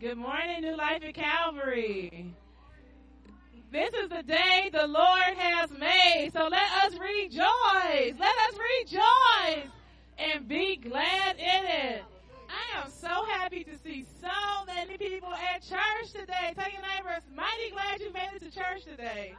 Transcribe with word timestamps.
Good 0.00 0.16
morning, 0.16 0.62
New 0.62 0.78
Life 0.78 1.02
at 1.06 1.12
Calvary. 1.12 2.34
This 3.70 3.92
is 3.92 4.08
the 4.08 4.22
day 4.22 4.70
the 4.72 4.86
Lord 4.86 5.36
has 5.36 5.70
made, 5.72 6.30
so 6.32 6.48
let 6.48 6.72
us 6.82 6.94
rejoice. 6.94 8.14
Let 8.18 8.34
us 8.48 8.58
rejoice 8.80 9.68
and 10.16 10.48
be 10.48 10.76
glad 10.76 11.36
in 11.36 11.66
it. 11.66 12.02
I 12.48 12.80
am 12.80 12.90
so 12.90 13.26
happy 13.26 13.62
to 13.62 13.76
see 13.84 14.06
so 14.22 14.64
many 14.66 14.96
people 14.96 15.34
at 15.34 15.60
church 15.60 16.12
today. 16.12 16.54
Tell 16.54 16.72
your 16.72 16.80
neighbors, 16.80 17.22
mighty 17.36 17.70
glad 17.70 18.00
you 18.00 18.10
made 18.14 18.30
it 18.34 18.40
to 18.40 18.58
church 18.58 18.84
today. 18.84 19.34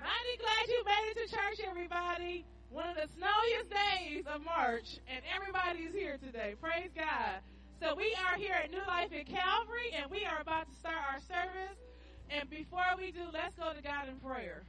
Mighty 0.00 0.38
glad 0.38 0.68
you 0.68 0.84
made 0.84 1.10
it 1.10 1.26
to 1.26 1.34
church, 1.34 1.66
everybody. 1.68 2.44
One 2.70 2.88
of 2.88 2.94
the 2.94 3.08
snowiest 3.18 3.68
days 3.68 4.26
of 4.32 4.44
March, 4.44 5.00
and 5.12 5.24
everybody's 5.34 5.92
here 5.92 6.18
today. 6.24 6.54
Praise 6.60 6.90
God. 6.94 7.40
So 7.80 7.94
we 7.94 8.14
are 8.26 8.36
here 8.36 8.54
at 8.54 8.70
New 8.70 8.84
Life 8.86 9.10
at 9.12 9.26
Calvary, 9.26 9.90
and 9.94 10.10
we 10.10 10.24
are 10.24 10.40
about 10.40 10.68
to 10.68 10.74
start 10.76 10.96
our 11.12 11.20
service. 11.20 11.78
And 12.30 12.48
before 12.48 12.86
we 12.96 13.10
do, 13.10 13.26
let's 13.32 13.54
go 13.56 13.72
to 13.74 13.82
God 13.82 14.08
in 14.08 14.16
prayer. 14.16 14.62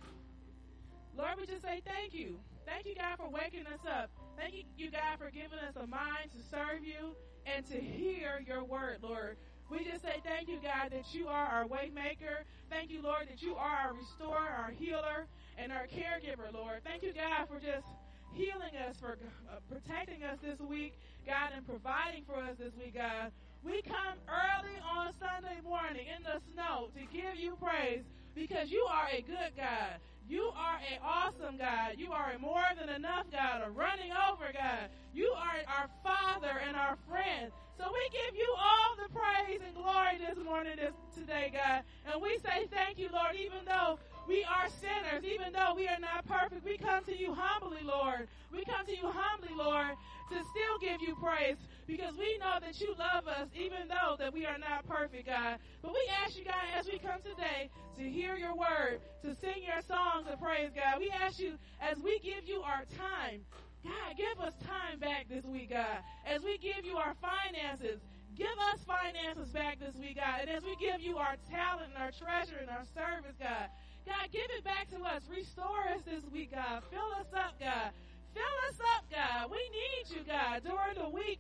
Lord, 1.18 1.36
we 1.40 1.46
just 1.46 1.62
say 1.62 1.82
thank 1.86 2.14
you. 2.14 2.38
Thank 2.66 2.86
you, 2.86 2.96
God, 2.96 3.18
for 3.18 3.30
waking 3.30 3.68
us 3.68 3.80
up. 3.88 4.10
Thank 4.38 4.56
you, 4.56 4.64
you, 4.76 4.92
God, 4.92 5.18
for 5.18 5.30
giving 5.30 5.60
us 5.60 5.76
a 5.76 5.88
mind 5.88 6.34
to 6.36 6.42
serve 6.50 6.84
you 6.84 7.16
and 7.46 7.66
to 7.68 7.80
hear 7.80 8.44
your 8.46 8.64
word, 8.64 8.98
Lord. 9.02 9.38
We 9.70 9.86
just 9.86 10.02
say 10.04 10.22
thank 10.24 10.50
you, 10.50 10.60
God, 10.62 10.92
that 10.92 11.14
you 11.14 11.28
are 11.28 11.46
our 11.46 11.66
waymaker. 11.66 12.44
Thank 12.70 12.90
you, 12.92 13.02
Lord, 13.02 13.28
that 13.30 13.42
you 13.42 13.56
are 13.56 13.76
our 13.88 13.94
restorer, 13.94 14.50
our 14.50 14.72
healer, 14.72 15.28
and 15.58 15.72
our 15.72 15.88
caregiver, 15.88 16.52
Lord. 16.54 16.84
Thank 16.84 17.04
you, 17.04 17.14
God, 17.14 17.48
for 17.48 17.60
just 17.60 17.88
healing 18.34 18.76
us, 18.88 18.98
for 19.00 19.18
uh, 19.50 19.60
protecting 19.72 20.24
us 20.24 20.38
this 20.44 20.60
week, 20.60 20.94
God, 21.26 21.52
and 21.56 21.66
providing 21.68 22.24
for 22.26 22.38
us 22.38 22.56
this 22.60 22.74
week, 22.78 22.94
God. 22.94 23.32
We 23.64 23.82
come 23.82 24.18
early 24.30 24.78
on 24.86 25.12
Sunday 25.18 25.58
morning 25.64 26.06
in 26.06 26.22
the 26.22 26.38
snow 26.54 26.90
to 26.94 27.02
give 27.10 27.36
you 27.36 27.58
praise 27.58 28.04
because 28.36 28.70
you 28.70 28.86
are 28.86 29.10
a 29.12 29.22
good 29.22 29.58
God. 29.58 29.98
You 30.30 30.54
are 30.56 30.78
an 30.78 31.00
awesome 31.04 31.58
God. 31.58 31.98
You 31.98 32.12
are 32.12 32.32
a 32.32 32.40
more 32.40 32.66
than 32.80 32.90
enough 32.90 33.26
God, 33.32 33.62
a 33.66 33.70
running 33.72 34.12
over 34.30 34.54
God. 34.54 34.90
You 35.14 35.34
are 35.34 35.58
our 35.66 35.90
Father 36.04 36.62
and 36.68 36.76
our 36.76 36.98
friend. 37.10 37.52
So 37.78 37.86
we 37.92 38.10
give 38.14 38.38
you 38.38 38.56
all 38.58 38.96
the 39.02 39.14
praise 39.14 39.62
and 39.66 39.76
glory 39.76 40.18
this 40.18 40.44
morning, 40.44 40.78
this, 40.78 40.94
today, 41.18 41.52
God. 41.54 41.82
And 42.12 42.22
we 42.22 42.38
say 42.46 42.68
thank 42.72 43.00
you, 43.00 43.10
Lord, 43.12 43.36
even 43.36 43.66
though 43.66 43.98
we 44.28 44.44
are 44.44 44.70
sinners, 44.70 45.24
even 45.24 45.54
though 45.54 45.74
we 45.76 45.88
are 45.88 46.00
not 46.00 46.26
perfect. 46.26 46.64
We 46.66 46.78
come 46.78 47.04
to 47.06 47.18
you 47.18 47.34
humbly, 47.34 47.82
Lord. 47.84 48.28
We 48.52 48.64
come 48.66 48.86
to 48.86 48.92
you 48.92 49.12
humbly, 49.12 49.54
Lord, 49.56 49.98
to 50.30 50.36
still 50.36 50.78
give 50.82 51.02
you 51.02 51.16
praise 51.16 51.58
because 51.88 52.16
we 52.18 52.38
know 52.40 52.58
that 52.60 52.80
you 52.82 52.96
love 52.98 53.28
us 53.28 53.48
even 53.54 53.88
though 53.88 54.16
that 54.18 54.34
we 54.34 54.46
are 54.46 54.58
not 54.58 54.88
perfect, 54.88 55.28
God. 55.28 55.58
But 55.82 55.94
we 55.94 56.02
ask 56.24 56.38
you, 56.38 56.46
God, 56.46 56.66
as 56.78 56.86
we 56.88 56.98
come 56.98 57.22
today 57.22 57.70
to 57.98 58.04
hear 58.04 58.36
your 58.36 58.56
word, 58.56 59.02
to 59.22 59.36
sing 59.36 59.62
your 59.62 59.82
songs 59.88 60.28
of 60.32 60.42
praise, 60.42 60.72
God, 60.76 61.00
we 61.00 61.12
ask 61.12 61.40
you 61.40 61.54
as 61.80 62.00
we 62.00 62.20
give 62.20 62.46
you 62.46 62.62
our 62.62 62.84
time, 62.98 63.42
God, 63.84 64.18
give 64.18 64.40
us 64.42 64.54
time 64.66 64.98
back 65.00 65.30
this 65.30 65.46
week, 65.46 65.70
God. 65.70 66.02
As 66.26 66.42
we 66.42 66.58
give 66.58 66.86
you 66.86 66.98
our 66.98 67.14
finances, 67.22 68.02
give 68.36 68.58
us 68.74 68.82
finances 68.82 69.54
back 69.54 69.80
this 69.80 69.96
week, 69.96 70.18
God. 70.18 70.42
And 70.42 70.50
as 70.50 70.64
we 70.64 70.76
give 70.78 71.02
you 71.02 71.18
our 71.18 71.36
talent 71.52 71.94
and 71.94 72.02
our 72.02 72.10
treasure 72.10 72.58
and 72.60 72.70
our 72.70 72.86
service, 72.98 73.38
God, 73.38 73.70
God, 74.06 74.26
give 74.32 74.50
it 74.58 74.64
back 74.64 74.90
to 74.90 74.98
us. 75.06 75.22
Restore 75.30 75.86
us 75.94 76.02
this 76.06 76.24
week, 76.34 76.52
God. 76.52 76.82
Fill 76.90 77.14
us 77.22 77.30
up, 77.34 77.60
God. 77.60 77.94
Fill 78.36 78.58
us 78.68 78.80
up, 79.00 79.08
God. 79.08 79.48
We 79.50 79.64
need 79.72 80.12
you, 80.12 80.22
God, 80.28 80.60
during 80.68 81.00
the 81.00 81.08
week. 81.08 81.40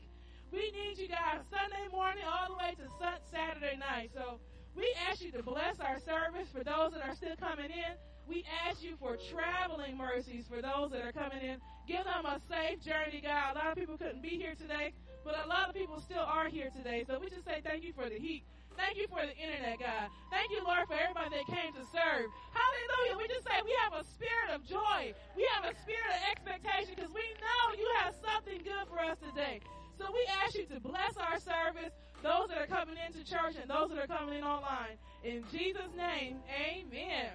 We 0.56 0.72
need 0.72 0.97
you, 0.97 1.11
God, 1.11 1.44
Sunday 1.51 1.91
morning 1.91 2.23
all 2.23 2.56
the 2.56 2.56
way 2.56 2.72
to 2.79 2.88
Saturday 3.28 3.75
night. 3.75 4.11
So 4.16 4.39
we 4.75 4.88
ask 5.11 5.19
you 5.19 5.31
to 5.35 5.44
bless 5.44 5.84
our 5.84 6.00
service 6.00 6.47
for 6.55 6.63
those 6.63 6.95
that 6.95 7.03
are 7.03 7.16
still 7.16 7.35
coming 7.35 7.67
in. 7.67 8.00
We 8.28 8.45
ask 8.66 8.81
you 8.81 8.95
for 8.95 9.17
traveling 9.29 9.97
mercies 9.97 10.45
for 10.47 10.61
those 10.61 10.91
that 10.91 11.03
are 11.03 11.11
coming 11.11 11.44
in. 11.44 11.59
Give 11.85 12.03
them 12.07 12.25
a 12.25 12.39
safe 12.47 12.79
journey, 12.79 13.19
God. 13.22 13.55
A 13.55 13.59
lot 13.59 13.72
of 13.72 13.78
people 13.78 13.97
couldn't 13.97 14.23
be 14.23 14.39
here 14.39 14.55
today, 14.55 14.94
but 15.23 15.35
a 15.44 15.47
lot 15.47 15.67
of 15.67 15.75
people 15.75 16.00
still 16.00 16.23
are 16.23 16.47
here 16.47 16.72
today. 16.72 17.03
So 17.05 17.19
we 17.19 17.29
just 17.29 17.45
say 17.45 17.59
thank 17.61 17.84
you 17.84 17.91
for 17.91 18.07
the 18.07 18.17
heat. 18.17 18.44
Thank 18.78 18.97
you 19.00 19.08
for 19.08 19.24
the 19.24 19.36
internet, 19.36 19.80
God. 19.80 20.12
Thank 20.30 20.52
you, 20.52 20.63
Lord, 20.63 20.88
for 20.88 20.96
everybody 20.96 21.31
that 21.40 21.47
came 21.47 21.72
to 21.74 21.84
serve. 21.88 22.28
Hallelujah. 22.52 23.16
We 23.18 23.28
just 23.28 23.47
say 23.47 23.56
we 23.63 23.75
have 23.88 23.96
a 23.96 24.03
spirit 24.03 24.52
of 24.52 24.68
joy. 24.68 25.16
We 25.36 25.47
have 25.56 25.63
a 25.63 25.74
spirit 25.80 26.12
of 26.12 26.19
expectation 26.31 26.94
because 26.96 27.12
we 27.16 27.25
know 27.40 27.62
you 27.80 27.88
have 28.03 28.14
something 28.19 28.59
good 28.64 28.85
for 28.91 29.00
us 29.00 29.18
today. 29.24 29.64
So 29.97 30.12
we 30.12 30.24
ask 30.44 30.56
you 30.56 30.68
to 30.75 30.80
bless 30.84 31.16
our 31.16 31.40
service, 31.40 31.96
those 32.22 32.52
that 32.52 32.59
are 32.59 32.68
coming 32.68 32.96
into 33.00 33.24
church 33.24 33.56
and 33.56 33.72
those 33.72 33.90
that 33.96 34.00
are 34.00 34.12
coming 34.12 34.40
in 34.40 34.44
online. 34.44 35.00
In 35.24 35.44
Jesus' 35.52 35.91
name, 35.96 36.44
amen. 36.52 37.31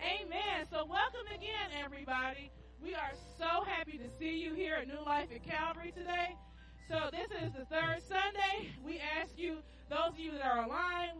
Amen. 0.00 0.66
So 0.72 0.88
welcome 0.88 1.28
again, 1.28 1.68
everybody. 1.84 2.50
We 2.82 2.94
are 2.94 3.12
so 3.38 3.64
happy 3.68 3.98
to 3.98 4.08
see 4.18 4.40
you 4.40 4.54
here 4.54 4.76
at 4.80 4.88
New 4.88 5.04
Life 5.04 5.28
at 5.34 5.44
Calvary 5.44 5.92
today. 5.92 6.34
So 6.88 7.10
this 7.12 7.28
is 7.42 7.52
the 7.52 7.66
third 7.66 8.00
Sunday. 8.08 8.72
We 8.82 9.00
ask 9.20 9.36
you 9.36 9.58
those 9.90 10.14
of 10.14 10.22
you 10.22 10.30
that 10.38 10.46
are 10.46 10.62
online, 10.62 11.18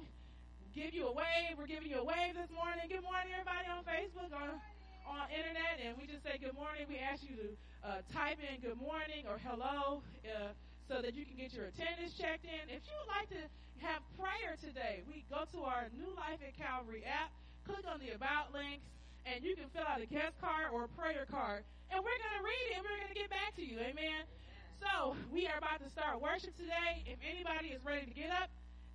give 0.71 0.95
you 0.95 1.11
a 1.11 1.13
wave. 1.13 1.59
We're 1.59 1.67
giving 1.67 1.91
you 1.91 1.99
a 1.99 2.07
wave 2.07 2.39
this 2.39 2.47
morning. 2.55 2.87
Good 2.87 3.03
morning, 3.03 3.35
everybody 3.35 3.67
on 3.67 3.83
Facebook, 3.83 4.31
on, 4.31 4.63
on 5.11 5.27
internet, 5.27 5.83
and 5.83 5.99
we 5.99 6.07
just 6.07 6.23
say 6.23 6.39
good 6.39 6.55
morning. 6.55 6.87
We 6.87 7.03
ask 7.03 7.19
you 7.27 7.35
to 7.35 7.49
uh, 7.83 8.07
type 8.15 8.39
in 8.39 8.63
good 8.63 8.79
morning 8.79 9.27
or 9.27 9.43
hello 9.43 10.07
uh, 10.23 10.55
so 10.87 11.03
that 11.03 11.19
you 11.19 11.27
can 11.27 11.35
get 11.35 11.51
your 11.51 11.67
attendance 11.67 12.15
checked 12.15 12.47
in. 12.47 12.71
If 12.71 12.87
you 12.87 12.95
would 13.03 13.11
like 13.11 13.27
to 13.35 13.43
have 13.83 14.07
prayer 14.15 14.55
today, 14.63 15.03
we 15.11 15.27
go 15.27 15.51
to 15.51 15.67
our 15.67 15.91
New 15.91 16.15
Life 16.15 16.39
at 16.39 16.55
Calvary 16.55 17.03
app, 17.03 17.35
click 17.67 17.83
on 17.91 17.99
the 17.99 18.15
About 18.15 18.55
links, 18.55 18.87
and 19.27 19.43
you 19.43 19.59
can 19.59 19.67
fill 19.75 19.83
out 19.91 19.99
a 19.99 20.07
guest 20.07 20.39
card 20.39 20.71
or 20.71 20.87
a 20.87 20.93
prayer 20.95 21.27
card. 21.27 21.67
And 21.91 21.99
we're 22.07 22.21
going 22.23 22.39
to 22.39 22.47
read 22.47 22.65
it 22.71 22.73
and 22.79 22.87
we're 22.87 23.03
going 23.03 23.11
to 23.11 23.19
get 23.19 23.35
back 23.35 23.51
to 23.59 23.67
you. 23.67 23.83
Amen. 23.83 24.31
So 24.79 25.19
we 25.35 25.51
are 25.51 25.59
about 25.59 25.83
to 25.83 25.91
start 25.91 26.23
worship 26.23 26.55
today. 26.55 27.03
If 27.03 27.19
anybody 27.19 27.75
is 27.75 27.83
ready 27.83 28.07
to 28.07 28.15
get 28.15 28.31
up, 28.31 28.47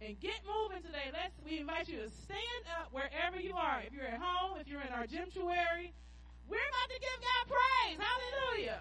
and 0.01 0.19
get 0.19 0.39
moving 0.45 0.83
today. 0.83 1.11
Let's 1.13 1.33
we 1.45 1.59
invite 1.59 1.87
you 1.87 1.97
to 1.97 2.09
stand 2.09 2.63
up 2.79 2.89
wherever 2.91 3.39
you 3.39 3.53
are. 3.55 3.81
If 3.85 3.93
you're 3.93 4.07
at 4.07 4.19
home, 4.19 4.57
if 4.59 4.67
you're 4.67 4.81
in 4.81 4.93
our 4.93 5.07
sanctuary, 5.07 5.93
we're 6.49 6.57
about 6.57 6.89
to 6.93 6.99
give 6.99 7.19
God 7.21 7.43
praise. 7.55 7.97
Hallelujah. 7.99 8.79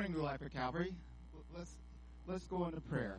Morning, 0.00 0.16
New 0.16 0.24
Life 0.24 0.40
at 0.40 0.50
Calvary. 0.50 0.94
Let's 1.54 1.72
let's 2.26 2.44
go 2.44 2.64
into 2.64 2.80
prayer. 2.80 3.18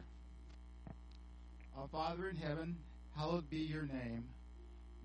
Our 1.78 1.88
Father 1.88 2.28
in 2.28 2.36
heaven, 2.36 2.76
hallowed 3.16 3.48
be 3.52 3.60
your 3.60 3.84
name. 3.84 4.24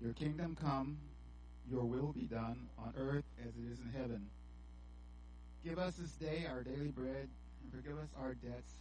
Your 0.01 0.13
kingdom 0.13 0.57
come, 0.59 0.97
your 1.69 1.83
will 1.83 2.13
be 2.13 2.25
done 2.25 2.65
on 2.79 2.95
earth 2.97 3.25
as 3.43 3.53
it 3.53 3.71
is 3.71 3.77
in 3.79 3.91
heaven. 3.95 4.25
Give 5.63 5.77
us 5.77 5.97
this 5.97 6.09
day 6.13 6.47
our 6.49 6.63
daily 6.63 6.87
bread, 6.87 7.29
and 7.61 7.71
forgive 7.71 7.99
us 7.99 8.09
our 8.19 8.33
debts 8.33 8.71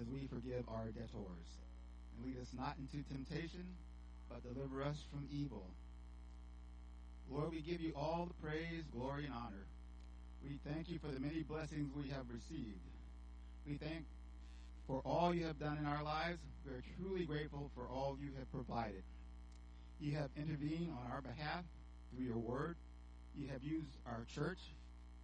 as 0.00 0.06
we 0.06 0.28
forgive 0.28 0.68
our 0.68 0.86
debtors. 0.94 1.50
And 2.14 2.26
lead 2.26 2.40
us 2.40 2.50
not 2.56 2.76
into 2.78 3.04
temptation, 3.08 3.66
but 4.28 4.44
deliver 4.44 4.84
us 4.84 5.02
from 5.10 5.26
evil. 5.32 5.66
Lord, 7.28 7.50
we 7.50 7.60
give 7.60 7.80
you 7.80 7.92
all 7.96 8.28
the 8.28 8.46
praise, 8.46 8.84
glory, 8.92 9.24
and 9.24 9.34
honor. 9.34 9.66
We 10.46 10.60
thank 10.64 10.88
you 10.88 10.98
for 11.00 11.08
the 11.08 11.18
many 11.18 11.42
blessings 11.42 11.90
we 11.96 12.08
have 12.10 12.30
received. 12.30 12.78
We 13.66 13.74
thank 13.78 14.04
for 14.86 15.02
all 15.04 15.34
you 15.34 15.44
have 15.46 15.58
done 15.58 15.76
in 15.78 15.86
our 15.86 16.04
lives. 16.04 16.38
We 16.64 16.72
are 16.72 16.84
truly 16.96 17.24
grateful 17.24 17.70
for 17.74 17.88
all 17.88 18.16
you 18.20 18.30
have 18.38 18.50
provided. 18.52 19.02
You 19.98 20.14
have 20.14 20.30
intervened 20.36 20.92
on 20.92 21.10
our 21.10 21.20
behalf 21.20 21.64
through 22.14 22.26
your 22.26 22.38
word. 22.38 22.76
You 23.34 23.48
have 23.48 23.64
used 23.64 23.90
our 24.06 24.24
church, 24.32 24.60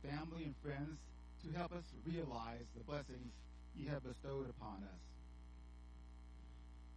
family, 0.02 0.42
and 0.42 0.54
friends 0.62 0.98
to 1.46 1.56
help 1.56 1.72
us 1.72 1.84
realize 2.04 2.66
the 2.76 2.82
blessings 2.82 3.32
you 3.76 3.88
have 3.90 4.02
bestowed 4.02 4.50
upon 4.50 4.82
us. 4.82 5.02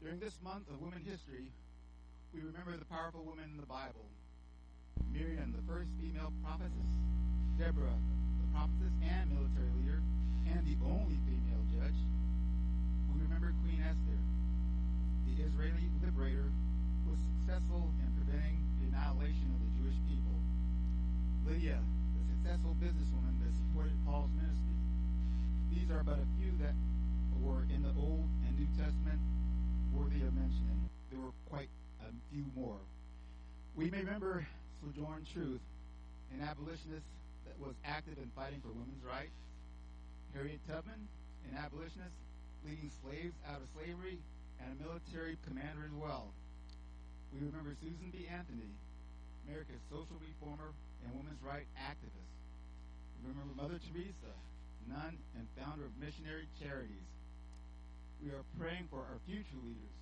During 0.01 0.19
this 0.19 0.37
month 0.43 0.67
of 0.69 0.81
women 0.81 1.01
history, 1.05 1.51
we 2.33 2.41
remember 2.41 2.75
the 2.75 2.85
powerful 2.85 3.23
women 3.23 3.45
in 3.53 3.59
the 3.59 3.67
Bible. 3.67 4.09
Miriam, 5.13 5.53
the 5.55 5.71
first 5.71 5.89
female 6.01 6.33
prophetess, 6.43 6.89
Deborah, 7.55 7.95
the 8.43 8.47
prophetess 8.51 8.91
and 8.99 9.31
military 9.31 9.71
leader, 9.79 10.03
and 10.51 10.59
the 10.67 10.75
only 10.83 11.15
female 11.23 11.63
judge. 11.71 11.95
We 13.15 13.23
remember 13.23 13.55
Queen 13.63 13.79
Esther, 13.79 14.19
the 15.23 15.39
Israeli 15.39 15.87
liberator 16.03 16.51
who 17.03 17.15
was 17.15 17.21
successful 17.39 17.95
in 18.03 18.09
preventing 18.19 18.59
the 18.83 18.91
annihilation 18.91 19.47
of 19.55 19.59
the 19.63 19.71
Jewish 19.79 19.95
people. 20.03 20.35
Lydia, 21.47 21.79
the 21.79 22.23
successful 22.35 22.75
businesswoman 22.75 23.39
that 23.39 23.55
supported 23.55 23.95
Paul's 24.03 24.35
ministry. 24.35 24.75
These 25.71 25.87
are 25.95 26.03
but 26.03 26.19
a 26.19 26.27
few 26.35 26.51
that 26.59 26.75
were 27.39 27.63
in 27.71 27.87
the 27.87 27.95
Old 27.95 28.27
and 28.47 28.51
New 28.59 28.67
Testament 28.75 29.19
worthy 29.95 30.27
of 30.27 30.35
mentioning. 30.35 30.91
There 31.07 31.23
were 31.23 31.35
quite 31.47 31.71
a 32.03 32.11
few 32.35 32.43
more. 32.51 32.83
We 33.79 33.87
may 33.87 34.03
remember 34.03 34.43
Sojourner 34.83 35.23
Truth, 35.31 35.63
an 36.35 36.43
abolitionist 36.43 37.07
that 37.45 37.57
was 37.61 37.77
active 37.85 38.17
in 38.17 38.29
fighting 38.35 38.61
for 38.61 38.73
women's 38.73 39.05
rights. 39.05 39.37
Harriet 40.33 40.59
Tubman, 40.67 41.07
an 41.47 41.53
abolitionist 41.55 42.17
leading 42.65 42.91
slaves 43.05 43.37
out 43.47 43.61
of 43.61 43.67
slavery 43.77 44.19
and 44.59 44.73
a 44.73 44.77
military 44.81 45.37
commander 45.45 45.85
as 45.85 45.95
well. 45.95 46.33
We 47.31 47.45
remember 47.45 47.77
Susan 47.79 48.09
B. 48.11 48.27
Anthony, 48.27 48.73
America's 49.45 49.81
social 49.91 50.17
reformer 50.17 50.73
and 51.05 51.13
women's 51.13 51.41
rights 51.45 51.69
activist. 51.77 52.31
We 53.21 53.29
remember 53.29 53.53
Mother 53.53 53.79
Teresa, 53.91 54.33
nun 54.89 55.17
and 55.37 55.45
founder 55.57 55.85
of 55.85 55.93
missionary 56.01 56.49
charities. 56.57 57.09
We 58.23 58.33
are 58.33 58.43
praying 58.57 58.89
for 58.89 59.03
our 59.05 59.19
future 59.27 59.59
leaders, 59.61 59.97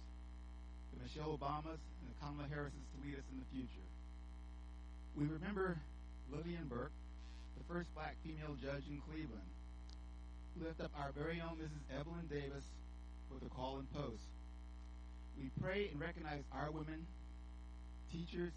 the 0.95 1.03
Michelle 1.03 1.35
Obamas 1.35 1.81
and 1.81 2.05
the 2.07 2.17
Kamala 2.21 2.47
Harrises 2.47 2.85
to 2.93 2.97
lead 3.03 3.19
us 3.19 3.27
in 3.33 3.41
the 3.41 3.50
future. 3.51 3.88
We 5.17 5.25
remember 5.27 5.77
Lillian 6.31 6.69
Burke, 6.69 6.93
the 7.57 7.63
first 7.72 7.93
black 7.95 8.15
female 8.24 8.55
judge 8.62 8.83
in 8.89 9.01
Cleveland. 9.10 9.50
Lift 10.62 10.81
up 10.81 10.91
our 10.98 11.12
very 11.17 11.41
own 11.41 11.57
Mrs. 11.57 12.00
Evelyn 12.00 12.27
Davis 12.29 12.65
for 13.27 13.43
the 13.43 13.50
call 13.50 13.81
and 13.81 13.89
post. 13.93 14.22
We 15.38 15.50
pray 15.62 15.89
and 15.91 16.00
recognize 16.00 16.43
our 16.53 16.69
women, 16.69 17.07
teachers, 18.12 18.53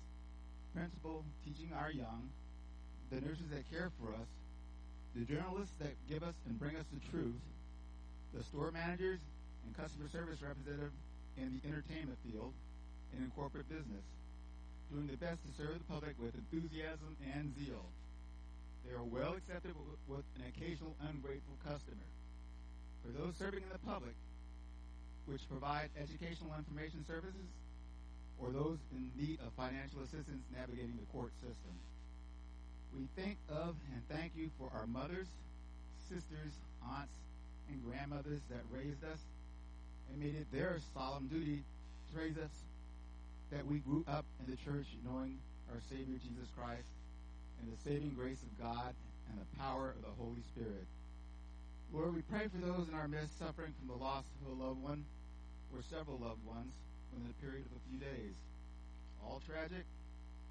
principal 0.75 1.25
teaching 1.45 1.73
our 1.73 1.91
young, 1.91 2.29
the 3.11 3.21
nurses 3.21 3.49
that 3.51 3.65
care 3.73 3.91
for 3.97 4.13
us, 4.13 4.29
the 5.17 5.25
journalists 5.25 5.73
that 5.81 5.97
give 6.09 6.23
us 6.23 6.35
and 6.45 6.59
bring 6.61 6.77
us 6.77 6.85
the 6.93 7.01
truth, 7.09 7.41
the 8.37 8.45
store 8.45 8.71
managers 8.71 9.21
and 9.65 9.73
customer 9.73 10.09
service 10.13 10.45
representative 10.45 10.93
in 11.41 11.57
the 11.57 11.69
entertainment 11.69 12.19
field 12.29 12.53
and 13.17 13.25
in 13.25 13.31
corporate 13.33 13.69
business, 13.69 14.05
doing 14.93 15.09
the 15.09 15.17
best 15.17 15.41
to 15.49 15.51
serve 15.57 15.81
the 15.81 15.89
public 15.89 16.13
with 16.21 16.37
enthusiasm 16.37 17.17
and 17.33 17.57
zeal. 17.57 17.89
They 18.87 18.95
are 18.95 19.03
well 19.03 19.35
accepted 19.35 19.75
with, 20.07 20.25
an 20.39 20.47
occasional 20.47 20.95
ungrateful 21.03 21.59
customer. 21.67 22.07
For 23.03 23.11
those 23.11 23.35
serving 23.37 23.63
in 23.63 23.71
the 23.71 23.83
public, 23.83 24.15
which 25.27 25.43
provide 25.51 25.91
educational 25.99 26.55
information 26.57 27.05
services, 27.07 27.51
or 28.39 28.51
those 28.51 28.79
in 28.95 29.11
need 29.19 29.39
of 29.43 29.51
financial 29.59 30.01
assistance 30.03 30.45
navigating 30.55 30.95
the 31.01 31.09
court 31.11 31.33
system. 31.43 31.75
We 32.95 33.09
think 33.17 33.39
of 33.51 33.75
and 33.93 34.01
thank 34.09 34.33
you 34.37 34.51
for 34.59 34.71
our 34.77 34.87
mothers, 34.87 35.27
sisters, 36.09 36.53
aunts, 36.85 37.13
and 37.69 37.83
grandmothers 37.83 38.41
that 38.51 38.63
raised 38.71 39.03
us 39.03 39.19
and 40.11 40.21
made 40.21 40.37
it 40.37 40.47
their 40.53 40.79
solemn 40.95 41.27
duty 41.27 41.65
to 42.13 42.19
raise 42.19 42.39
us 42.39 42.55
that 43.51 43.67
we 43.67 43.79
grew 43.79 44.05
up 44.07 44.25
in 44.41 44.51
the 44.51 44.57
church 44.63 44.87
knowing 45.05 45.39
our 45.73 45.81
Savior 45.91 46.19
Jesus 46.23 46.47
Christ 46.57 46.87
and 47.61 47.73
the 47.73 47.81
saving 47.83 48.15
grace 48.17 48.43
of 48.43 48.53
God 48.59 48.95
and 49.31 49.39
the 49.39 49.51
power 49.59 49.95
of 49.97 50.03
the 50.03 50.15
Holy 50.19 50.43
Spirit. 50.55 50.87
Lord, 51.93 52.15
we 52.15 52.23
pray 52.27 52.49
for 52.51 52.59
those 52.59 52.89
in 52.89 52.95
our 52.95 53.09
midst 53.09 53.39
suffering 53.39 53.73
from 53.79 53.89
the 53.89 54.03
loss 54.03 54.25
of 54.43 54.53
a 54.53 54.63
loved 54.63 54.83
one 54.83 55.05
or 55.75 55.83
several 55.91 56.19
loved 56.19 56.43
ones 56.47 56.73
within 57.13 57.31
a 57.31 57.39
period 57.43 57.67
of 57.67 57.79
a 57.79 57.83
few 57.91 57.99
days. 57.99 58.35
All 59.23 59.43
tragic, 59.47 59.87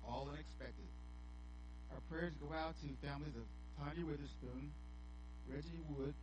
all 0.04 0.28
unexpected. 0.32 0.90
Our 1.92 2.02
prayers 2.12 2.34
go 2.40 2.52
out 2.56 2.76
to 2.82 2.88
families 3.06 3.36
of 3.36 3.46
Tanya 3.80 4.06
Witherspoon, 4.06 4.72
Reggie 5.48 5.84
Wood, 5.92 6.14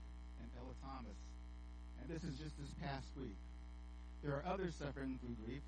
and 0.40 0.48
Ella 0.58 0.74
Thomas. 0.84 1.18
And 2.00 2.08
this 2.10 2.24
is 2.24 2.36
just 2.38 2.56
this 2.58 2.72
past 2.82 3.06
week. 3.16 3.36
There 4.24 4.32
are 4.32 4.44
others 4.46 4.74
suffering 4.78 5.18
through 5.20 5.36
grief. 5.44 5.62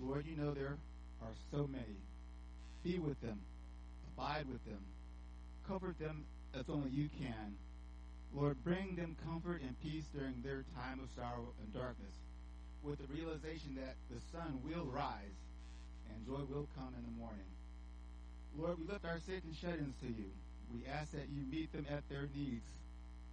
Lord, 0.00 0.24
you 0.26 0.36
know 0.36 0.52
there 0.52 0.76
are 1.22 1.34
so 1.50 1.68
many. 1.70 1.98
Be 2.84 2.98
with 2.98 3.20
them. 3.20 3.38
Abide 4.16 4.46
with 4.50 4.64
them. 4.64 4.82
Comfort 5.66 5.98
them 5.98 6.24
as 6.54 6.64
only 6.68 6.90
you 6.90 7.08
can. 7.18 7.56
Lord, 8.34 8.56
bring 8.64 8.96
them 8.96 9.16
comfort 9.24 9.60
and 9.60 9.76
peace 9.82 10.04
during 10.14 10.40
their 10.42 10.64
time 10.76 11.00
of 11.00 11.08
sorrow 11.16 11.52
and 11.60 11.72
darkness 11.72 12.16
with 12.82 12.98
the 12.98 13.08
realization 13.12 13.76
that 13.76 13.94
the 14.10 14.20
sun 14.32 14.58
will 14.64 14.86
rise 14.90 15.38
and 16.10 16.26
joy 16.26 16.42
will 16.48 16.68
come 16.74 16.92
in 16.96 17.04
the 17.04 17.16
morning. 17.20 17.50
Lord, 18.58 18.78
we 18.80 18.84
lift 18.90 19.04
our 19.04 19.20
sick 19.24 19.44
and 19.44 19.54
shut-ins 19.56 19.96
to 20.02 20.08
you. 20.08 20.28
We 20.72 20.84
ask 20.88 21.12
that 21.12 21.28
you 21.28 21.44
meet 21.48 21.72
them 21.72 21.86
at 21.88 22.08
their 22.08 22.28
needs. 22.34 22.66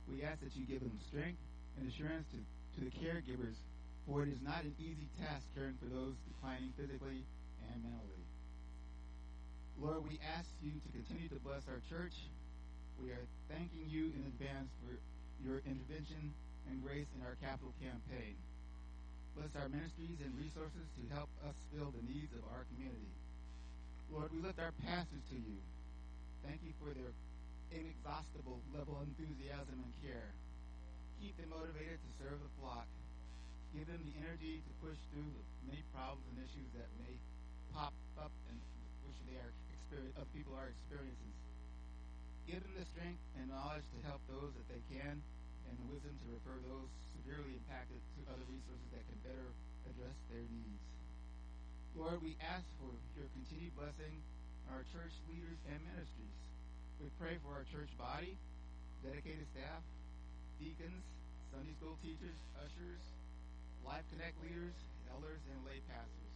We 0.07 0.23
ask 0.23 0.39
that 0.41 0.55
you 0.55 0.65
give 0.65 0.79
them 0.79 0.95
strength 1.07 1.39
and 1.79 1.87
assurance 1.87 2.27
to, 2.31 2.39
to 2.39 2.79
the 2.87 2.93
caregivers, 2.99 3.55
for 4.07 4.23
it 4.23 4.29
is 4.29 4.41
not 4.43 4.63
an 4.63 4.75
easy 4.79 5.07
task 5.19 5.43
caring 5.55 5.75
for 5.79 5.87
those 5.87 6.15
declining 6.27 6.71
physically 6.75 7.23
and 7.71 7.83
mentally. 7.83 8.18
Lord, 9.79 10.03
we 10.03 10.19
ask 10.35 10.51
you 10.59 10.75
to 10.75 10.89
continue 10.91 11.31
to 11.31 11.39
bless 11.39 11.63
our 11.71 11.79
church. 11.87 12.11
We 12.99 13.15
are 13.15 13.23
thanking 13.47 13.87
you 13.87 14.11
in 14.11 14.27
advance 14.27 14.67
for 14.83 14.99
your 15.39 15.63
intervention 15.63 16.35
and 16.67 16.83
grace 16.83 17.07
in 17.15 17.23
our 17.23 17.39
capital 17.39 17.71
campaign. 17.79 18.35
Bless 19.39 19.55
our 19.55 19.71
ministries 19.71 20.19
and 20.19 20.35
resources 20.35 20.83
to 20.99 21.03
help 21.15 21.31
us 21.47 21.55
fill 21.71 21.95
the 21.95 22.03
needs 22.11 22.27
of 22.35 22.43
our 22.51 22.67
community. 22.75 23.07
Lord, 24.11 24.35
we 24.35 24.43
lift 24.43 24.59
our 24.59 24.75
pastors 24.83 25.23
to 25.31 25.39
you. 25.39 25.63
Thank 26.43 26.59
you 26.59 26.75
for 26.83 26.91
their 26.91 27.15
inexhaustible 27.71 28.59
level 28.75 28.99
of 28.99 29.07
enthusiasm 29.15 29.79
and 29.79 29.93
care. 30.03 30.35
Keep 31.23 31.39
them 31.39 31.55
motivated 31.55 32.03
to 32.03 32.09
serve 32.19 32.35
the 32.35 32.51
flock. 32.59 32.83
Give 33.71 33.87
them 33.87 34.03
the 34.03 34.15
energy 34.27 34.59
to 34.59 34.71
push 34.83 34.99
through 35.15 35.31
the 35.31 35.71
many 35.71 35.87
problems 35.95 36.27
and 36.35 36.43
issues 36.43 36.67
that 36.75 36.91
may 36.99 37.15
pop 37.71 37.95
up 38.19 38.35
and 38.51 38.59
which 39.07 39.19
they 39.23 39.39
are 39.39 39.53
experience, 39.89 40.21
other 40.21 40.33
people 40.37 40.53
are 40.53 40.69
experiences. 40.69 41.33
Give 42.45 42.61
them 42.61 42.77
the 42.77 42.85
strength 42.93 43.25
and 43.41 43.49
knowledge 43.49 43.81
to 43.89 43.97
help 44.05 44.21
those 44.29 44.53
that 44.53 44.69
they 44.69 44.85
can, 44.93 45.17
and 45.17 45.73
the 45.81 45.87
wisdom 45.89 46.13
to 46.13 46.25
refer 46.29 46.61
those 46.61 46.85
severely 47.17 47.57
impacted 47.57 47.97
to 47.97 48.19
other 48.29 48.45
resources 48.53 48.85
that 48.93 49.01
can 49.09 49.17
better 49.25 49.49
address 49.89 50.13
their 50.29 50.45
needs. 50.45 50.85
Lord, 51.97 52.21
we 52.21 52.37
ask 52.37 52.61
for 52.77 52.93
your 53.17 53.33
continued 53.33 53.73
blessing 53.73 54.13
on 54.69 54.77
our 54.77 54.85
church 54.93 55.13
leaders 55.25 55.57
and 55.73 55.81
ministries. 55.89 56.37
We 57.01 57.09
pray 57.17 57.41
for 57.41 57.57
our 57.57 57.65
church 57.73 57.89
body, 57.97 58.37
dedicated 59.01 59.49
staff, 59.57 59.81
deacons, 60.61 61.01
Sunday 61.49 61.73
school 61.81 61.97
teachers, 62.05 62.37
ushers, 62.61 63.01
Life 63.81 64.05
Connect 64.13 64.37
leaders, 64.45 64.77
elders, 65.09 65.41
and 65.49 65.65
lay 65.65 65.81
pastors. 65.89 66.28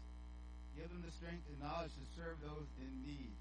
Give 0.74 0.90
them 0.90 1.06
the 1.06 1.14
strength 1.14 1.46
and 1.54 1.62
knowledge 1.62 1.94
to 1.94 2.06
serve 2.18 2.42
those 2.42 2.66
in 2.82 2.92
need. 3.06 3.34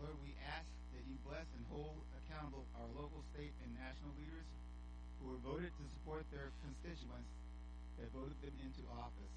Lord, 0.00 0.16
we 0.24 0.32
ask 0.48 0.66
that 0.96 1.04
you 1.04 1.20
bless 1.22 1.44
and 1.52 1.64
hold 1.68 2.00
accountable 2.24 2.64
our 2.80 2.88
local, 2.96 3.20
state, 3.36 3.52
and 3.60 3.70
national 3.76 4.16
leaders 4.16 4.48
who 5.20 5.30
were 5.30 5.40
voted 5.44 5.70
to 5.70 5.84
support 6.00 6.24
their 6.32 6.50
constituents 6.64 7.30
that 8.00 8.10
voted 8.10 8.34
them 8.42 8.56
into 8.64 8.82
office. 8.96 9.34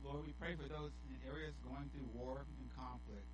Lord, 0.00 0.24
we 0.24 0.32
pray 0.40 0.56
for 0.56 0.64
those 0.70 0.94
in 1.10 1.18
areas 1.28 1.52
going 1.66 1.92
through 1.92 2.08
war 2.16 2.40
and 2.40 2.68
conflict. 2.72 3.28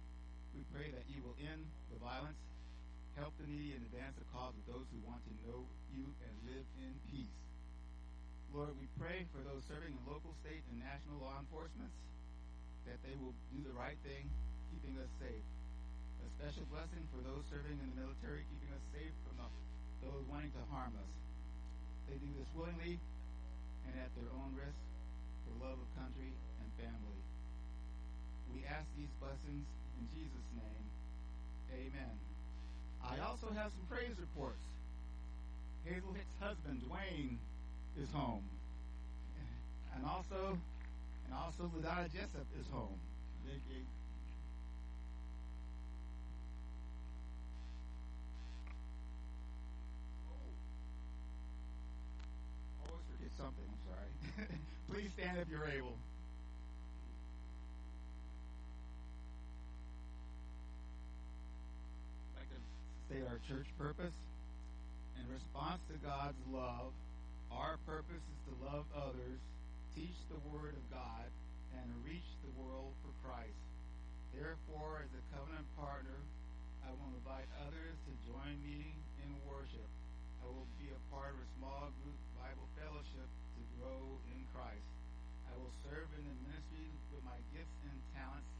We 0.56 0.66
pray 0.74 0.90
that 0.90 1.06
you 1.06 1.22
will 1.22 1.38
end 1.38 1.62
the 1.94 2.00
violence, 2.02 2.40
help 3.14 3.36
the 3.38 3.46
needy, 3.46 3.76
and 3.78 3.84
advance 3.86 4.18
the 4.18 4.26
cause 4.34 4.56
of 4.56 4.64
those 4.66 4.88
who 4.90 4.98
want 5.06 5.22
to 5.30 5.32
know 5.46 5.62
you 5.94 6.10
and 6.26 6.34
live 6.48 6.66
in 6.82 6.90
peace. 7.12 7.45
Lord, 8.56 8.72
we 8.80 8.88
pray 8.96 9.28
for 9.36 9.44
those 9.44 9.60
serving 9.68 9.92
in 9.92 10.00
local, 10.08 10.32
state, 10.40 10.64
and 10.72 10.80
national 10.80 11.20
law 11.20 11.36
enforcement 11.36 11.92
that 12.88 12.96
they 13.04 13.12
will 13.20 13.36
do 13.52 13.60
the 13.60 13.76
right 13.76 14.00
thing, 14.00 14.24
keeping 14.72 14.96
us 14.96 15.12
safe. 15.20 15.44
A 16.24 16.28
special 16.40 16.64
blessing 16.72 17.04
for 17.12 17.20
those 17.20 17.44
serving 17.52 17.76
in 17.76 17.88
the 17.92 18.00
military, 18.00 18.48
keeping 18.48 18.72
us 18.72 18.80
safe 18.96 19.12
from 19.28 19.44
the, 19.44 19.48
those 20.08 20.24
wanting 20.32 20.56
to 20.56 20.64
harm 20.72 20.96
us. 20.96 21.12
They 22.08 22.16
do 22.16 22.32
this 22.40 22.48
willingly 22.56 22.96
and 22.96 23.92
at 24.00 24.08
their 24.16 24.32
own 24.40 24.56
risk 24.56 24.80
for 25.44 25.52
love 25.60 25.76
of 25.76 25.88
country 25.92 26.32
and 26.32 26.68
family. 26.80 27.20
We 28.56 28.64
ask 28.64 28.88
these 28.96 29.12
blessings 29.20 29.68
in 30.00 30.04
Jesus' 30.16 30.50
name. 30.56 30.84
Amen. 31.76 32.14
I 33.04 33.20
also 33.20 33.52
have 33.52 33.68
some 33.76 33.84
praise 33.92 34.16
reports. 34.16 34.64
Hazel 35.84 36.16
Hicks' 36.16 36.40
husband, 36.40 36.80
Dwayne, 36.88 37.36
is 38.02 38.10
home. 38.12 38.44
And 39.94 40.04
also 40.04 40.58
and 41.26 41.34
also 41.34 41.70
Ladonna 41.76 42.12
Jessup 42.12 42.46
is 42.60 42.66
home. 42.72 42.98
Vicky. 43.46 43.84
Oh. 50.28 50.50
Always 52.86 53.04
forget 53.16 53.32
something, 53.38 53.64
I'm 53.66 53.82
sorry. 53.88 54.48
Please 54.92 55.10
stand 55.18 55.38
if 55.38 55.48
you're 55.48 55.66
able. 55.66 55.96
I'd 62.36 62.44
like 62.44 62.50
to 62.50 62.60
state 63.08 63.24
our 63.26 63.40
church 63.48 63.66
purpose. 63.78 64.14
In 65.18 65.32
response 65.32 65.80
to 65.90 65.98
God's 66.06 66.38
love, 66.52 66.92
our 67.50 67.78
purpose 67.86 68.22
is 68.22 68.40
to 68.50 68.52
love 68.66 68.86
others, 68.94 69.40
teach 69.94 70.16
the 70.28 70.40
Word 70.50 70.74
of 70.74 70.84
God, 70.90 71.28
and 71.76 71.86
reach 72.02 72.26
the 72.42 72.52
world 72.56 72.92
for 73.04 73.12
Christ. 73.22 73.62
Therefore, 74.34 75.04
as 75.04 75.12
a 75.12 75.22
covenant 75.32 75.66
partner, 75.78 76.20
I 76.84 76.90
will 76.94 77.12
invite 77.18 77.48
others 77.66 77.96
to 78.06 78.12
join 78.28 78.54
me 78.62 78.94
in 79.22 79.30
worship. 79.48 79.90
I 80.42 80.46
will 80.46 80.68
be 80.78 80.90
a 80.92 81.02
part 81.10 81.34
of 81.34 81.40
a 81.42 81.48
small 81.58 81.90
group 82.02 82.18
Bible 82.38 82.68
fellowship 82.78 83.26
to 83.26 83.62
grow 83.78 84.02
in 84.30 84.40
Christ. 84.54 84.88
I 85.50 85.54
will 85.58 85.74
serve 85.82 86.06
in 86.14 86.22
the 86.22 86.36
ministry 86.46 86.88
with 87.10 87.22
my 87.26 87.38
gifts 87.50 87.80
and 87.86 87.98
talents. 88.14 88.55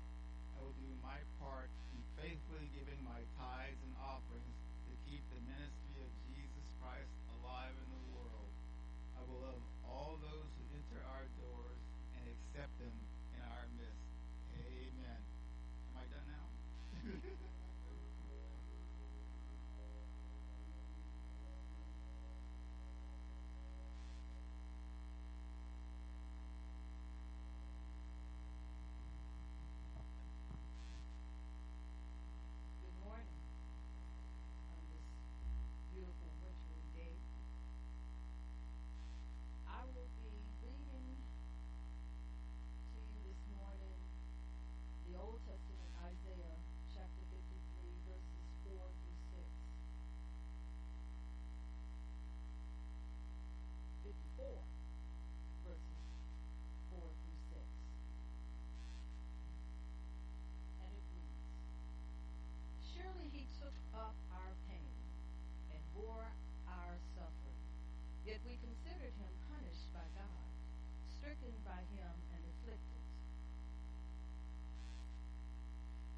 By 71.67 71.83
him 71.99 72.15
and 72.31 72.43
afflicted. 72.47 73.03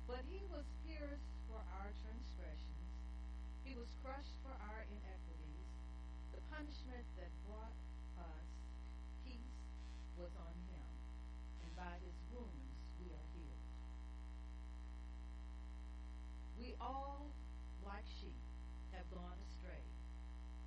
But 0.04 0.22
he 0.28 0.44
was 0.52 0.68
pierced 0.84 1.32
for 1.48 1.60
our 1.80 1.90
transgressions, 2.04 2.92
he 3.64 3.72
was 3.72 3.88
crushed 4.04 4.36
for 4.44 4.52
our 4.52 4.84
iniquities. 4.92 5.68
The 6.36 6.44
punishment 6.52 7.08
that 7.16 7.32
brought 7.48 7.72
us 8.20 8.48
peace 9.24 9.56
was 10.20 10.32
on 10.36 10.54
him, 10.68 10.92
and 11.64 11.70
by 11.76 11.96
his 12.04 12.16
wounds 12.32 12.76
we 13.00 13.08
are 13.08 13.28
healed. 13.32 13.64
We 16.60 16.76
all, 16.80 17.32
like 17.84 18.04
sheep, 18.20 18.36
have 18.92 19.08
gone 19.12 19.36
astray. 19.48 19.84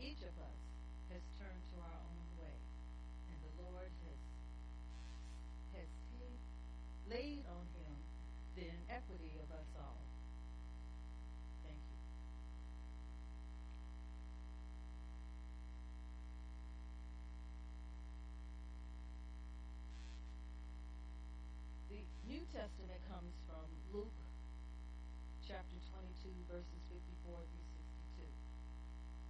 Each 0.01 0.21
of 0.25 0.33
us 0.41 0.61
has 1.13 1.21
turned 1.37 1.65
to 1.73 1.77
our 1.81 1.99
own 2.09 2.27
way, 2.41 2.57
and 3.29 3.37
the 3.41 3.53
Lord 3.65 3.91
laid 7.11 7.43
on 7.43 7.67
him 7.75 7.91
the 8.55 8.71
iniquity 8.71 9.35
of 9.43 9.51
us 9.51 9.67
all. 9.75 9.99
Thank 11.67 11.75
you. 11.75 11.99
The 21.91 21.99
New 22.31 22.47
Testament 22.55 23.03
comes 23.11 23.35
from 23.43 23.67
Luke 23.91 24.15
chapter 25.43 25.83
22, 25.91 26.31
verses 26.47 26.79
54 26.95 27.43
through 27.43 27.67
62. 28.15 28.23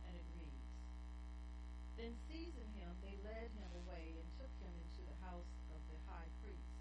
And 0.05 0.13
it 0.13 0.25
reads 0.37 0.69
Then 1.97 2.13
seizing 2.29 2.69
him, 2.77 2.93
they 3.01 3.17
led 3.25 3.49
him 3.57 3.73
away 3.73 4.21
and 4.21 4.27
took 4.37 4.53
him 4.61 4.69
into 4.69 5.01
the 5.09 5.17
house 5.25 5.49
of 5.73 5.81
the 5.89 5.97
high 6.05 6.29
priest. 6.45 6.71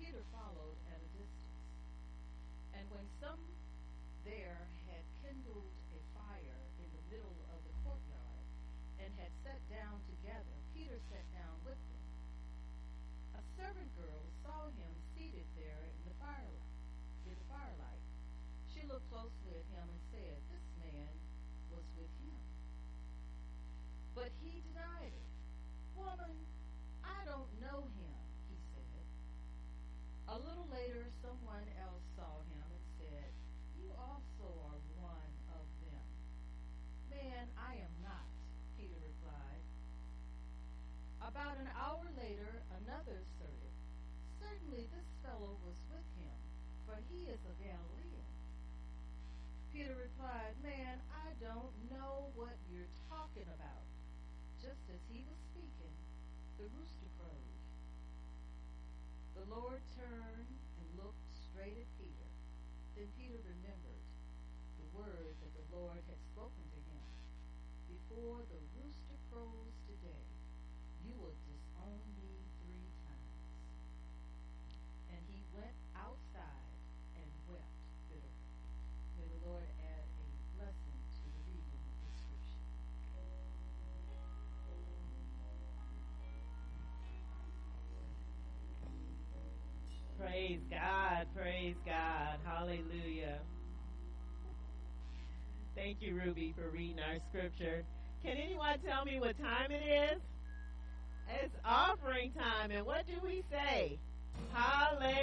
Peter 0.00 0.24
followed 0.50 0.74
at 0.90 0.98
a 0.98 1.10
distance. 1.14 1.70
And 2.74 2.82
when 2.90 3.06
some 3.22 3.38
there 4.26 4.66
had 4.90 5.06
kindled 5.22 5.70
a 5.94 6.00
fire 6.10 6.62
in 6.82 6.90
the 6.90 7.04
middle 7.06 7.38
of 7.54 7.62
the 7.62 7.74
courtyard 7.86 8.46
and 8.98 9.14
had 9.14 9.30
sat 9.46 9.62
down 9.70 10.02
together, 10.10 10.58
Peter 10.74 10.98
sat 11.06 11.22
down 11.30 11.54
with 11.62 11.78
them. 11.78 12.06
A 13.38 13.42
servant 13.54 13.94
girl 13.94 14.26
saw 14.42 14.74
him 14.74 14.90
seated 15.14 15.46
there 15.54 15.86
in 15.86 16.02
the 16.02 16.18
firelight. 16.18 16.74
In 17.30 17.38
the 17.38 17.46
firelight, 17.46 18.04
she 18.74 18.82
looked 18.90 19.06
closely 19.06 19.54
at 19.54 19.66
him 19.70 19.86
and 19.86 20.02
said, 20.10 20.34
"This 20.50 20.66
man 20.82 21.14
was 21.70 21.86
with 21.94 22.10
him." 22.26 22.42
But 24.18 24.34
he 24.42 24.66
denied 24.66 25.14
it. 25.14 25.30
"Woman, 25.94 26.34
I 27.06 27.22
don't 27.22 27.54
know 27.62 27.86
him," 27.94 28.18
he 28.50 28.58
said. 28.74 29.06
A 30.30 30.38
little 30.38 30.68
later, 30.70 31.10
someone 31.22 31.66
else 31.82 32.06
saw 32.14 32.38
him 32.54 32.62
and 32.70 32.86
said, 32.98 33.30
"You 33.74 33.90
also 33.98 34.46
are 34.70 34.80
one 35.02 35.32
of 35.58 35.66
them." 35.82 36.06
"Man, 37.10 37.50
I 37.58 37.74
am 37.82 37.94
not," 38.02 38.30
Peter 38.78 38.94
replied. 39.02 39.64
About 41.20 41.58
an 41.58 41.68
hour 41.74 42.06
later, 42.16 42.62
another 42.78 43.18
asserted, 43.26 43.74
Certainly 44.38 44.86
this 44.94 45.10
fellow 45.22 45.58
was 45.66 45.76
with 45.90 46.06
him, 46.16 46.38
for 46.86 46.96
he 47.10 47.26
is 47.28 47.39
a 47.50 47.54
Galilean. 47.58 48.30
Peter 49.74 49.90
replied, 49.98 50.54
Man, 50.62 51.02
I 51.10 51.34
don't 51.42 51.74
know 51.90 52.30
what 52.38 52.54
you're 52.70 52.94
talking 53.10 53.48
about. 53.58 53.82
Just 54.62 54.86
as 54.86 55.02
he 55.10 55.26
was 55.26 55.40
speaking, 55.50 55.96
the 56.62 56.70
rooster 56.70 57.10
crowed. 57.18 57.58
The 59.34 59.46
Lord 59.50 59.82
turned 59.98 60.46
and 60.46 60.86
looked 60.94 61.26
straight 61.34 61.74
at 61.74 61.90
Peter. 61.98 62.28
Then 62.94 63.10
Peter 63.18 63.42
remembered 63.42 64.04
the 64.78 64.86
word 64.94 65.34
that 65.42 65.50
the 65.50 65.66
Lord 65.74 65.98
had 66.06 66.20
spoken 66.30 66.62
to 66.70 66.80
him. 66.86 67.08
Before 67.90 68.46
the 68.46 68.62
rooster 68.78 69.18
crows 69.26 69.69
Praise 90.40 90.64
God. 90.70 91.26
Praise 91.36 91.76
God. 91.84 92.38
Hallelujah. 92.46 93.40
Thank 95.76 96.00
you, 96.00 96.14
Ruby, 96.14 96.54
for 96.56 96.70
reading 96.70 96.98
our 96.98 97.18
scripture. 97.28 97.84
Can 98.24 98.38
anyone 98.38 98.78
tell 98.78 99.04
me 99.04 99.20
what 99.20 99.38
time 99.38 99.70
it 99.70 100.14
is? 100.14 100.18
It's 101.44 101.54
offering 101.62 102.32
time. 102.32 102.70
And 102.70 102.86
what 102.86 103.06
do 103.06 103.12
we 103.22 103.44
say? 103.50 103.98
Hallelujah. 104.54 105.18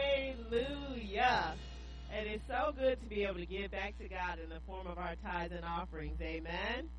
And 2.16 2.28
it's 2.28 2.44
so 2.48 2.72
good 2.78 3.02
to 3.02 3.08
be 3.08 3.24
able 3.24 3.40
to 3.40 3.48
give 3.48 3.72
back 3.72 3.98
to 3.98 4.08
God 4.08 4.38
in 4.44 4.50
the 4.50 4.60
form 4.68 4.86
of 4.86 5.00
our 5.00 5.16
tithes 5.26 5.52
and 5.56 5.66
offerings. 5.66 6.22
Amen. 6.22 6.90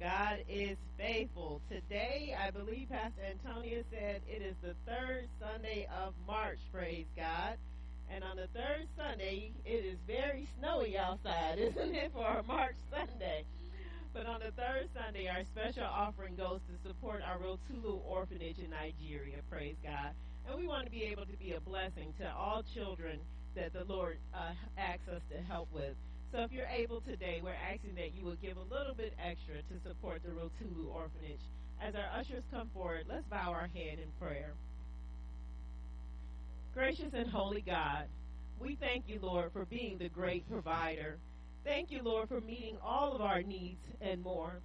God 0.00 0.27
is 0.48 0.78
faithful. 0.96 1.60
Today, 1.68 2.34
I 2.34 2.50
believe 2.50 2.88
Pastor 2.90 3.20
Antonia 3.28 3.82
said 3.90 4.22
it 4.28 4.42
is 4.42 4.54
the 4.62 4.74
third 4.86 5.28
Sunday 5.38 5.86
of 6.04 6.14
March, 6.26 6.58
praise 6.72 7.06
God. 7.16 7.56
And 8.10 8.24
on 8.24 8.36
the 8.36 8.48
third 8.56 8.88
Sunday, 8.96 9.52
it 9.66 9.84
is 9.84 9.98
very 10.06 10.48
snowy 10.58 10.96
outside, 10.96 11.58
isn't 11.58 11.94
it, 11.94 12.12
for 12.14 12.26
a 12.26 12.42
March 12.42 12.76
Sunday? 12.90 13.44
But 14.14 14.26
on 14.26 14.40
the 14.40 14.52
third 14.52 14.88
Sunday, 14.96 15.28
our 15.28 15.44
special 15.52 15.84
offering 15.84 16.34
goes 16.34 16.60
to 16.72 16.88
support 16.88 17.20
our 17.22 17.36
Rotulu 17.36 18.00
orphanage 18.06 18.58
in 18.58 18.70
Nigeria, 18.70 19.44
praise 19.50 19.76
God. 19.84 20.12
And 20.48 20.58
we 20.58 20.66
want 20.66 20.86
to 20.86 20.90
be 20.90 21.04
able 21.04 21.26
to 21.26 21.36
be 21.36 21.52
a 21.52 21.60
blessing 21.60 22.14
to 22.20 22.32
all 22.34 22.64
children 22.74 23.20
that 23.54 23.74
the 23.74 23.84
Lord 23.84 24.16
uh, 24.32 24.52
asks 24.78 25.08
us 25.08 25.20
to 25.30 25.42
help 25.42 25.68
with. 25.72 25.94
So 26.32 26.42
if 26.42 26.52
you're 26.52 26.66
able 26.66 27.00
today, 27.00 27.40
we're 27.42 27.56
asking 27.72 27.94
that 27.94 28.14
you 28.14 28.24
will 28.24 28.36
give 28.36 28.56
a 28.58 28.74
little 28.74 28.94
bit 28.94 29.14
extra 29.18 29.56
to 29.56 29.88
support 29.88 30.20
the 30.22 30.30
Rotulu 30.30 30.94
orphanage. 30.94 31.40
As 31.80 31.94
our 31.94 32.20
ushers 32.20 32.42
come 32.52 32.68
forward, 32.74 33.04
let's 33.08 33.24
bow 33.30 33.50
our 33.50 33.68
head 33.68 33.98
in 33.98 34.10
prayer. 34.20 34.52
Gracious 36.74 37.12
and 37.14 37.30
holy 37.30 37.62
God, 37.62 38.04
we 38.60 38.76
thank 38.78 39.04
you, 39.08 39.18
Lord, 39.22 39.52
for 39.52 39.64
being 39.64 39.96
the 39.98 40.10
great 40.10 40.48
provider. 40.50 41.16
Thank 41.64 41.90
you, 41.90 42.02
Lord, 42.02 42.28
for 42.28 42.40
meeting 42.40 42.76
all 42.84 43.14
of 43.14 43.22
our 43.22 43.42
needs 43.42 43.80
and 44.02 44.22
more. 44.22 44.60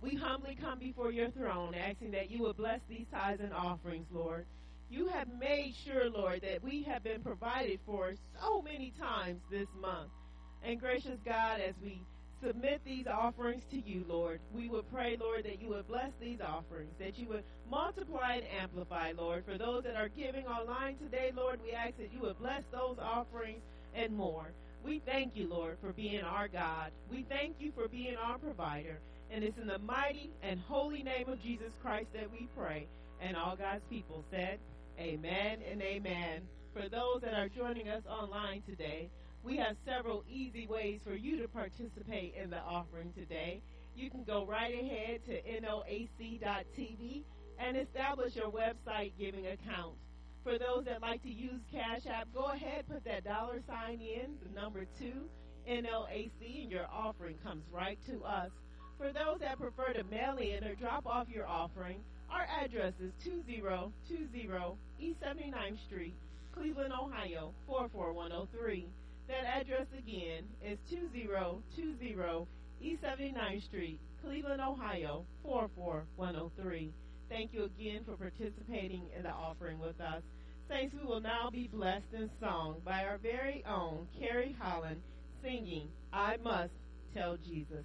We 0.00 0.14
humbly 0.14 0.56
come 0.60 0.78
before 0.78 1.10
your 1.10 1.30
throne, 1.30 1.74
asking 1.74 2.12
that 2.12 2.30
you 2.30 2.42
would 2.42 2.56
bless 2.56 2.80
these 2.88 3.06
tithes 3.10 3.40
and 3.42 3.52
offerings, 3.52 4.06
Lord. 4.12 4.46
You 4.88 5.08
have 5.08 5.28
made 5.40 5.74
sure, 5.84 6.08
Lord, 6.10 6.42
that 6.42 6.62
we 6.62 6.84
have 6.84 7.02
been 7.02 7.22
provided 7.22 7.80
for 7.84 8.12
so 8.40 8.62
many 8.62 8.92
times 9.00 9.40
this 9.50 9.66
month. 9.80 10.10
And 10.64 10.80
gracious 10.80 11.18
God, 11.24 11.60
as 11.60 11.74
we 11.82 12.00
submit 12.42 12.80
these 12.84 13.06
offerings 13.06 13.64
to 13.70 13.80
you, 13.80 14.04
Lord, 14.08 14.40
we 14.54 14.68
would 14.68 14.90
pray, 14.92 15.16
Lord, 15.18 15.44
that 15.44 15.60
you 15.60 15.68
would 15.68 15.88
bless 15.88 16.12
these 16.20 16.40
offerings, 16.40 16.92
that 16.98 17.18
you 17.18 17.26
would 17.28 17.44
multiply 17.70 18.34
and 18.34 18.44
amplify, 18.60 19.12
Lord. 19.16 19.44
For 19.44 19.58
those 19.58 19.84
that 19.84 19.96
are 19.96 20.08
giving 20.08 20.46
online 20.46 20.96
today, 20.98 21.32
Lord, 21.34 21.60
we 21.64 21.72
ask 21.72 21.96
that 21.98 22.12
you 22.12 22.20
would 22.20 22.38
bless 22.38 22.62
those 22.72 22.96
offerings 23.00 23.62
and 23.94 24.16
more. 24.16 24.46
We 24.84 25.00
thank 25.04 25.36
you, 25.36 25.48
Lord, 25.48 25.78
for 25.80 25.92
being 25.92 26.22
our 26.22 26.48
God. 26.48 26.92
We 27.10 27.24
thank 27.28 27.56
you 27.58 27.72
for 27.72 27.88
being 27.88 28.16
our 28.16 28.38
provider. 28.38 28.98
And 29.30 29.44
it's 29.44 29.58
in 29.58 29.66
the 29.66 29.78
mighty 29.80 30.30
and 30.42 30.60
holy 30.60 31.02
name 31.02 31.28
of 31.28 31.42
Jesus 31.42 31.72
Christ 31.82 32.06
that 32.14 32.30
we 32.30 32.48
pray. 32.56 32.86
And 33.20 33.36
all 33.36 33.56
God's 33.56 33.82
people 33.90 34.24
said, 34.30 34.58
Amen 34.98 35.58
and 35.70 35.82
amen. 35.82 36.42
For 36.72 36.88
those 36.88 37.20
that 37.22 37.34
are 37.34 37.48
joining 37.48 37.88
us 37.88 38.02
online 38.08 38.62
today, 38.62 39.08
we 39.44 39.56
have 39.56 39.76
several 39.86 40.24
easy 40.28 40.66
ways 40.66 41.00
for 41.04 41.14
you 41.14 41.40
to 41.42 41.48
participate 41.48 42.34
in 42.40 42.50
the 42.50 42.58
offering 42.58 43.12
today. 43.12 43.62
You 43.94 44.10
can 44.10 44.24
go 44.24 44.46
right 44.46 44.72
ahead 44.72 45.20
to 45.26 45.40
noac.tv 45.60 47.24
and 47.58 47.76
establish 47.76 48.36
your 48.36 48.50
website 48.50 49.12
giving 49.18 49.46
account. 49.46 49.94
For 50.44 50.58
those 50.58 50.84
that 50.86 51.02
like 51.02 51.22
to 51.22 51.30
use 51.30 51.60
Cash 51.72 52.06
App, 52.08 52.28
go 52.32 52.46
ahead, 52.46 52.84
put 52.88 53.04
that 53.04 53.24
dollar 53.24 53.60
sign 53.66 54.00
in, 54.00 54.34
the 54.42 54.60
number 54.60 54.84
two, 54.98 55.28
NLAC, 55.68 56.62
and 56.62 56.70
your 56.70 56.86
offering 56.92 57.36
comes 57.44 57.64
right 57.72 57.98
to 58.08 58.24
us. 58.24 58.50
For 58.96 59.12
those 59.12 59.40
that 59.40 59.58
prefer 59.58 59.92
to 59.92 60.04
mail 60.04 60.36
in 60.38 60.64
or 60.64 60.74
drop 60.74 61.06
off 61.06 61.28
your 61.28 61.46
offering, 61.46 62.00
our 62.30 62.46
address 62.62 62.94
is 63.00 63.12
2020 63.24 63.92
East 64.98 65.20
79th 65.20 65.78
Street, 65.86 66.14
Cleveland, 66.52 66.92
Ohio 66.92 67.52
44103. 67.66 68.86
That 69.28 69.44
address 69.60 69.86
again 69.96 70.44
is 70.64 70.78
2020 70.88 72.46
East 72.80 73.02
79th 73.02 73.62
Street, 73.64 74.00
Cleveland, 74.24 74.62
Ohio 74.62 75.26
44103. 75.42 76.94
Thank 77.28 77.52
you 77.52 77.64
again 77.64 78.04
for 78.06 78.16
participating 78.16 79.02
in 79.14 79.24
the 79.24 79.30
offering 79.30 79.78
with 79.80 80.00
us. 80.00 80.22
Saints, 80.70 80.94
we 80.98 81.06
will 81.06 81.20
now 81.20 81.50
be 81.52 81.68
blessed 81.68 82.06
in 82.14 82.30
song 82.40 82.76
by 82.86 83.04
our 83.04 83.18
very 83.18 83.62
own 83.68 84.06
Carrie 84.18 84.56
Holland 84.58 85.02
singing, 85.42 85.88
I 86.10 86.38
Must 86.42 86.72
Tell 87.14 87.36
Jesus. 87.36 87.84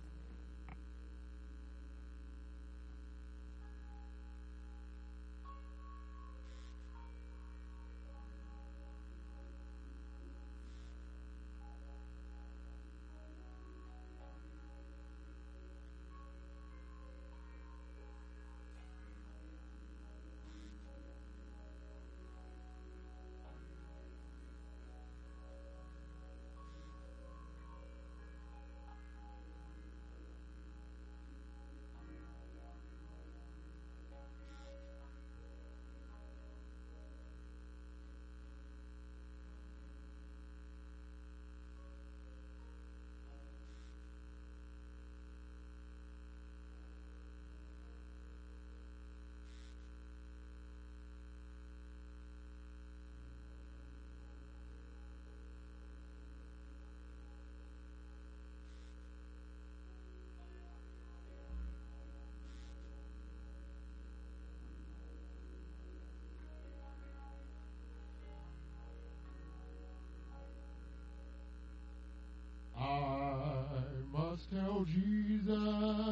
Tell 74.52 74.86
Jesus 74.86 76.03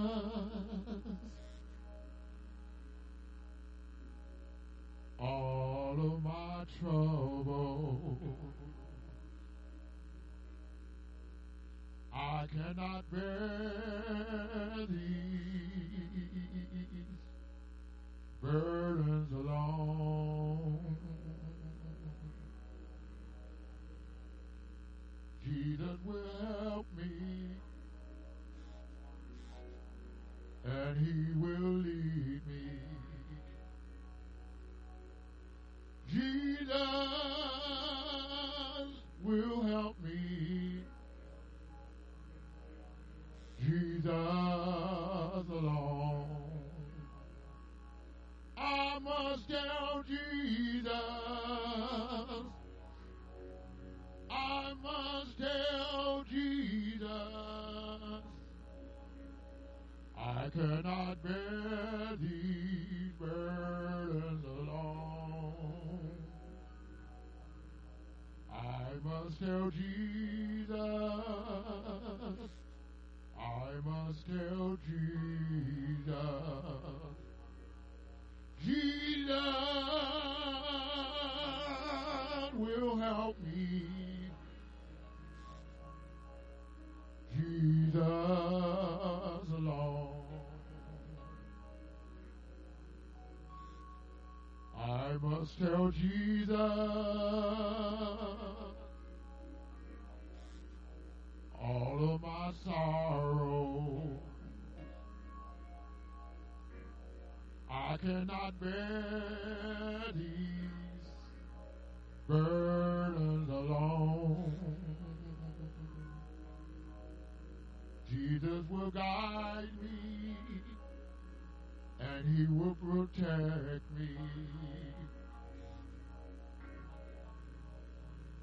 and 122.22 122.38
he 122.38 122.46
will 122.46 122.76
protect 122.76 123.84
me. 123.98 124.81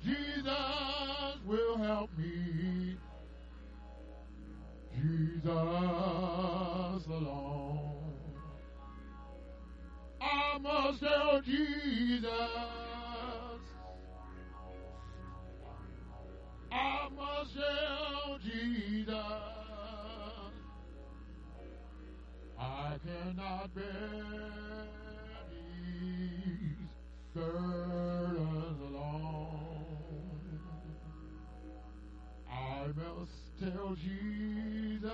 Jesus 0.05 1.39
will 1.47 1.79
help 1.79 2.11
me. 2.17 2.97
Jesus 4.95 5.47
alone. 7.07 7.89
I 10.21 10.59
must 10.59 11.01
tell 11.01 11.41
Jesus. 11.45 12.31
I 16.73 17.09
must 17.17 17.55
tell 17.55 18.39
Jesus. 18.43 19.15
I 22.59 22.99
cannot 23.05 23.75
bear 23.75 23.85
these 25.51 26.89
burdens 27.35 28.28
I 32.89 32.91
must 32.91 33.61
tell 33.61 33.95
Jesus. 33.97 35.05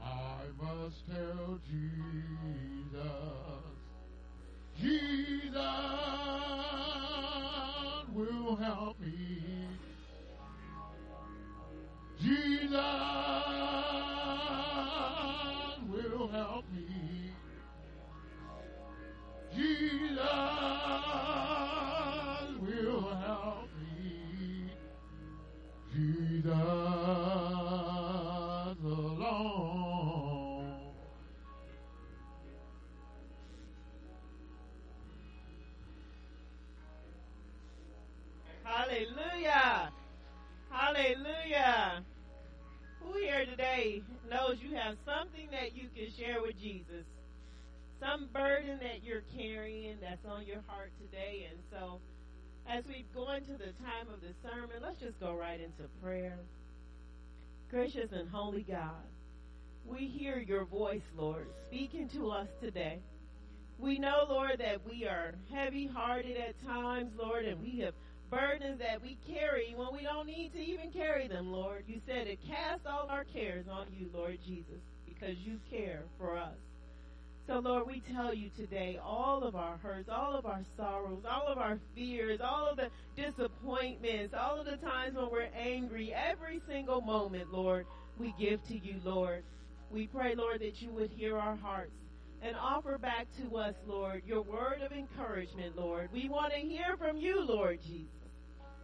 I 0.00 0.44
must 0.58 1.06
tell 1.06 1.60
Jesus. 1.68 3.02
Jesus 4.80 5.56
will 8.14 8.56
help 8.56 8.98
me. 8.98 9.68
Jesus 12.18 12.72
will 15.86 16.28
help 16.28 16.64
me. 16.72 17.34
Jesus 19.54 21.65
Jesus 25.96 26.52
alone. 28.84 29.64
Hallelujah. 38.62 39.90
Hallelujah. 40.70 42.04
Who 43.00 43.14
here 43.14 43.46
today 43.46 44.02
knows 44.28 44.58
you 44.60 44.76
have 44.76 44.96
something 45.06 45.48
that 45.50 45.74
you 45.74 45.88
can 45.96 46.12
share 46.18 46.42
with 46.42 46.60
Jesus? 46.60 47.06
Some 48.00 48.28
burden 48.34 48.78
that 48.82 49.02
you're 49.02 49.22
carrying 49.34 49.96
that's 50.02 50.26
on 50.26 50.44
your 50.44 50.62
heart 50.66 50.92
today. 51.00 51.48
And 51.50 51.58
so, 51.70 52.00
as 52.68 52.84
we 52.86 53.04
go 53.14 53.30
into 53.32 53.52
the 53.52 53.72
time 53.84 54.08
of 54.12 54.20
the 54.20 54.34
sermon, 54.42 54.76
let's 54.82 55.00
just 55.00 55.18
go 55.20 55.34
right 55.34 55.60
into 55.60 55.88
prayer. 56.02 56.38
Gracious 57.70 58.12
and 58.12 58.28
holy 58.28 58.62
God, 58.62 59.06
we 59.84 60.06
hear 60.06 60.38
your 60.38 60.64
voice, 60.64 61.02
Lord, 61.16 61.46
speaking 61.66 62.08
to 62.10 62.30
us 62.30 62.48
today. 62.60 62.98
We 63.78 63.98
know, 63.98 64.26
Lord, 64.28 64.58
that 64.58 64.80
we 64.88 65.06
are 65.06 65.34
heavy 65.52 65.86
hearted 65.86 66.36
at 66.36 66.64
times, 66.64 67.12
Lord, 67.18 67.44
and 67.44 67.60
we 67.60 67.80
have 67.80 67.94
burdens 68.30 68.78
that 68.80 69.02
we 69.02 69.18
carry 69.28 69.74
when 69.76 69.88
we 69.92 70.02
don't 70.02 70.26
need 70.26 70.52
to 70.54 70.58
even 70.58 70.90
carry 70.90 71.28
them, 71.28 71.52
Lord. 71.52 71.84
You 71.86 72.00
said 72.06 72.26
to 72.26 72.36
cast 72.36 72.86
all 72.86 73.06
our 73.08 73.24
cares 73.24 73.66
on 73.70 73.86
you, 73.96 74.08
Lord 74.12 74.38
Jesus, 74.44 74.80
because 75.06 75.36
you 75.38 75.60
care 75.70 76.02
for 76.18 76.36
us. 76.36 76.56
So, 77.46 77.60
Lord, 77.60 77.86
we 77.86 78.02
tell 78.12 78.34
you 78.34 78.50
today 78.56 78.98
all 79.00 79.44
of 79.44 79.54
our 79.54 79.76
hurts, 79.76 80.08
all 80.08 80.34
of 80.34 80.46
our 80.46 80.62
sorrows, 80.76 81.22
all 81.30 81.46
of 81.46 81.58
our 81.58 81.78
fears, 81.94 82.40
all 82.40 82.66
of 82.66 82.76
the 82.76 82.90
disappointments, 83.16 84.34
all 84.34 84.58
of 84.58 84.66
the 84.66 84.76
times 84.78 85.14
when 85.14 85.30
we're 85.30 85.48
angry, 85.56 86.12
every 86.12 86.60
single 86.68 87.00
moment, 87.00 87.52
Lord, 87.52 87.86
we 88.18 88.34
give 88.36 88.64
to 88.64 88.76
you, 88.76 88.96
Lord. 89.04 89.44
We 89.92 90.08
pray, 90.08 90.34
Lord, 90.34 90.60
that 90.60 90.82
you 90.82 90.90
would 90.90 91.10
hear 91.10 91.38
our 91.38 91.54
hearts 91.54 91.94
and 92.42 92.56
offer 92.56 92.98
back 92.98 93.28
to 93.40 93.56
us, 93.56 93.76
Lord, 93.86 94.22
your 94.26 94.42
word 94.42 94.82
of 94.84 94.90
encouragement, 94.90 95.76
Lord. 95.76 96.08
We 96.12 96.28
want 96.28 96.52
to 96.52 96.58
hear 96.58 96.96
from 96.96 97.16
you, 97.16 97.40
Lord 97.40 97.80
Jesus. 97.80 98.10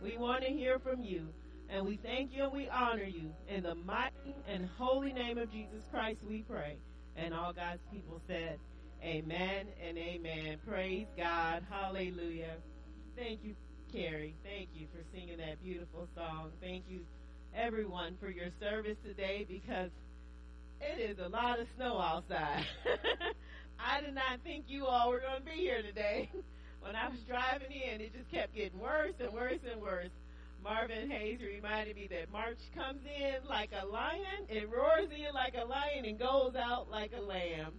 We 0.00 0.16
want 0.16 0.44
to 0.44 0.50
hear 0.50 0.78
from 0.78 1.02
you. 1.02 1.26
And 1.68 1.84
we 1.84 1.96
thank 1.96 2.32
you 2.32 2.44
and 2.44 2.52
we 2.52 2.68
honor 2.68 3.02
you. 3.02 3.32
In 3.48 3.64
the 3.64 3.74
mighty 3.74 4.36
and 4.46 4.68
holy 4.78 5.12
name 5.12 5.38
of 5.38 5.50
Jesus 5.50 5.82
Christ, 5.90 6.20
we 6.28 6.42
pray. 6.42 6.76
And 7.16 7.34
all 7.34 7.52
God's 7.52 7.80
people 7.92 8.20
said, 8.26 8.58
Amen 9.02 9.66
and 9.86 9.98
amen. 9.98 10.58
Praise 10.66 11.06
God. 11.16 11.64
Hallelujah. 11.68 12.54
Thank 13.16 13.40
you, 13.42 13.54
Carrie. 13.92 14.34
Thank 14.44 14.68
you 14.74 14.86
for 14.94 15.02
singing 15.12 15.38
that 15.38 15.62
beautiful 15.62 16.06
song. 16.14 16.50
Thank 16.60 16.84
you, 16.88 17.00
everyone, 17.54 18.16
for 18.20 18.30
your 18.30 18.48
service 18.60 18.96
today 19.04 19.44
because 19.48 19.90
it 20.80 21.00
is 21.00 21.18
a 21.18 21.28
lot 21.28 21.58
of 21.58 21.66
snow 21.76 21.98
outside. 21.98 22.64
I 23.78 24.00
did 24.00 24.14
not 24.14 24.40
think 24.44 24.66
you 24.68 24.86
all 24.86 25.10
were 25.10 25.20
going 25.20 25.40
to 25.40 25.44
be 25.44 25.58
here 25.58 25.82
today. 25.82 26.30
When 26.82 26.96
I 26.96 27.08
was 27.08 27.20
driving 27.28 27.70
in, 27.70 28.00
it 28.00 28.12
just 28.12 28.28
kept 28.32 28.56
getting 28.56 28.80
worse 28.80 29.14
and 29.20 29.32
worse 29.32 29.60
and 29.70 29.80
worse. 29.80 30.10
Marvin 30.62 31.10
Hayes 31.10 31.40
reminded 31.40 31.96
me 31.96 32.06
that 32.10 32.30
March 32.30 32.58
comes 32.74 33.00
in 33.04 33.48
like 33.48 33.70
a 33.72 33.84
lion, 33.86 34.46
it 34.48 34.68
roars 34.70 35.08
in 35.10 35.34
like 35.34 35.54
a 35.60 35.64
lion, 35.64 36.04
and 36.04 36.18
goes 36.18 36.54
out 36.54 36.90
like 36.90 37.12
a 37.16 37.20
lamb. 37.20 37.72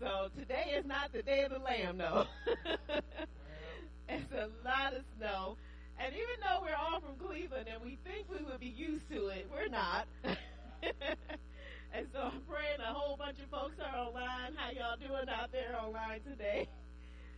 So 0.00 0.28
today 0.38 0.74
is 0.76 0.84
not 0.84 1.12
the 1.12 1.22
day 1.22 1.44
of 1.44 1.52
the 1.52 1.58
lamb, 1.58 1.98
though. 1.98 2.26
it's 4.08 4.32
a 4.32 4.48
lot 4.64 4.92
of 4.94 5.02
snow. 5.16 5.56
And 5.98 6.12
even 6.12 6.36
though 6.42 6.60
we're 6.60 6.76
all 6.76 7.00
from 7.00 7.16
Cleveland 7.16 7.68
and 7.72 7.82
we 7.82 7.98
think 8.04 8.26
we 8.28 8.44
would 8.44 8.60
be 8.60 8.74
used 8.74 9.08
to 9.10 9.28
it, 9.28 9.48
we're 9.50 9.68
not. 9.68 10.06
and 10.24 12.06
so 12.12 12.18
I'm 12.20 12.42
praying 12.50 12.80
a 12.80 12.92
whole 12.92 13.16
bunch 13.16 13.38
of 13.38 13.48
folks 13.48 13.76
are 13.80 13.96
online. 13.96 14.54
How 14.56 14.70
y'all 14.72 14.98
doing 14.98 15.28
out 15.28 15.52
there 15.52 15.74
online 15.80 16.20
today? 16.28 16.68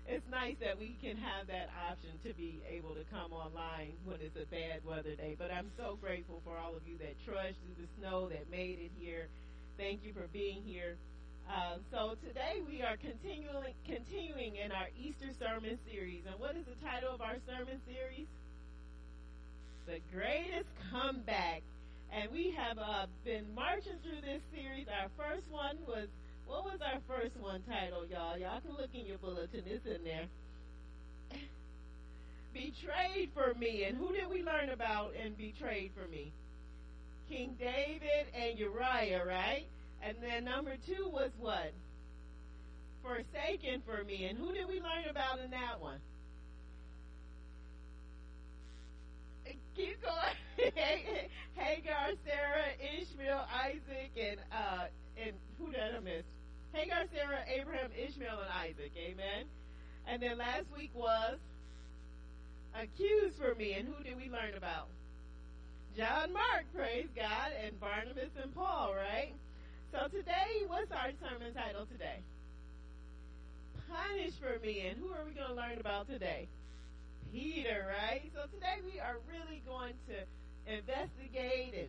It's 0.09 0.25
nice 0.31 0.55
that 0.63 0.79
we 0.79 0.95
can 1.03 1.19
have 1.19 1.51
that 1.51 1.67
option 1.91 2.15
to 2.23 2.31
be 2.39 2.63
able 2.71 2.95
to 2.95 3.03
come 3.11 3.35
online 3.35 3.99
when 4.07 4.23
it's 4.23 4.39
a 4.39 4.47
bad 4.47 4.87
weather 4.87 5.19
day. 5.19 5.35
But 5.37 5.51
I'm 5.51 5.67
so 5.77 5.99
grateful 6.01 6.41
for 6.47 6.55
all 6.57 6.79
of 6.79 6.87
you 6.87 6.95
that 6.99 7.19
trudged 7.27 7.59
through 7.67 7.83
the 7.83 7.91
snow, 7.99 8.31
that 8.31 8.47
made 8.49 8.79
it 8.79 8.95
here. 8.95 9.27
Thank 9.77 10.07
you 10.07 10.15
for 10.15 10.31
being 10.33 10.63
here. 10.63 10.95
Uh, 11.51 11.83
so 11.91 12.15
today 12.23 12.63
we 12.67 12.83
are 12.83 12.97
continuing 12.97 13.75
continuing 13.83 14.57
in 14.57 14.71
our 14.71 14.87
Easter 14.95 15.35
sermon 15.43 15.79
series. 15.91 16.23
And 16.31 16.39
what 16.39 16.55
is 16.55 16.67
the 16.71 16.79
title 16.87 17.11
of 17.11 17.21
our 17.21 17.43
sermon 17.43 17.83
series? 17.83 18.31
The 19.91 19.99
Greatest 20.15 20.71
Comeback. 20.91 21.63
And 22.15 22.31
we 22.31 22.55
have 22.55 22.79
uh, 22.79 23.07
been 23.25 23.47
marching 23.55 23.99
through 24.07 24.23
this 24.23 24.43
series. 24.55 24.87
Our 24.87 25.11
first 25.19 25.51
one 25.51 25.79
was 25.87 26.07
What 26.47 26.65
was 26.65 26.81
our 26.81 27.01
first 27.09 27.37
one 27.41 27.63
titled, 27.69 28.11
y'all? 28.11 28.39
Y'all 28.39 28.61
can 28.61 28.73
look 28.79 28.91
in 28.95 29.07
your 29.07 29.19
bulletin. 29.19 29.63
It's 29.67 29.87
in 29.87 30.05
there. 30.05 30.27
betrayed 32.53 33.31
for 33.35 33.55
me. 33.59 33.85
And 33.85 33.97
who 33.97 34.13
did 34.13 34.29
we 34.31 34.43
learn 34.43 34.71
about 34.71 35.13
in 35.15 35.35
Betrayed 35.35 35.91
for 35.95 36.09
Me? 36.11 36.33
King 37.29 37.57
David 37.59 38.27
and 38.35 38.59
Uriah, 38.59 39.25
right? 39.27 39.67
And 40.03 40.17
then 40.23 40.45
number 40.45 40.77
two 40.87 41.09
was 41.13 41.31
what? 41.41 41.73
Forsaken 43.03 43.83
for 43.87 44.05
me. 44.05 44.27
And 44.27 44.39
who 44.39 44.53
did 44.53 44.69
we 44.69 44.81
learn 44.81 45.11
about 45.11 45.41
in 45.41 45.51
that 45.51 45.81
one? 45.81 45.99
Keep 49.77 50.03
going. 50.03 50.73
Hagar, 51.55 52.11
Sarah, 52.25 52.73
Ishmael, 53.01 53.45
Isaac, 53.63 54.11
and 54.17 54.41
uh, 54.51 54.85
and 55.23 55.33
who 55.59 55.67
did 55.71 55.81
I 55.81 56.01
miss? 56.01 56.25
Hagar, 56.77 57.05
Sarah, 57.15 57.41
Abraham, 57.49 57.89
Ishmael, 57.97 58.37
and 58.37 58.53
Isaac. 58.53 58.93
Amen. 58.99 59.49
And 60.07 60.21
then 60.21 60.37
last 60.37 60.67
week 60.77 60.91
was 60.95 61.39
accused 62.77 63.41
for 63.41 63.55
me. 63.55 63.73
And 63.73 63.89
who 63.89 64.05
did 64.05 64.17
we 64.17 64.29
learn 64.29 64.53
about? 64.57 64.89
John 65.97 66.35
Mark, 66.35 66.69
praise 66.75 67.09
God, 67.17 67.57
and 67.65 67.81
Barnabas 67.81 68.29
and 68.43 68.55
Paul, 68.55 68.93
right? 68.93 69.33
So 69.91 70.09
today, 70.09 70.69
what's 70.69 70.93
our 70.93 71.17
sermon 71.17 71.55
title 71.55 71.87
today? 71.87 72.21
Punish 73.89 74.35
for 74.37 74.61
me. 74.61 74.85
And 74.87 74.99
who 75.01 75.09
are 75.17 75.25
we 75.25 75.33
going 75.33 75.49
to 75.49 75.55
learn 75.57 75.81
about 75.81 76.09
today? 76.09 76.47
Peter, 77.33 77.89
right? 77.89 78.31
So 78.35 78.43
today 78.53 78.85
we 78.85 79.01
are 79.01 79.17
really 79.33 79.63
going 79.67 79.95
to 80.13 80.17
investigate 80.71 81.73
and 81.73 81.89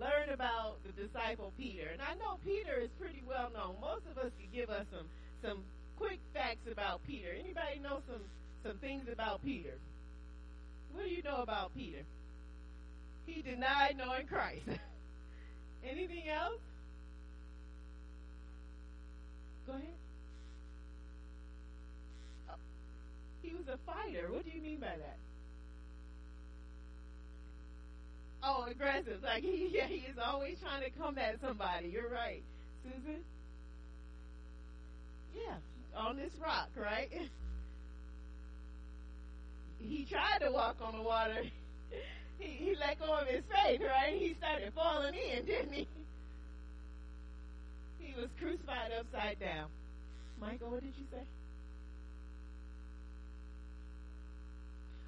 learn 0.00 0.30
about 0.32 0.76
the 0.84 0.92
disciple 0.92 1.52
Peter. 1.58 1.88
And 1.92 2.02
I 2.02 2.14
know 2.14 2.38
Peter 2.44 2.78
is 2.80 2.90
pretty 2.98 3.22
well 3.26 3.50
known. 3.54 3.76
Most 3.80 4.02
of 4.10 4.18
us 4.18 4.30
could 4.38 4.52
give 4.52 4.70
us 4.70 4.86
some 4.90 5.06
some 5.42 5.58
quick 5.98 6.18
facts 6.32 6.66
about 6.70 7.00
Peter. 7.06 7.28
Anybody 7.32 7.78
know 7.82 8.00
some 8.08 8.22
some 8.64 8.78
things 8.78 9.08
about 9.12 9.44
Peter? 9.44 9.74
What 10.92 11.04
do 11.04 11.10
you 11.10 11.22
know 11.22 11.42
about 11.42 11.74
Peter? 11.74 12.02
He 13.26 13.42
denied 13.42 13.96
knowing 13.96 14.26
Christ. 14.26 14.68
Anything 15.84 16.28
else? 16.28 16.60
Go 19.66 19.72
ahead. 19.72 19.84
Oh, 22.50 22.54
he 23.42 23.54
was 23.54 23.66
a 23.68 23.78
fighter. 23.86 24.28
What 24.30 24.44
do 24.44 24.50
you 24.50 24.62
mean 24.62 24.78
by 24.78 24.96
that? 24.96 25.18
Oh, 28.44 28.66
aggressive. 28.70 29.22
Like 29.22 29.42
he, 29.42 29.70
yeah, 29.72 29.86
he 29.86 30.04
is 30.10 30.18
always 30.22 30.58
trying 30.60 30.82
to 30.84 30.90
combat 30.98 31.36
somebody. 31.40 31.88
You're 31.88 32.10
right, 32.10 32.42
Susan. 32.84 33.20
Yeah, 35.34 35.56
on 35.96 36.16
this 36.16 36.32
rock, 36.42 36.68
right? 36.76 37.08
he 39.78 40.04
tried 40.04 40.44
to 40.44 40.52
walk 40.52 40.76
on 40.82 40.96
the 40.96 41.02
water. 41.02 41.42
he, 42.38 42.46
he 42.46 42.76
let 42.78 42.98
go 42.98 43.14
of 43.14 43.26
his 43.26 43.42
faith, 43.50 43.80
right? 43.80 44.14
He 44.16 44.34
started 44.38 44.72
falling 44.74 45.14
in, 45.14 45.46
didn't 45.46 45.72
he? 45.72 45.88
He 47.98 48.14
was 48.20 48.28
crucified 48.38 48.92
upside 48.98 49.40
down. 49.40 49.68
Michael, 50.40 50.70
what 50.70 50.82
did 50.82 50.92
you 50.98 51.04
say? 51.10 51.24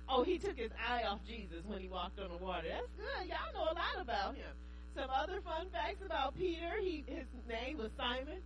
Oh, 0.09 0.23
he 0.23 0.39
took 0.39 0.57
his 0.57 0.71
eye 0.89 1.03
off 1.03 1.19
Jesus 1.27 1.65
when 1.67 1.81
he 1.81 1.89
walked 1.89 2.21
on 2.21 2.31
the 2.31 2.43
water. 2.43 2.69
That's 2.71 2.93
good. 2.97 3.29
Y'all 3.29 3.53
know 3.55 3.73
a 3.73 3.75
lot 3.75 3.99
about 4.01 4.35
him. 4.37 4.55
Oh, 4.55 5.01
Some 5.01 5.11
other 5.11 5.41
fun 5.43 5.67
facts 5.73 6.03
about 6.05 6.37
Peter. 6.39 6.79
He 6.81 7.05
his 7.07 7.27
name 7.49 7.79
was 7.79 7.91
Simon. 7.97 8.39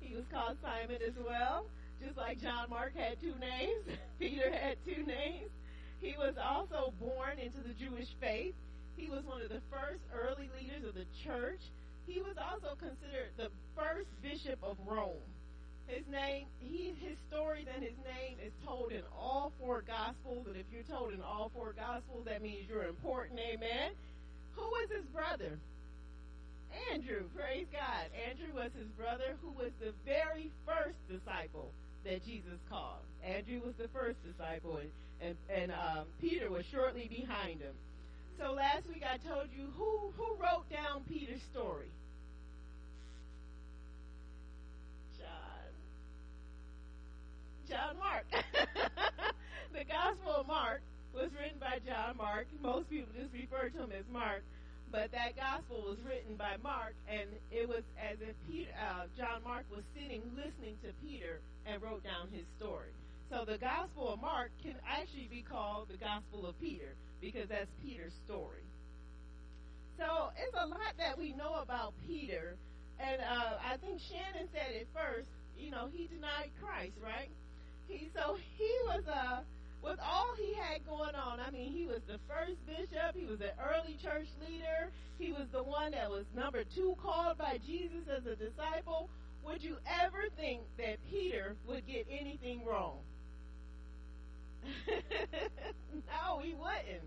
He 0.00 0.14
was 0.14 0.24
called 0.32 0.56
Simon 0.62 0.98
as 1.06 1.14
well. 1.24 1.66
Just 2.04 2.16
like 2.16 2.40
John 2.40 2.70
Mark 2.70 2.94
had 2.96 3.20
two 3.20 3.34
names, 3.40 3.82
Peter 4.18 4.50
had 4.52 4.76
two 4.84 5.02
names. 5.04 5.50
He 6.00 6.14
was 6.16 6.34
also 6.38 6.92
born 7.00 7.38
into 7.38 7.58
the 7.58 7.74
Jewish 7.74 8.08
faith. 8.20 8.54
He 8.96 9.08
was 9.08 9.24
one 9.24 9.42
of 9.42 9.48
the 9.48 9.62
first 9.70 10.02
early 10.14 10.50
leaders 10.58 10.84
of 10.86 10.94
the 10.94 11.06
church. 11.24 11.60
He 12.06 12.20
was 12.22 12.36
also 12.38 12.74
considered 12.78 13.30
the 13.36 13.50
first 13.76 14.08
bishop 14.22 14.58
of 14.62 14.76
Rome. 14.86 15.22
His 15.88 16.04
name, 16.12 16.46
he, 16.60 16.94
his 17.00 17.16
stories 17.32 17.66
and 17.74 17.82
his 17.82 17.96
name 18.04 18.36
is 18.44 18.52
told 18.64 18.92
in 18.92 19.02
all 19.16 19.52
four 19.58 19.82
gospels. 19.82 20.46
And 20.46 20.56
if 20.56 20.66
you're 20.72 20.84
told 20.84 21.12
in 21.12 21.22
all 21.22 21.50
four 21.56 21.72
gospels, 21.72 22.24
that 22.26 22.42
means 22.42 22.68
you're 22.68 22.84
important. 22.84 23.40
Amen. 23.40 23.96
Who 24.54 24.62
was 24.62 24.88
his 24.94 25.04
brother? 25.06 25.58
Andrew. 26.92 27.24
Praise 27.34 27.66
God. 27.72 28.12
Andrew 28.28 28.52
was 28.54 28.70
his 28.76 28.88
brother, 29.00 29.36
who 29.40 29.50
was 29.56 29.72
the 29.80 29.92
very 30.04 30.52
first 30.68 31.00
disciple 31.08 31.72
that 32.04 32.24
Jesus 32.24 32.60
called. 32.68 33.02
Andrew 33.24 33.60
was 33.64 33.74
the 33.80 33.88
first 33.88 34.16
disciple, 34.24 34.76
and 34.76 34.90
and, 35.20 35.36
and 35.50 35.72
um, 35.72 36.04
Peter 36.20 36.50
was 36.50 36.64
shortly 36.70 37.08
behind 37.08 37.60
him. 37.60 37.74
So 38.38 38.52
last 38.52 38.86
week 38.86 39.02
I 39.02 39.18
told 39.18 39.48
you 39.56 39.66
who 39.76 40.12
who 40.16 40.36
wrote 40.38 40.68
down 40.70 41.02
Peter's 41.08 41.42
story. 41.50 41.90
John 47.68 48.00
Mark. 48.00 48.24
the 49.76 49.84
Gospel 49.84 50.40
of 50.40 50.46
Mark 50.48 50.80
was 51.12 51.28
written 51.36 51.60
by 51.60 51.84
John 51.84 52.16
Mark. 52.16 52.48
Most 52.64 52.88
people 52.88 53.12
just 53.12 53.28
refer 53.36 53.68
to 53.68 53.84
him 53.84 53.92
as 53.92 54.08
Mark, 54.08 54.40
but 54.88 55.12
that 55.12 55.36
Gospel 55.36 55.84
was 55.84 56.00
written 56.00 56.32
by 56.40 56.56
Mark, 56.64 56.96
and 57.04 57.28
it 57.52 57.68
was 57.68 57.84
as 58.00 58.16
if 58.24 58.32
Peter, 58.48 58.72
uh, 58.72 59.04
John 59.20 59.44
Mark 59.44 59.68
was 59.68 59.84
sitting 59.92 60.24
listening 60.32 60.80
to 60.80 60.96
Peter 61.04 61.44
and 61.68 61.76
wrote 61.84 62.00
down 62.08 62.32
his 62.32 62.48
story. 62.56 62.88
So 63.28 63.44
the 63.44 63.60
Gospel 63.60 64.16
of 64.16 64.20
Mark 64.24 64.48
can 64.64 64.80
actually 64.88 65.28
be 65.28 65.44
called 65.44 65.92
the 65.92 66.00
Gospel 66.00 66.48
of 66.48 66.56
Peter 66.56 66.96
because 67.20 67.52
that's 67.52 67.68
Peter's 67.84 68.16
story. 68.24 68.64
So 70.00 70.32
it's 70.40 70.56
a 70.56 70.64
lot 70.64 70.96
that 70.96 71.20
we 71.20 71.36
know 71.36 71.60
about 71.60 71.92
Peter, 72.08 72.56
and 72.96 73.20
uh, 73.20 73.60
I 73.60 73.76
think 73.76 74.00
Shannon 74.08 74.48
said 74.56 74.72
it 74.72 74.88
first. 74.96 75.28
You 75.58 75.70
know, 75.70 75.90
he 75.92 76.08
denied 76.08 76.48
Christ, 76.62 76.96
right? 77.02 77.28
He 77.88 78.10
so 78.14 78.36
he 78.56 78.70
was 78.86 79.02
uh 79.08 79.40
with 79.82 79.98
all 80.00 80.34
he 80.36 80.54
had 80.54 80.86
going 80.86 81.14
on. 81.14 81.40
I 81.40 81.50
mean, 81.50 81.72
he 81.72 81.86
was 81.86 82.00
the 82.06 82.18
first 82.28 82.58
bishop. 82.66 83.14
He 83.14 83.24
was 83.24 83.40
an 83.40 83.54
early 83.58 83.96
church 84.02 84.26
leader. 84.46 84.90
He 85.18 85.32
was 85.32 85.46
the 85.52 85.62
one 85.62 85.92
that 85.92 86.10
was 86.10 86.24
number 86.34 86.64
two 86.74 86.96
called 87.02 87.38
by 87.38 87.58
Jesus 87.66 88.04
as 88.10 88.26
a 88.26 88.36
disciple. 88.36 89.08
Would 89.44 89.62
you 89.62 89.76
ever 90.02 90.24
think 90.36 90.62
that 90.78 90.98
Peter 91.10 91.54
would 91.66 91.86
get 91.86 92.06
anything 92.10 92.64
wrong? 92.66 92.98
no, 94.90 96.40
he 96.42 96.54
wouldn't. 96.54 97.06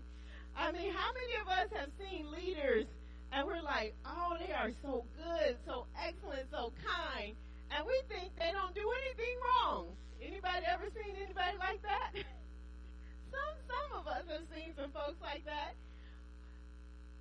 I 0.56 0.72
mean, 0.72 0.92
how 0.92 1.12
many 1.12 1.34
of 1.40 1.48
us 1.48 1.68
have 1.78 1.90
seen 2.00 2.30
leaders 2.32 2.86
and 3.32 3.46
we're 3.46 3.62
like, 3.62 3.94
oh, 4.04 4.36
they 4.44 4.52
are 4.52 4.70
so 4.82 5.04
good, 5.16 5.56
so 5.66 5.86
excellent, 5.96 6.46
so 6.50 6.72
kind, 6.84 7.34
and 7.72 7.86
we 7.88 7.96
think 8.08 8.36
they 8.36 8.52
don't 8.52 8.74
do 8.76 8.84
anything 9.04 9.36
wrong. 9.40 9.96
Anybody 10.20 10.62
ever 10.68 10.86
seen 10.92 11.16
anybody 11.16 11.56
like 11.58 11.80
that? 11.82 12.12
some 13.32 13.54
some 13.66 13.90
of 13.98 14.04
us 14.06 14.24
have 14.28 14.46
seen 14.54 14.76
some 14.76 14.92
folks 14.92 15.18
like 15.24 15.44
that. 15.48 15.74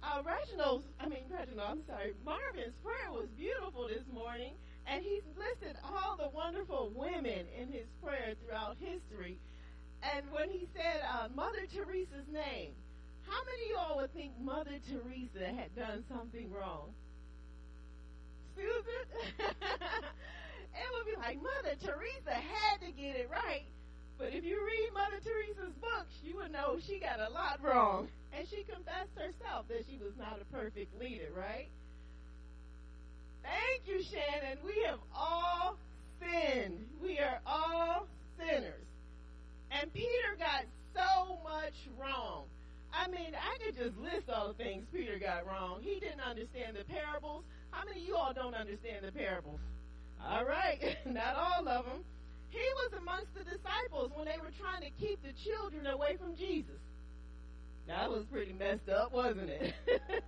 Uh, 0.03 0.21
Reginald's, 0.25 0.85
I 0.99 1.07
mean 1.07 1.25
Reginald, 1.29 1.79
I'm 1.79 1.83
sorry, 1.85 2.13
Marvin's 2.25 2.75
prayer 2.83 3.13
was 3.13 3.29
beautiful 3.37 3.87
this 3.87 4.05
morning, 4.11 4.53
and 4.87 5.03
he's 5.03 5.23
listed 5.37 5.77
all 5.85 6.17
the 6.17 6.29
wonderful 6.33 6.91
women 6.95 7.45
in 7.53 7.71
his 7.71 7.85
prayer 8.03 8.33
throughout 8.41 8.77
history. 8.81 9.37
And 10.01 10.25
when 10.33 10.49
he 10.49 10.67
said 10.73 11.05
uh, 11.05 11.29
Mother 11.33 11.69
Teresa's 11.69 12.25
name, 12.33 12.73
how 13.29 13.37
many 13.45 13.69
of 13.69 13.77
y'all 13.77 13.97
would 14.01 14.13
think 14.13 14.33
Mother 14.41 14.81
Teresa 14.89 15.45
had 15.45 15.75
done 15.75 16.03
something 16.09 16.49
wrong? 16.51 16.89
Susan? 18.57 19.53
it 20.73 20.87
would 20.93 21.07
be 21.07 21.17
like 21.19 21.37
Mother 21.41 21.75
Teresa 21.79 22.35
had 22.35 22.79
to 22.81 22.91
get 22.91 23.15
it 23.15 23.29
right. 23.31 23.65
But 24.17 24.33
if 24.33 24.43
you 24.43 24.61
read 24.61 24.89
Mother 24.93 25.17
Teresa's 25.23 25.73
books, 25.81 26.13
you 26.23 26.37
would 26.37 26.51
know 26.51 26.77
she 26.85 26.99
got 26.99 27.19
a 27.19 27.33
lot 27.33 27.59
wrong. 27.63 28.07
And 28.37 28.47
she 28.47 28.63
confessed 28.63 29.11
herself 29.17 29.67
that 29.67 29.83
she 29.89 29.97
was 29.97 30.13
not 30.17 30.39
a 30.39 30.45
perfect 30.53 30.93
leader, 30.99 31.29
right? 31.35 31.67
Thank 33.41 33.87
you, 33.87 34.03
Shannon. 34.03 34.59
We 34.63 34.85
have 34.85 34.99
all 35.15 35.77
sinned. 36.21 36.85
We 37.01 37.17
are 37.19 37.39
all 37.45 38.07
sinners. 38.37 38.85
And 39.71 39.91
Peter 39.93 40.37
got 40.37 40.65
so 40.93 41.39
much 41.43 41.73
wrong. 41.99 42.43
I 42.93 43.07
mean, 43.07 43.33
I 43.33 43.57
could 43.63 43.75
just 43.75 43.97
list 43.97 44.29
all 44.29 44.49
the 44.49 44.53
things 44.53 44.85
Peter 44.93 45.17
got 45.17 45.47
wrong. 45.47 45.79
He 45.81 45.99
didn't 45.99 46.21
understand 46.21 46.77
the 46.77 46.83
parables. 46.83 47.43
How 47.71 47.85
many 47.85 48.01
of 48.01 48.07
you 48.07 48.15
all 48.15 48.33
don't 48.33 48.53
understand 48.53 49.05
the 49.05 49.11
parables? 49.11 49.59
All 50.27 50.45
right, 50.45 50.79
not 51.05 51.35
all 51.35 51.67
of 51.67 51.85
them. 51.85 52.03
He 52.49 52.59
was 52.83 52.91
amongst 52.99 53.33
the 53.33 53.43
disciples 53.43 54.11
when 54.15 54.25
they 54.25 54.37
were 54.41 54.51
trying 54.59 54.81
to 54.81 54.91
keep 54.99 55.21
the 55.23 55.33
children 55.45 55.87
away 55.87 56.17
from 56.17 56.35
Jesus. 56.35 56.79
That 57.87 58.09
was 58.09 58.25
pretty 58.31 58.53
messed 58.53 58.89
up, 58.89 59.13
wasn't 59.13 59.49
it? 59.49 59.73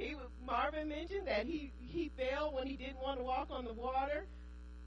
He 0.00 0.16
Marvin 0.46 0.88
mentioned 0.88 1.26
that 1.26 1.44
he 1.44 1.72
he 1.78 2.10
fell 2.16 2.52
when 2.54 2.66
he 2.66 2.76
didn't 2.76 3.02
want 3.02 3.18
to 3.18 3.24
walk 3.24 3.48
on 3.50 3.66
the 3.66 3.74
water. 3.74 4.24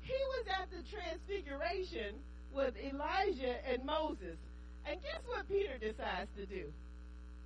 He 0.01 0.17
was 0.33 0.45
at 0.59 0.69
the 0.71 0.81
transfiguration 0.89 2.15
with 2.51 2.73
Elijah 2.75 3.55
and 3.69 3.85
Moses. 3.85 4.37
And 4.85 4.99
guess 5.01 5.21
what 5.27 5.47
Peter 5.47 5.77
decides 5.77 6.29
to 6.35 6.45
do? 6.45 6.65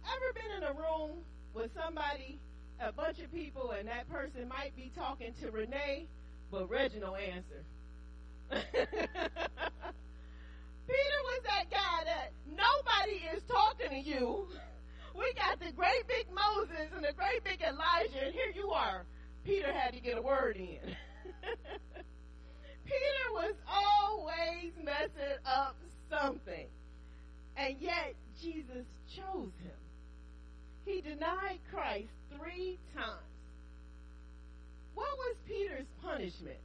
Ever 0.08 0.34
been 0.34 0.52
in 0.58 0.64
a 0.64 0.74
room 0.74 1.20
with 1.54 1.70
somebody, 1.76 2.40
a 2.80 2.92
bunch 2.92 3.20
of 3.20 3.32
people, 3.34 3.72
and 3.78 3.88
that 3.88 4.10
person 4.10 4.48
might 4.48 4.76
be 4.76 4.90
talking 4.96 5.34
to 5.42 5.52
Renee, 5.52 6.08
but 6.52 6.70
Reginald 6.70 7.18
answered. 7.18 7.66
Peter 8.50 8.64
was 11.26 11.42
that 11.44 11.70
guy 11.70 12.04
that 12.06 12.32
nobody 12.48 13.20
is 13.36 13.44
talking 13.48 13.90
to 13.90 14.00
you. 14.10 14.48
We 15.16 15.34
got 15.34 15.60
the 15.60 15.72
great 15.76 16.08
big 16.08 16.28
Moses 16.34 16.88
and 16.96 17.04
the 17.04 17.12
great 17.14 17.44
big 17.44 17.62
Elijah, 17.62 18.26
and 18.26 18.34
here 18.34 18.52
you 18.56 18.72
are. 18.72 19.06
Peter 19.44 19.74
had 19.74 19.94
to 19.94 20.00
get 20.00 20.18
a 20.18 20.22
word 20.22 20.56
in. 20.58 20.80
Peter 22.86 23.32
was 23.34 23.56
always 23.68 24.72
messing 24.84 25.38
up 25.46 25.76
something. 26.10 26.68
And 27.58 27.76
yet, 27.80 28.16
Jesus 28.42 28.86
chose 29.16 29.52
him. 29.64 29.72
He 30.86 31.02
denied 31.02 31.60
Christ 31.74 32.12
three 32.38 32.78
times. 32.96 33.37
What 34.98 35.14
was 35.22 35.38
Peter's 35.46 35.86
punishment? 36.02 36.58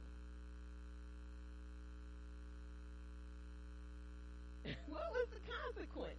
what 4.89 5.05
was 5.13 5.29
the 5.29 5.37
consequence? 5.45 6.17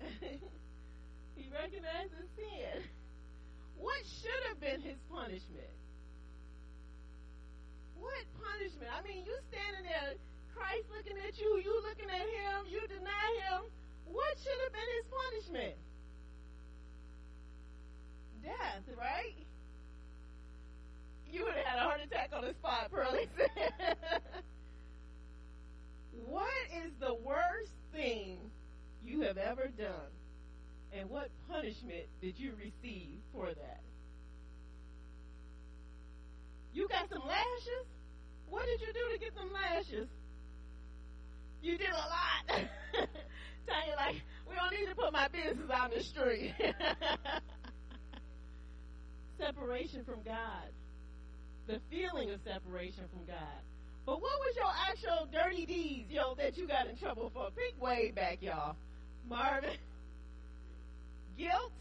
he 1.36 1.44
recognized 1.52 2.16
his 2.16 2.32
sin. 2.32 2.80
What 3.76 4.00
should 4.08 4.48
have 4.48 4.56
been 4.64 4.80
his 4.80 4.96
punishment? 5.12 5.76
What 8.00 8.24
punishment? 8.40 8.88
I 8.88 9.04
mean, 9.04 9.28
you 9.28 9.36
standing 9.52 9.84
there, 9.84 10.16
Christ 10.56 10.88
looking 10.96 11.20
at 11.28 11.36
you, 11.36 11.60
you 11.60 11.76
looking 11.84 12.08
at 12.08 12.24
him, 12.24 12.72
you 12.72 12.80
deny 12.88 13.28
him. 13.52 13.68
What 14.08 14.32
should 14.40 14.56
have 14.64 14.72
been 14.72 14.88
his 14.96 15.04
punishment? 15.12 15.76
Death, 18.48 18.96
right? 18.98 19.34
You 21.30 21.44
would 21.44 21.54
have 21.54 21.66
had 21.66 21.78
a 21.78 21.82
heart 21.82 22.00
attack 22.02 22.30
on 22.34 22.42
the 22.42 22.54
spot, 22.54 22.90
said. 22.90 23.98
what 26.26 26.48
is 26.84 26.92
the 26.98 27.14
worst 27.14 27.72
thing 27.92 28.38
you 29.04 29.20
have 29.22 29.36
ever 29.36 29.68
done? 29.76 30.12
And 30.92 31.10
what 31.10 31.28
punishment 31.50 32.06
did 32.22 32.38
you 32.38 32.52
receive 32.56 33.18
for 33.34 33.46
that? 33.46 33.82
You 36.72 36.88
got 36.88 37.10
some 37.10 37.20
lashes? 37.26 37.86
What 38.48 38.64
did 38.64 38.80
you 38.80 38.92
do 38.94 39.12
to 39.12 39.18
get 39.18 39.32
some 39.36 39.52
lashes? 39.52 40.08
You 41.60 41.76
did 41.76 41.90
a 41.90 41.92
lot. 41.92 42.68
You 43.68 43.94
like, 43.96 44.22
we 44.48 44.54
don't 44.54 44.70
need 44.70 44.88
to 44.88 44.94
put 44.94 45.12
my 45.12 45.28
business 45.28 45.70
on 45.70 45.90
the 45.94 46.02
street. 46.02 46.54
separation 49.38 50.04
from 50.04 50.22
God. 50.24 50.68
The 51.66 51.80
feeling 51.90 52.30
of 52.30 52.40
separation 52.44 53.04
from 53.10 53.24
God. 53.26 53.62
But 54.06 54.22
what 54.22 54.38
was 54.40 54.56
your 54.56 54.72
actual 54.88 55.28
dirty 55.30 55.66
deeds, 55.66 56.10
yo, 56.10 56.34
that 56.36 56.56
you 56.56 56.66
got 56.66 56.86
in 56.86 56.96
trouble 56.96 57.30
for? 57.34 57.50
Think 57.54 57.80
way 57.80 58.10
back, 58.14 58.38
y'all. 58.40 58.74
Marvin. 59.28 59.70
Guilt? 61.38 61.72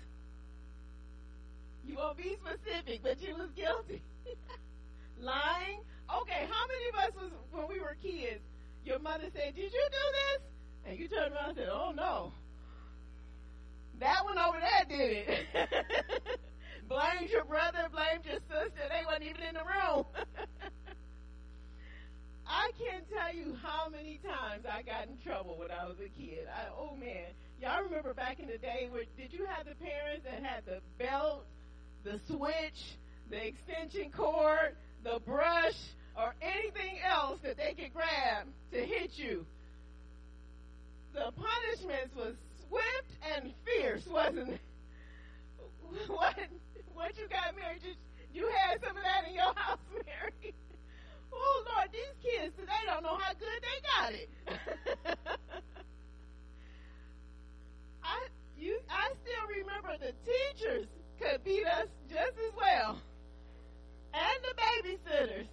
You 1.86 1.95
won't 1.95 2.18
be 2.18 2.36
specific, 2.43 3.01
but 3.01 3.22
you 3.22 3.36
was 3.36 3.49
guilty. 3.55 4.01
Lying? 5.22 5.80
Okay, 6.22 6.47
how 6.49 6.68
many 6.68 6.89
of 6.89 6.95
us 6.95 7.22
was 7.22 7.32
when 7.51 7.68
we 7.70 7.80
were 7.80 7.95
kids, 8.01 8.41
your 8.86 8.99
mother 8.99 9.26
said, 9.34 9.55
Did 9.55 9.72
you 9.72 9.88
do 9.89 10.05
this? 10.12 10.41
And 10.86 10.99
you 10.99 11.08
turned 11.08 11.34
around 11.34 11.49
and 11.49 11.58
said, 11.58 11.70
Oh 11.72 11.93
no. 11.95 12.34
That 13.99 14.24
one 14.26 14.38
over 14.38 14.60
there 14.60 14.86
did 14.97 15.28
it. 15.28 16.39
blamed 16.88 17.30
your 17.30 17.46
brother, 17.46 17.88
blamed 17.92 18.26
your 18.26 18.40
sister, 18.48 18.84
they 18.90 19.04
wasn't 19.06 19.24
even 19.24 19.44
in 19.44 19.54
the 19.56 19.66
room. 19.66 20.06
I 22.48 22.72
can't 22.80 23.04
tell 23.10 23.36
you 23.36 23.56
how 23.62 23.90
many 23.90 24.20
times 24.24 24.64
I 24.70 24.82
got 24.82 25.08
in 25.08 25.18
trouble 25.24 25.58
when 25.60 25.70
I 25.70 25.86
was 25.86 25.98
a 26.00 26.08
kid. 26.08 26.48
I, 26.48 26.72
oh 26.80 26.96
man, 26.96 27.36
y'all 27.62 27.84
remember 27.84 28.14
back 28.14 28.40
in 28.40 28.48
the 28.48 28.58
day 28.58 28.88
where 28.90 29.04
did 29.18 29.34
you 29.34 29.46
have 29.46 29.68
the 29.68 29.76
parents 29.76 30.24
that 30.24 30.42
had 30.42 30.66
the 30.66 30.80
belt, 30.98 31.46
the 32.06 32.20
switch, 32.28 32.98
the 33.30 33.48
extension 33.48 34.12
cord, 34.16 34.78
the 35.04 35.20
brush, 35.26 35.76
or 36.16 36.34
anything 36.42 37.00
else 37.06 37.40
that 37.44 37.58
they 37.58 37.74
could 37.74 37.94
grab 37.94 38.48
to 38.72 38.80
hit 38.80 39.12
you? 39.16 39.46
The 41.14 41.34
punishments 41.36 42.16
was 42.16 42.36
swift 42.68 43.12
and 43.36 43.54
fierce, 43.66 44.08
wasn't 44.10 44.50
it? 44.50 44.62
What? 46.08 46.36
What 46.98 47.14
you 47.14 47.30
got, 47.30 47.54
married, 47.54 47.86
Just 47.86 48.02
you 48.34 48.50
had 48.50 48.82
some 48.82 48.98
of 48.98 49.04
that 49.06 49.30
in 49.30 49.36
your 49.38 49.54
house, 49.56 49.78
Mary? 49.93 50.50
Oh 51.32 51.64
Lord, 51.70 51.93
these 51.93 52.18
kids, 52.26 52.58
they 52.58 52.84
don't 52.89 53.04
know 53.06 53.22
how 53.22 53.38
good 53.38 53.62
they 53.62 53.78
got 53.86 54.18
it. 54.18 54.30
I 58.04 58.18
you 58.58 58.82
I 58.89 59.14
still 59.22 59.45
remember 59.62 59.93
the 60.02 60.14
teachers 60.26 60.88
could 61.22 61.43
beat 61.45 61.68
us 61.68 61.86
just 62.10 62.34
as 62.34 62.54
well. 62.58 62.98
And 64.18 64.38
the 64.41 64.58
babysitters. 64.58 65.45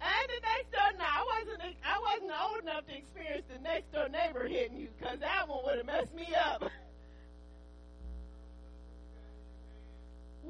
And 0.00 0.24
the 0.28 0.40
next 0.44 0.72
door 0.76 0.92
now 1.00 1.08
I 1.08 1.24
wasn't 1.40 1.62
I 1.80 1.96
wasn't 2.04 2.36
old 2.36 2.60
enough 2.62 2.84
to 2.84 2.92
experience 2.96 3.48
the 3.48 3.62
next 3.64 3.92
door 3.96 4.08
neighbor 4.12 4.46
hitting 4.46 4.76
you 4.76 4.88
because 4.98 5.20
that 5.20 5.48
one 5.48 5.64
would 5.64 5.78
have 5.78 5.86
messed 5.86 6.12
me 6.14 6.28
up. 6.36 6.68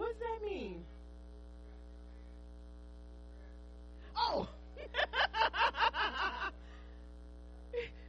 What's 0.00 0.18
that 0.18 0.40
mean? 0.42 0.82
Oh. 4.16 4.48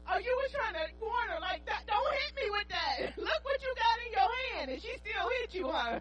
oh, 0.09 0.17
you 0.23 0.39
were 0.39 0.49
trying 0.55 0.75
to 0.75 0.87
warn 1.01 1.27
her 1.27 1.41
like 1.41 1.65
that. 1.65 1.83
Don't 1.87 2.13
hit 2.13 2.33
me 2.37 2.49
with 2.49 2.69
that. 2.69 3.17
Look 3.17 3.43
what 3.43 3.61
you 3.61 3.75
got 3.75 3.99
in 4.05 4.11
your 4.13 4.31
hand, 4.55 4.71
and 4.71 4.81
she 4.81 4.95
still 5.03 5.27
hit 5.41 5.53
you, 5.53 5.69
huh? 5.69 5.99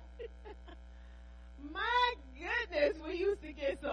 My 1.72 2.14
goodness, 2.38 2.94
we 3.04 3.16
used 3.16 3.42
to 3.42 3.52
get 3.52 3.80
some 3.82 3.89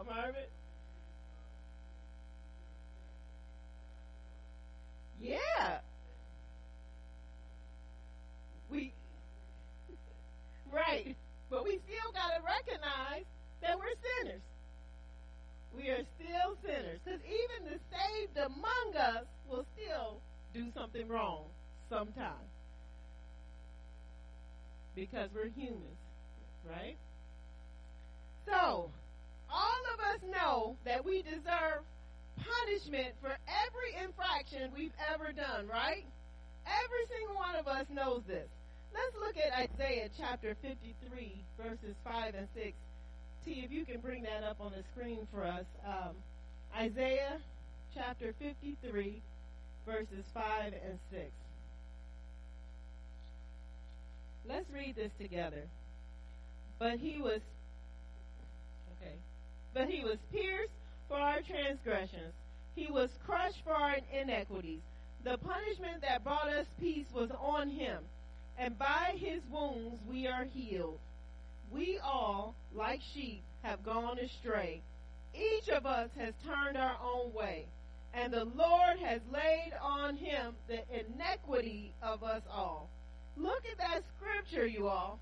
out, 0.00 0.06
Marvin. 0.06 0.42
Yeah. 5.20 5.78
We 8.70 8.92
right. 10.72 11.16
But 11.50 11.64
we 11.64 11.80
still 11.86 12.12
gotta 12.12 12.42
recognize 12.44 13.24
that 13.62 13.76
we're 13.76 14.22
sinners. 14.22 14.40
We 15.76 15.88
are 15.90 16.04
still 16.16 16.56
sinners. 16.64 17.00
Because 17.04 17.20
even 17.26 17.72
the 17.72 17.78
saved 17.90 18.36
among 18.38 18.96
us 18.96 19.24
will 19.48 19.66
still 19.74 20.20
do 20.54 20.70
something 20.74 21.08
wrong 21.08 21.44
sometime. 21.90 22.48
Because 24.94 25.28
we're 25.34 25.48
humans, 25.48 25.98
right? 26.68 26.96
So, 28.46 28.90
all 29.52 29.82
of 29.94 30.00
us 30.00 30.20
know 30.30 30.76
that 30.84 31.04
we 31.04 31.22
deserve 31.22 31.82
punishment 32.36 33.14
for 33.20 33.36
every 33.66 34.04
infraction 34.04 34.70
we've 34.76 34.96
ever 35.12 35.32
done, 35.32 35.68
right? 35.68 36.04
Every 36.66 37.04
single 37.08 37.36
one 37.36 37.56
of 37.56 37.66
us 37.66 37.86
knows 37.90 38.22
this. 38.26 38.48
Let's 38.92 39.16
look 39.20 39.36
at 39.36 39.52
Isaiah 39.54 40.08
chapter 40.18 40.56
53, 40.62 41.44
verses 41.56 41.94
5 42.04 42.34
and 42.34 42.48
6. 42.54 42.72
T, 43.44 43.62
if 43.64 43.70
you 43.70 43.84
can 43.84 44.00
bring 44.00 44.22
that 44.24 44.42
up 44.42 44.60
on 44.60 44.72
the 44.72 44.82
screen 44.92 45.26
for 45.32 45.44
us. 45.44 45.64
Um, 45.86 46.16
Isaiah 46.76 47.38
chapter 47.94 48.34
53, 48.38 49.22
verses 49.86 50.24
5 50.34 50.72
and 50.72 50.98
6. 51.10 51.24
Let's 54.48 54.70
read 54.70 54.96
this 54.96 55.12
together. 55.20 55.64
But 56.78 56.98
he 56.98 57.20
was, 57.20 57.40
okay, 58.96 59.14
but 59.74 59.88
he 59.88 60.04
was 60.04 60.18
pierced 60.32 60.72
for 61.08 61.16
our 61.16 61.40
transgressions. 61.42 62.32
He 62.74 62.90
was 62.90 63.10
crushed 63.26 63.62
for 63.64 63.72
our 63.72 63.96
iniquities. 64.12 64.80
The 65.24 65.38
punishment 65.38 66.02
that 66.02 66.24
brought 66.24 66.48
us 66.48 66.66
peace 66.80 67.06
was 67.12 67.30
on 67.38 67.68
him, 67.68 67.98
and 68.58 68.78
by 68.78 69.14
his 69.16 69.42
wounds 69.50 69.98
we 70.08 70.26
are 70.26 70.44
healed. 70.44 70.98
We 71.70 71.98
all, 72.02 72.54
like 72.74 73.00
sheep, 73.14 73.42
have 73.62 73.84
gone 73.84 74.18
astray. 74.18 74.80
Each 75.34 75.68
of 75.68 75.86
us 75.86 76.10
has 76.18 76.34
turned 76.44 76.76
our 76.76 76.96
own 77.02 77.32
way, 77.34 77.66
and 78.14 78.32
the 78.32 78.44
Lord 78.44 78.98
has 79.02 79.20
laid 79.32 79.72
on 79.80 80.16
him 80.16 80.54
the 80.66 80.80
iniquity 80.92 81.92
of 82.02 82.22
us 82.24 82.42
all. 82.50 82.88
Look 83.36 83.62
at 83.70 83.78
that 83.78 84.02
scripture, 84.16 84.66
you 84.66 84.88
all. 84.88 85.18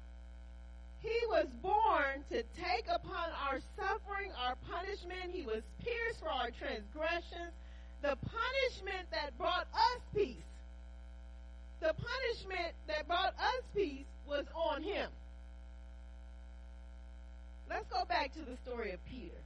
He 1.00 1.18
was 1.28 1.46
born 1.62 2.24
to 2.30 2.42
take 2.58 2.86
upon 2.92 3.30
our 3.46 3.60
suffering, 3.76 4.32
our 4.44 4.56
punishment. 4.68 5.30
He 5.32 5.42
was 5.42 5.62
pierced 5.82 6.20
for 6.20 6.28
our 6.28 6.50
transgressions. 6.50 7.54
The 8.02 8.16
punishment 8.16 9.06
that 9.10 9.36
brought 9.38 9.66
us 9.74 10.00
peace, 10.14 10.36
the 11.80 11.94
punishment 11.94 12.74
that 12.86 13.06
brought 13.06 13.34
us 13.34 13.62
peace 13.74 14.06
was 14.28 14.44
on 14.54 14.82
him. 14.82 15.10
Let's 17.68 17.86
go 17.90 18.04
back 18.04 18.32
to 18.34 18.40
the 18.40 18.56
story 18.64 18.92
of 18.92 19.04
Peter. 19.06 19.38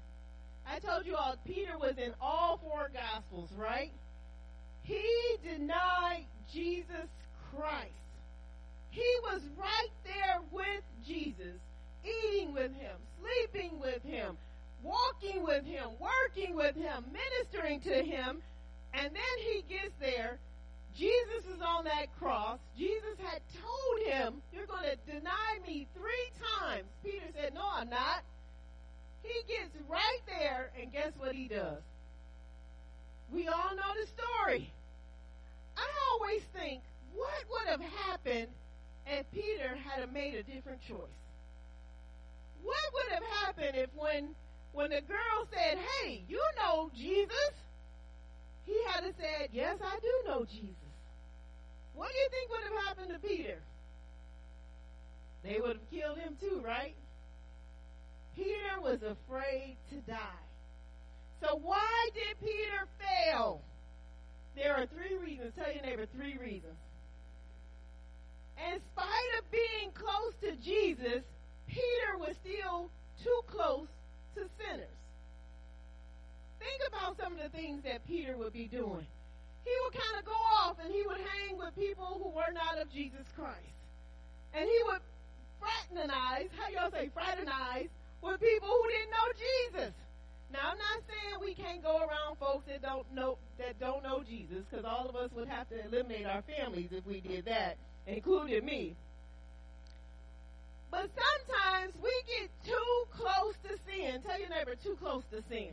I 0.66 0.78
told 0.78 1.06
you 1.06 1.16
all 1.16 1.36
Peter 1.46 1.76
was 1.78 1.94
in 1.98 2.12
all 2.20 2.58
four 2.62 2.90
gospels, 2.92 3.50
right? 3.56 3.90
He 4.84 5.02
denied 5.42 6.26
Jesus 6.52 7.08
Christ. 7.50 8.01
He 8.92 9.16
was 9.22 9.40
right 9.58 9.88
there 10.04 10.40
with 10.52 10.84
Jesus, 11.06 11.56
eating 12.04 12.52
with 12.52 12.74
him, 12.74 12.92
sleeping 13.18 13.80
with 13.80 14.02
him, 14.02 14.36
walking 14.82 15.42
with 15.42 15.64
him, 15.64 15.88
working 15.98 16.54
with 16.54 16.76
him, 16.76 17.04
ministering 17.10 17.80
to 17.80 18.04
him. 18.04 18.42
And 18.92 19.06
then 19.06 19.36
he 19.38 19.64
gets 19.66 19.94
there. 19.98 20.38
Jesus 20.94 21.46
is 21.56 21.62
on 21.62 21.84
that 21.84 22.14
cross. 22.18 22.58
Jesus 22.76 23.16
had 23.24 23.40
told 23.62 24.12
him, 24.12 24.42
You're 24.52 24.66
going 24.66 24.84
to 24.84 25.10
deny 25.10 25.58
me 25.66 25.86
three 25.96 26.28
times. 26.60 26.84
Peter 27.02 27.24
said, 27.34 27.54
No, 27.54 27.64
I'm 27.72 27.88
not. 27.88 28.20
He 29.22 29.40
gets 29.48 29.70
right 29.88 30.20
there, 30.26 30.70
and 30.78 30.92
guess 30.92 31.12
what 31.16 31.34
he 31.34 31.48
does? 31.48 31.80
We 33.32 33.48
all 33.48 33.74
know 33.74 33.94
the 33.98 34.06
story. 34.06 34.70
I 35.78 35.88
always 36.10 36.42
think, 36.54 36.82
what 37.14 37.44
would 37.50 37.68
have 37.68 37.80
happened 37.80 38.48
if 39.06 39.30
Peter 39.32 39.76
had 39.76 40.12
made 40.12 40.34
a 40.34 40.42
different 40.42 40.80
choice? 40.82 41.18
What 42.62 42.92
would 42.94 43.12
have 43.12 43.24
happened 43.44 43.76
if 43.76 43.90
when 43.94 44.34
when 44.72 44.90
the 44.90 45.02
girl 45.02 45.46
said, 45.52 45.78
"Hey, 45.78 46.22
you 46.28 46.42
know 46.56 46.90
Jesus," 46.96 47.52
he 48.64 48.82
had 48.88 49.04
said, 49.18 49.50
"Yes, 49.52 49.78
I 49.82 49.98
do 50.00 50.28
know 50.28 50.44
Jesus." 50.44 50.76
What 51.94 52.10
do 52.10 52.18
you 52.18 52.28
think 52.30 52.50
would 52.50 52.62
have 52.62 52.84
happened 52.86 53.12
to 53.12 53.28
Peter? 53.28 53.58
They 55.42 55.60
would 55.60 55.76
have 55.76 55.90
killed 55.90 56.18
him 56.18 56.36
too, 56.40 56.62
right? 56.64 56.94
Peter 58.36 58.80
was 58.80 59.02
afraid 59.02 59.76
to 59.90 59.96
die. 60.10 60.44
So 61.42 61.56
why 61.56 62.10
did 62.14 62.40
Peter 62.40 62.86
fail? 62.98 63.60
There 64.54 64.74
are 64.74 64.86
three 64.86 65.16
reasons. 65.16 65.52
Tell 65.56 65.72
your 65.72 65.82
neighbor 65.82 66.06
three 66.06 66.38
reasons. 66.38 66.76
In 68.70 68.78
spite 68.92 69.32
of 69.38 69.50
being 69.50 69.90
close 69.94 70.34
to 70.42 70.52
Jesus, 70.62 71.22
Peter 71.66 72.18
was 72.18 72.36
still 72.44 72.90
too 73.22 73.40
close 73.46 73.88
to 74.34 74.48
sinners. 74.58 74.98
Think 76.58 76.80
about 76.86 77.16
some 77.18 77.32
of 77.34 77.42
the 77.42 77.48
things 77.48 77.82
that 77.82 78.06
Peter 78.06 78.36
would 78.36 78.52
be 78.52 78.66
doing. 78.66 79.06
He 79.64 79.74
would 79.84 79.94
kind 79.94 80.18
of 80.18 80.24
go 80.24 80.38
off 80.62 80.76
and 80.82 80.92
he 80.92 81.02
would 81.06 81.18
hang 81.18 81.58
with 81.58 81.74
people 81.74 82.20
who 82.22 82.30
were 82.30 82.52
not 82.52 82.78
of 82.80 82.92
Jesus 82.92 83.26
Christ. 83.36 83.74
And 84.54 84.64
he 84.64 84.78
would 84.86 85.02
fraternize, 85.58 86.50
how 86.58 86.68
y'all 86.68 86.90
say 86.90 87.10
fraternize, 87.14 87.88
with 88.22 88.40
people 88.40 88.68
who 88.68 88.88
didn't 88.90 89.10
know 89.10 89.28
Jesus. 89.38 89.94
Now 90.52 90.70
I'm 90.70 90.78
not 90.78 91.02
saying 91.08 91.40
we 91.40 91.54
can't 91.54 91.82
go 91.82 91.98
around 91.98 92.36
folks 92.38 92.66
that 92.68 92.82
don't 92.82 93.06
know 93.14 93.38
that 93.58 93.80
don't 93.80 94.02
know 94.02 94.22
Jesus, 94.22 94.64
because 94.68 94.84
all 94.84 95.08
of 95.08 95.16
us 95.16 95.30
would 95.34 95.48
have 95.48 95.68
to 95.70 95.84
eliminate 95.86 96.26
our 96.26 96.42
families 96.42 96.90
if 96.92 97.06
we 97.06 97.20
did 97.20 97.46
that, 97.46 97.76
including 98.06 98.64
me. 98.64 98.96
But 100.90 101.08
sometimes 101.08 101.94
we 102.02 102.12
get 102.28 102.50
too 102.64 102.92
close 103.12 103.54
to 103.64 103.78
sin. 103.88 104.20
Tell 104.22 104.38
your 104.38 104.50
neighbor, 104.50 104.74
too 104.82 104.96
close 105.00 105.24
to 105.30 105.42
sin. 105.48 105.72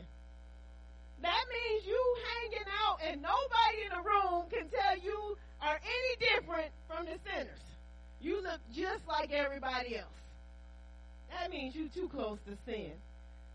That 1.22 1.44
means 1.52 1.84
you 1.86 2.00
hanging 2.32 2.68
out 2.88 2.98
and 3.06 3.20
nobody 3.20 3.78
in 3.84 3.90
the 3.92 4.08
room 4.08 4.44
can 4.48 4.68
tell 4.72 4.96
you 4.96 5.36
are 5.60 5.76
any 5.76 6.12
different 6.32 6.72
from 6.88 7.04
the 7.04 7.20
sinners. 7.28 7.60
You 8.22 8.42
look 8.42 8.60
just 8.74 9.06
like 9.06 9.30
everybody 9.30 9.98
else. 9.98 10.20
That 11.30 11.50
means 11.50 11.74
you 11.74 11.88
too 11.88 12.08
close 12.08 12.38
to 12.46 12.56
sin. 12.64 12.92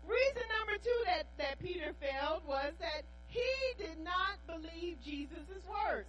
Reason 0.06 0.46
number 0.58 0.78
two 0.82 1.00
that, 1.06 1.26
that 1.38 1.58
Peter 1.58 1.92
failed 1.98 2.42
was 2.46 2.72
that 2.78 3.02
he 3.26 3.42
did 3.76 3.98
not 3.98 4.38
believe 4.46 4.96
Jesus' 5.04 5.66
words. 5.66 6.08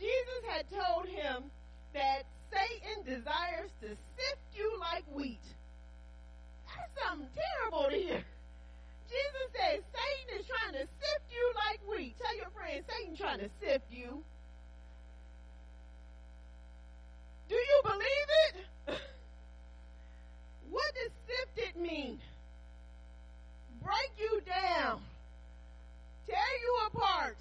Jesus 0.00 0.42
had 0.48 0.64
told 0.70 1.06
him 1.06 1.44
that 1.94 2.24
Satan 2.52 3.04
desires 3.04 3.70
to 3.80 3.88
sift 3.88 4.44
you 4.54 4.78
like 4.80 5.04
wheat. 5.12 5.42
That's 6.66 7.08
something 7.08 7.28
terrible 7.34 7.90
to 7.90 7.96
hear. 7.96 8.24
Jesus 9.08 9.46
says 9.52 9.80
Satan 9.92 10.40
is 10.40 10.46
trying 10.46 10.72
to 10.72 10.88
sift 10.88 11.26
you 11.30 11.52
like 11.68 11.80
wheat. 11.88 12.14
Tell 12.18 12.36
your 12.36 12.50
friend, 12.50 12.82
Satan 12.88 13.16
trying 13.16 13.40
to 13.40 13.50
sift 13.60 13.84
you. 13.90 14.22
Do 17.48 17.54
you 17.54 17.80
believe 17.84 18.28
it? 18.46 18.54
what 20.70 20.94
does 20.94 21.12
sifted 21.28 21.80
mean? 21.80 22.18
Break 23.82 24.12
you 24.18 24.40
down. 24.46 25.00
Tear 26.26 26.36
you 26.36 26.78
apart. 26.86 27.36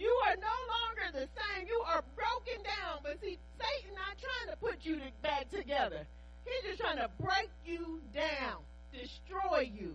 You 0.00 0.08
are 0.28 0.36
no 0.36 0.56
longer 0.72 1.12
the 1.12 1.28
same. 1.36 1.68
You 1.68 1.84
are 1.86 2.02
broken 2.16 2.64
down. 2.64 3.04
But 3.04 3.20
see, 3.20 3.36
Satan 3.60 3.94
not 3.94 4.16
trying 4.16 4.48
to 4.48 4.56
put 4.56 4.80
you 4.80 4.96
back 5.20 5.50
together. 5.50 6.06
He's 6.44 6.70
just 6.70 6.80
trying 6.80 6.96
to 6.96 7.10
break 7.20 7.50
you 7.66 8.00
down, 8.14 8.64
destroy 8.96 9.70
you. 9.76 9.94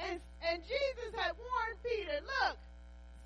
And, 0.00 0.18
and 0.42 0.62
Jesus 0.62 1.14
had 1.14 1.38
warned 1.38 1.78
Peter, 1.84 2.18
look, 2.18 2.56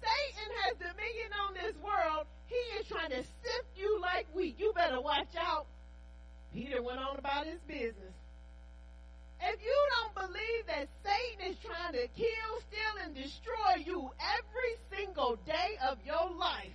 Satan 0.02 0.50
has 0.64 0.76
dominion 0.76 1.32
on 1.48 1.54
this 1.54 1.74
world. 1.82 2.26
He 2.46 2.60
is 2.78 2.86
trying 2.86 3.10
to 3.10 3.24
sift 3.24 3.70
you 3.74 4.00
like 4.02 4.26
wheat. 4.34 4.58
You 4.58 4.72
better 4.74 5.00
watch 5.00 5.32
out. 5.38 5.66
Peter 6.52 6.82
went 6.82 6.98
on 6.98 7.16
about 7.16 7.46
his 7.46 7.60
business. 7.66 8.12
If 9.46 9.60
you 9.62 9.76
don't 9.92 10.26
believe 10.26 10.66
that 10.68 10.88
Satan 11.04 11.52
is 11.52 11.56
trying 11.60 11.92
to 11.92 12.08
kill, 12.16 12.50
steal, 12.68 13.04
and 13.04 13.14
destroy 13.14 13.84
you 13.84 14.10
every 14.18 14.74
single 14.96 15.36
day 15.46 15.76
of 15.86 15.98
your 16.06 16.30
life, 16.38 16.72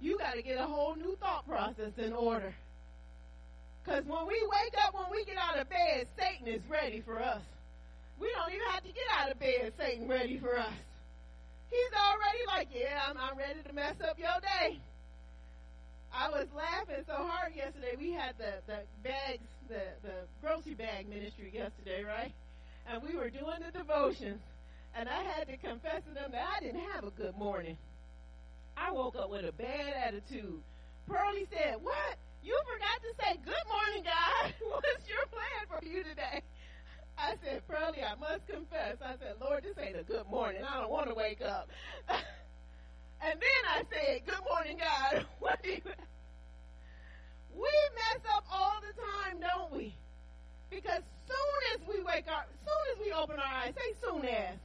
you 0.00 0.18
got 0.18 0.34
to 0.34 0.42
get 0.42 0.58
a 0.58 0.66
whole 0.66 0.96
new 0.96 1.16
thought 1.20 1.46
process 1.46 1.92
in 1.98 2.12
order. 2.12 2.52
Because 3.84 4.04
when 4.06 4.26
we 4.26 4.42
wake 4.42 4.74
up, 4.84 4.94
when 4.94 5.10
we 5.10 5.24
get 5.24 5.36
out 5.36 5.58
of 5.58 5.70
bed, 5.70 6.08
Satan 6.18 6.48
is 6.48 6.62
ready 6.68 7.00
for 7.00 7.22
us. 7.22 7.42
We 8.18 8.28
don't 8.34 8.52
even 8.52 8.66
have 8.70 8.82
to 8.82 8.88
get 8.88 9.06
out 9.16 9.30
of 9.30 9.38
bed, 9.38 9.72
Satan 9.78 10.08
ready 10.08 10.38
for 10.38 10.58
us. 10.58 10.72
He's 11.70 11.92
already 11.92 12.38
like, 12.46 12.68
yeah, 12.74 13.00
I'm, 13.08 13.16
I'm 13.18 13.38
ready 13.38 13.62
to 13.66 13.72
mess 13.72 13.94
up 14.08 14.18
your 14.18 14.40
day. 14.40 14.80
I 16.16 16.30
was 16.30 16.46
laughing 16.54 17.02
so 17.06 17.14
hard 17.26 17.54
yesterday. 17.56 17.96
We 17.98 18.12
had 18.12 18.38
the, 18.38 18.62
the 18.66 18.86
bags, 19.02 19.42
the, 19.68 19.82
the 20.02 20.14
grocery 20.40 20.74
bag 20.74 21.08
ministry 21.08 21.50
yesterday, 21.52 22.04
right? 22.04 22.32
And 22.86 23.02
we 23.02 23.16
were 23.16 23.30
doing 23.30 23.58
the 23.64 23.76
devotions. 23.76 24.40
And 24.94 25.08
I 25.08 25.22
had 25.24 25.48
to 25.48 25.56
confess 25.56 26.02
to 26.06 26.14
them 26.14 26.30
that 26.30 26.46
I 26.56 26.60
didn't 26.60 26.86
have 26.94 27.02
a 27.02 27.10
good 27.10 27.36
morning. 27.36 27.76
I 28.76 28.92
woke 28.92 29.16
up 29.16 29.28
with 29.28 29.44
a 29.44 29.52
bad 29.52 29.92
attitude. 30.06 30.62
Pearlie 31.08 31.48
said, 31.50 31.82
What? 31.82 32.16
You 32.44 32.58
forgot 32.62 32.98
to 33.02 33.10
say, 33.18 33.40
Good 33.44 33.66
morning, 33.66 34.04
God. 34.04 34.54
What's 34.70 35.08
your 35.08 35.26
plan 35.34 35.66
for 35.66 35.84
you 35.84 36.04
today? 36.04 36.42
I 37.18 37.34
said, 37.42 37.66
Pearlie, 37.66 38.02
I 38.02 38.14
must 38.14 38.46
confess. 38.46 38.96
I 39.04 39.14
said, 39.18 39.34
Lord, 39.40 39.64
this 39.64 39.74
ain't 39.78 39.98
a 39.98 40.04
good 40.04 40.26
morning. 40.30 40.62
I 40.62 40.80
don't 40.80 40.90
want 40.90 41.08
to 41.08 41.14
wake 41.14 41.42
up. 41.42 41.68
and 43.24 43.40
then 43.40 43.62
I 43.68 43.82
said, 43.90 44.26
Good 44.26 44.44
morning, 44.48 44.78
God. 44.78 45.26
We 47.54 47.70
mess 47.94 48.22
up 48.34 48.44
all 48.50 48.80
the 48.80 48.92
time, 49.00 49.40
don't 49.40 49.72
we? 49.72 49.94
Because 50.70 51.02
soon 51.26 51.60
as 51.74 51.88
we 51.88 52.02
wake 52.02 52.26
up, 52.26 52.48
soon 52.66 52.84
as 52.92 52.98
we 52.98 53.12
open 53.12 53.36
our 53.38 53.62
eyes, 53.62 53.74
say 53.76 53.94
soon 54.02 54.24
as. 54.24 54.58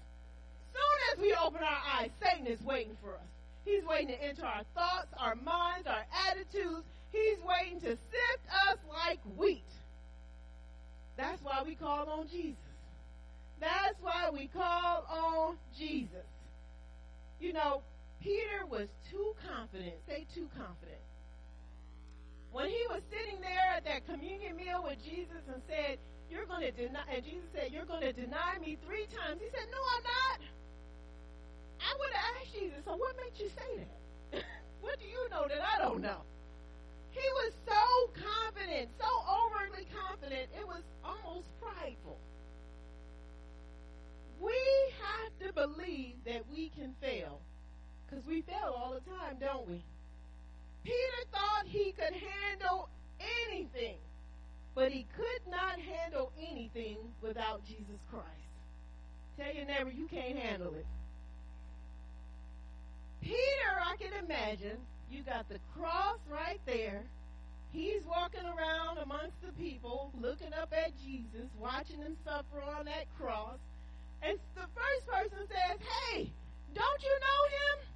Soon 0.74 0.98
as 1.14 1.20
we 1.20 1.36
open 1.36 1.62
our 1.62 1.82
eyes, 2.00 2.10
Satan 2.22 2.48
is 2.48 2.60
waiting 2.62 2.98
for 3.02 3.14
us. 3.14 3.30
He's 3.64 3.84
waiting 3.86 4.08
to 4.08 4.24
enter 4.24 4.44
our 4.44 4.64
thoughts, 4.74 5.08
our 5.18 5.36
minds, 5.36 5.88
our 5.88 6.06
attitudes. 6.30 6.84
He's 7.12 7.38
waiting 7.46 7.80
to 7.82 7.90
sift 7.90 8.46
us 8.68 8.78
like 8.92 9.20
wheat. 9.38 9.64
That's 11.18 11.42
why 11.44 11.62
we 11.66 11.76
call 11.76 12.10
on 12.10 12.28
Jesus. 12.28 12.58
That's 13.60 14.02
why 14.02 14.30
we 14.32 14.48
call 14.48 15.06
on 15.10 15.58
Jesus. 15.78 16.26
You 17.40 17.54
know, 17.54 17.82
Peter 18.20 18.66
was 18.68 18.88
too 19.10 19.34
confident. 19.48 19.96
Say 20.08 20.28
too 20.34 20.50
confident. 20.56 21.02
When 22.52 22.68
he 22.68 22.84
was 22.90 23.02
sitting 23.10 23.40
there 23.42 23.78
at 23.78 23.86
that 23.86 24.06
communion 24.06 24.56
meal 24.58 24.84
with 24.84 25.00
Jesus 25.04 25.44
and 25.48 25.62
said, 25.70 26.00
You're 26.30 26.46
going 26.46 26.62
to 26.62 26.72
deny, 26.72 27.06
and 27.14 27.24
Jesus 27.24 27.48
said, 27.54 27.72
You're 27.72 27.86
going 27.86 28.02
to 28.02 28.14
deny 28.14 28.58
me 28.60 28.78
three 28.86 29.08
times. 29.08 29.40
He 29.40 29.48
said, 29.54 29.68
No, 29.72 29.80
I'm 29.80 30.04
not. 30.04 30.40
I 31.80 31.92
would 31.96 32.12
have 32.12 32.26
asked 32.42 32.54
Jesus, 32.54 32.80
So 32.84 32.96
what 32.98 33.16
made 33.16 33.38
you 33.40 33.50
say 33.56 33.86
that? 33.86 34.44
what 34.82 35.00
do 35.00 35.06
you 35.06 35.30
know 35.30 35.48
that 35.48 35.62
I 35.62 35.80
don't 35.80 36.02
know? 36.02 36.26
He 37.12 37.26
was 37.42 37.54
so 37.66 38.12
confident, 38.14 38.90
so 39.00 39.10
overly 39.26 39.88
confident, 39.94 40.50
it 40.58 40.66
was 40.66 40.84
almost 41.04 41.48
prideful. 41.62 42.20
We 44.42 44.56
have 45.04 45.48
to 45.48 45.54
believe 45.54 46.16
that 46.26 46.44
we 46.52 46.70
can 46.70 46.96
fail 47.02 47.42
because 48.10 48.26
we 48.26 48.42
fail 48.42 48.74
all 48.76 48.94
the 48.94 49.12
time, 49.12 49.38
don't 49.40 49.68
we? 49.68 49.84
Peter 50.84 51.22
thought 51.32 51.66
he 51.66 51.92
could 51.92 52.14
handle 52.14 52.90
anything, 53.48 53.98
but 54.74 54.92
he 54.92 55.06
could 55.16 55.52
not 55.52 55.80
handle 55.80 56.32
anything 56.40 56.98
without 57.22 57.66
Jesus 57.66 58.00
Christ. 58.10 58.26
Tell 59.38 59.54
your 59.54 59.66
neighbor, 59.66 59.92
you 59.92 60.08
can't 60.08 60.38
handle 60.38 60.74
it. 60.76 60.86
Peter, 63.22 63.74
I 63.84 63.96
can 63.98 64.26
imagine, 64.26 64.78
you 65.12 65.22
got 65.24 65.48
the 65.50 65.60
cross 65.78 66.18
right 66.32 66.60
there. 66.66 67.04
He's 67.72 68.02
walking 68.08 68.46
around 68.46 68.98
amongst 68.98 69.40
the 69.46 69.52
people, 69.62 70.12
looking 70.20 70.54
up 70.60 70.74
at 70.74 70.92
Jesus, 71.06 71.48
watching 71.60 72.00
him 72.00 72.16
suffer 72.26 72.64
on 72.78 72.86
that 72.86 73.06
cross. 73.20 73.60
And 74.24 74.40
the 74.56 74.66
first 74.74 75.06
person 75.06 75.46
says, 75.48 75.78
Hey, 76.10 76.32
don't 76.74 77.04
you 77.04 77.16
know 77.20 77.42
him? 77.50 77.90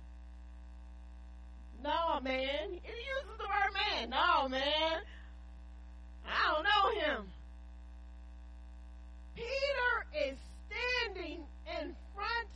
No, 1.84 2.20
man. 2.22 2.70
He 2.70 2.96
uses 2.96 3.38
the 3.38 3.44
word 3.44 3.74
man. 3.74 4.10
No, 4.10 4.48
man. 4.48 5.02
I 6.26 6.54
don't 6.54 6.64
know 6.64 7.02
him. 7.02 7.26
Peter 9.36 10.30
is 10.30 10.38
standing 10.68 11.44
in 11.82 11.96
front 12.16 12.48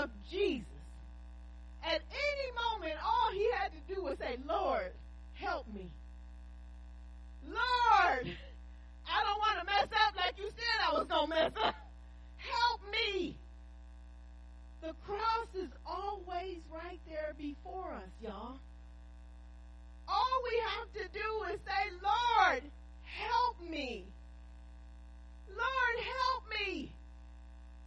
of 0.00 0.10
Jesus. 0.28 0.66
At 1.84 2.00
any 2.10 2.48
moment, 2.72 2.98
all 3.04 3.30
he 3.32 3.48
had 3.60 3.70
to 3.70 3.94
do 3.94 4.02
was 4.02 4.18
say, 4.18 4.38
Lord, 4.44 4.90
help 5.34 5.66
me. 5.72 5.88
Lord, 7.46 8.26
I 9.06 9.22
don't 9.22 9.38
want 9.38 9.60
to 9.60 9.66
mess 9.66 9.88
up 10.08 10.16
like 10.16 10.34
you 10.38 10.48
said 10.48 10.90
I 10.90 10.94
was 10.94 11.06
going 11.06 11.30
to 11.30 11.34
mess 11.36 11.52
up. 11.62 11.76
Help 12.38 12.80
me. 12.90 13.36
The 14.84 14.92
cross 15.08 15.48
is 15.56 15.70
always 15.86 16.60
right 16.68 17.00
there 17.08 17.32
before 17.38 17.88
us, 17.96 18.12
y'all. 18.20 18.60
All 20.06 20.36
we 20.44 20.60
have 20.76 20.92
to 20.92 21.04
do 21.08 21.28
is 21.54 21.58
say, 21.64 21.84
Lord, 22.04 22.62
help 23.00 23.56
me. 23.64 24.04
Lord, 25.48 25.96
help 26.04 26.42
me. 26.52 26.92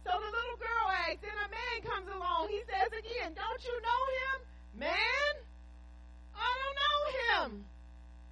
So 0.02 0.10
the 0.10 0.26
little 0.26 0.58
girl 0.58 0.86
asks, 1.06 1.22
and 1.22 1.38
a 1.38 1.48
man 1.54 1.76
comes 1.86 2.08
along. 2.10 2.48
He 2.48 2.66
says 2.66 2.90
again, 2.90 3.30
Don't 3.30 3.62
you 3.62 3.76
know 3.78 4.02
him? 4.18 4.36
Man, 4.82 5.32
I 6.34 6.50
don't 6.50 6.78
know 6.82 7.00
him. 7.22 7.64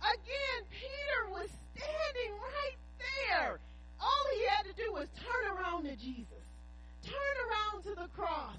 Again, 0.03 0.61
Peter 0.75 1.31
was 1.31 1.49
standing 1.71 2.33
right 2.35 2.79
there. 2.99 3.61
All 4.01 4.25
he 4.35 4.43
had 4.51 4.67
to 4.67 4.75
do 4.75 4.91
was 4.93 5.07
turn 5.23 5.55
around 5.55 5.85
to 5.85 5.95
Jesus, 5.95 6.36
turn 7.07 7.37
around 7.47 7.83
to 7.85 7.95
the 7.95 8.09
cross. 8.17 8.57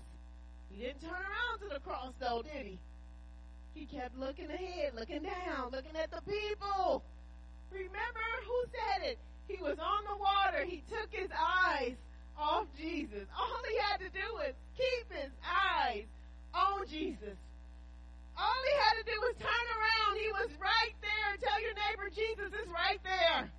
He 0.72 0.84
didn't 0.84 1.02
turn 1.02 1.12
around 1.12 1.60
to 1.62 1.74
the 1.74 1.80
cross, 1.80 2.14
though, 2.20 2.44
did 2.44 2.66
he? 2.66 2.80
He 3.74 3.86
kept 3.86 4.18
looking 4.18 4.50
ahead, 4.50 4.94
looking 4.96 5.24
down, 5.24 5.70
looking 5.72 5.96
at 5.96 6.10
the 6.10 6.22
people. 6.22 7.04
Remember 7.72 8.28
who 8.46 8.60
said 8.72 9.12
it? 9.12 9.20
He 9.48 9.62
was 9.62 9.78
on 9.80 10.02
the 10.10 10.18
water. 10.18 10.66
He 10.66 10.84
took 10.90 11.12
his 11.12 11.30
eyes 11.32 11.96
off 12.38 12.66
Jesus. 12.78 13.28
All 13.38 13.62
he 13.70 13.78
had 13.90 14.00
to 14.02 14.10
do 14.10 14.26
was 14.34 14.54
keep 14.76 15.06
his 15.12 15.32
eyes 15.46 16.06
on 16.54 16.88
Jesus. 16.88 17.38
All 18.38 18.62
he 18.70 18.76
had 18.86 18.96
to 19.02 19.06
do 19.06 19.18
was 19.22 19.36
turn 19.40 19.68
around. 19.78 20.14
He 20.18 20.30
was 20.32 20.50
right 20.62 20.96
there. 21.02 21.30
Tell 21.42 21.62
your 21.62 21.74
neighbor, 21.74 22.10
Jesus 22.14 22.54
is 22.54 22.68
right 22.70 23.02
there. 23.04 23.50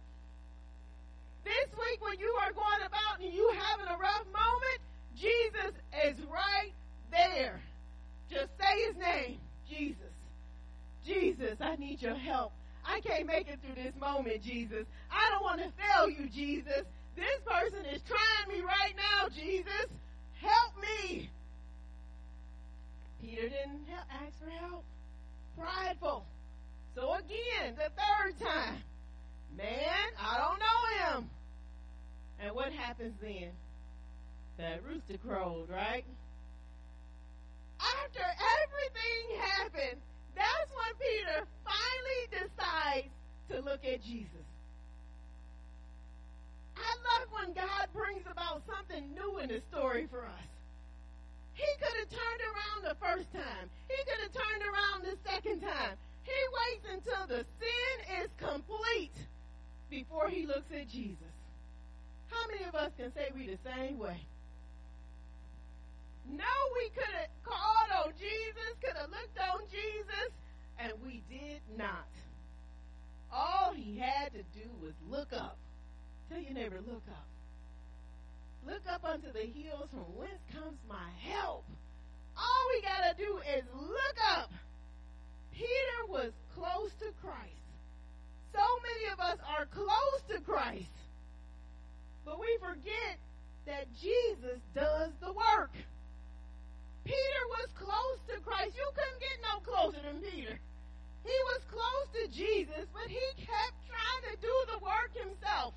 This 1.49 1.73
week, 1.79 2.05
when 2.05 2.19
you 2.21 2.29
are 2.45 2.53
going 2.53 2.85
about 2.85 3.25
and 3.25 3.33
you 3.33 3.51
having 3.57 3.89
a 3.89 3.97
rough 3.97 4.27
moment, 4.27 4.81
Jesus 5.17 5.73
is 6.05 6.21
right 6.29 6.73
there. 7.11 7.61
Just 8.31 8.51
say 8.61 8.85
his 8.87 8.97
name, 8.97 9.39
Jesus. 9.69 10.13
Jesus, 11.07 11.57
I 11.61 11.77
need 11.77 12.03
your 12.03 12.17
help. 12.17 12.53
I 12.85 13.01
can't 13.01 13.27
make 13.27 13.49
it 13.49 13.59
through 13.65 13.83
this 13.83 13.95
moment, 13.99 14.43
Jesus. 14.43 14.85
I 15.11 15.31
don't 15.31 15.43
want 15.43 15.61
to 15.63 15.73
fail 15.81 16.11
you, 16.11 16.29
Jesus. 16.29 16.85
This 17.17 17.41
person 17.47 17.85
is 17.87 18.03
trying 18.07 18.49
me 18.55 18.63
right 18.63 18.93
now, 18.95 19.29
Jesus. 19.29 19.89
help 20.43 20.73
me. 20.81 21.31
Peter 23.23 23.49
didn't 23.49 23.89
ask 23.89 24.39
for 24.39 24.51
help. 24.51 24.85
Prideful. 25.59 26.27
So 26.95 27.15
again, 27.15 27.75
the 27.75 27.91
third 27.97 28.39
time, 28.39 28.83
man, 29.57 30.09
I 30.21 30.37
don't 30.37 30.59
know 30.59 31.17
him. 31.19 31.31
And 32.41 32.55
what 32.55 32.73
happens 32.73 33.15
then? 33.21 33.51
That 34.59 34.83
rooster 34.85 35.19
crowed, 35.19 35.69
right? 35.71 36.05
After 37.81 38.23
everything 38.23 39.41
happened, 39.41 40.01
that's 40.35 40.71
when 40.75 40.93
Peter 40.99 41.47
finally 41.65 42.47
decides 42.47 43.09
to 43.51 43.61
look 43.61 43.85
at 43.85 44.03
Jesus. 44.03 44.47
I 46.77 46.95
love 47.07 47.29
when 47.33 47.53
God 47.55 47.89
brings 47.95 48.23
about 48.31 48.63
something 48.67 49.05
new 49.15 49.39
in 49.39 49.49
the 49.49 49.61
story 49.71 50.07
for 50.11 50.25
us. 50.25 50.49
He 51.55 51.67
could 51.81 51.97
have 51.99 52.11
turned 52.11 52.43
around 52.43 52.81
the 52.89 52.97
first 53.05 53.33
time. 53.33 53.67
He 53.89 53.97
could 54.05 54.23
have 54.23 54.33
turned 54.33 54.63
around 54.63 55.03
the 55.03 55.17
second 55.29 55.61
time. 55.61 55.97
He 56.23 56.39
waits 56.59 56.87
until 56.93 57.27
the 57.27 57.45
sin 57.59 58.23
is 58.23 58.29
complete 58.39 59.17
before 59.91 60.29
he 60.29 60.47
looks 60.47 60.71
at 60.73 60.89
Jesus. 60.89 61.38
How 62.31 62.47
many 62.49 62.65
of 62.65 62.75
us 62.75 62.93
can 62.97 63.13
say 63.15 63.31
we 63.35 63.47
the 63.47 63.59
same 63.65 63.99
way? 63.99 64.21
No, 66.29 66.55
we 66.77 66.91
could 66.91 67.15
have 67.17 67.33
called 67.43 68.07
on 68.07 68.13
Jesus, 68.19 68.71
could 68.85 68.97
have 68.97 69.09
looked 69.09 69.39
on 69.39 69.61
Jesus, 69.71 70.31
and 70.79 70.93
we 71.05 71.23
did 71.31 71.63
not. 71.77 72.09
All 73.33 73.73
he 73.75 73.99
had 73.99 74.33
to 74.33 74.43
do 74.53 74.69
was 74.83 74.93
look 75.09 75.33
up. 75.33 75.57
Tell 76.29 76.41
your 76.41 76.53
neighbor, 76.53 76.81
look 76.87 77.03
up. 77.09 77.27
Look 78.67 78.83
up 78.91 79.05
unto 79.05 79.33
the 79.33 79.47
hills 79.47 79.89
from 79.91 80.05
whence 80.17 80.43
comes 80.53 80.77
my 80.89 81.09
help. 81.23 81.65
All 82.37 82.65
we 82.75 82.83
got 82.83 83.09
to 83.09 83.15
do 83.17 83.39
is 83.57 83.65
look 83.75 84.19
up. 84.37 84.51
Peter 85.53 86.01
was 86.09 86.33
close 86.55 86.91
to 87.01 87.13
Christ. 87.23 87.65
So 88.53 88.61
many 88.83 89.13
of 89.13 89.21
us 89.21 89.39
are 89.49 89.67
close 89.67 90.21
to 90.31 90.41
Christ. 90.45 90.98
But 92.29 92.39
we 92.39 92.59
forget 92.61 93.17
that 93.65 93.89
Jesus 93.97 94.61
does 94.75 95.13
the 95.21 95.33
work. 95.33 95.73
Peter 97.05 97.43
was 97.57 97.69
close 97.73 98.21
to 98.29 98.41
Christ. 98.45 98.77
You 98.77 98.85
couldn't 98.93 99.21
get 99.21 99.37
no 99.49 99.61
closer 99.65 100.05
than 100.05 100.21
Peter. 100.21 100.61
He 101.25 101.39
was 101.49 101.61
close 101.73 102.07
to 102.21 102.37
Jesus, 102.37 102.85
but 102.93 103.09
he 103.09 103.25
kept 103.39 103.77
trying 103.89 104.25
to 104.29 104.41
do 104.43 104.55
the 104.73 104.79
work 104.85 105.17
himself. 105.17 105.73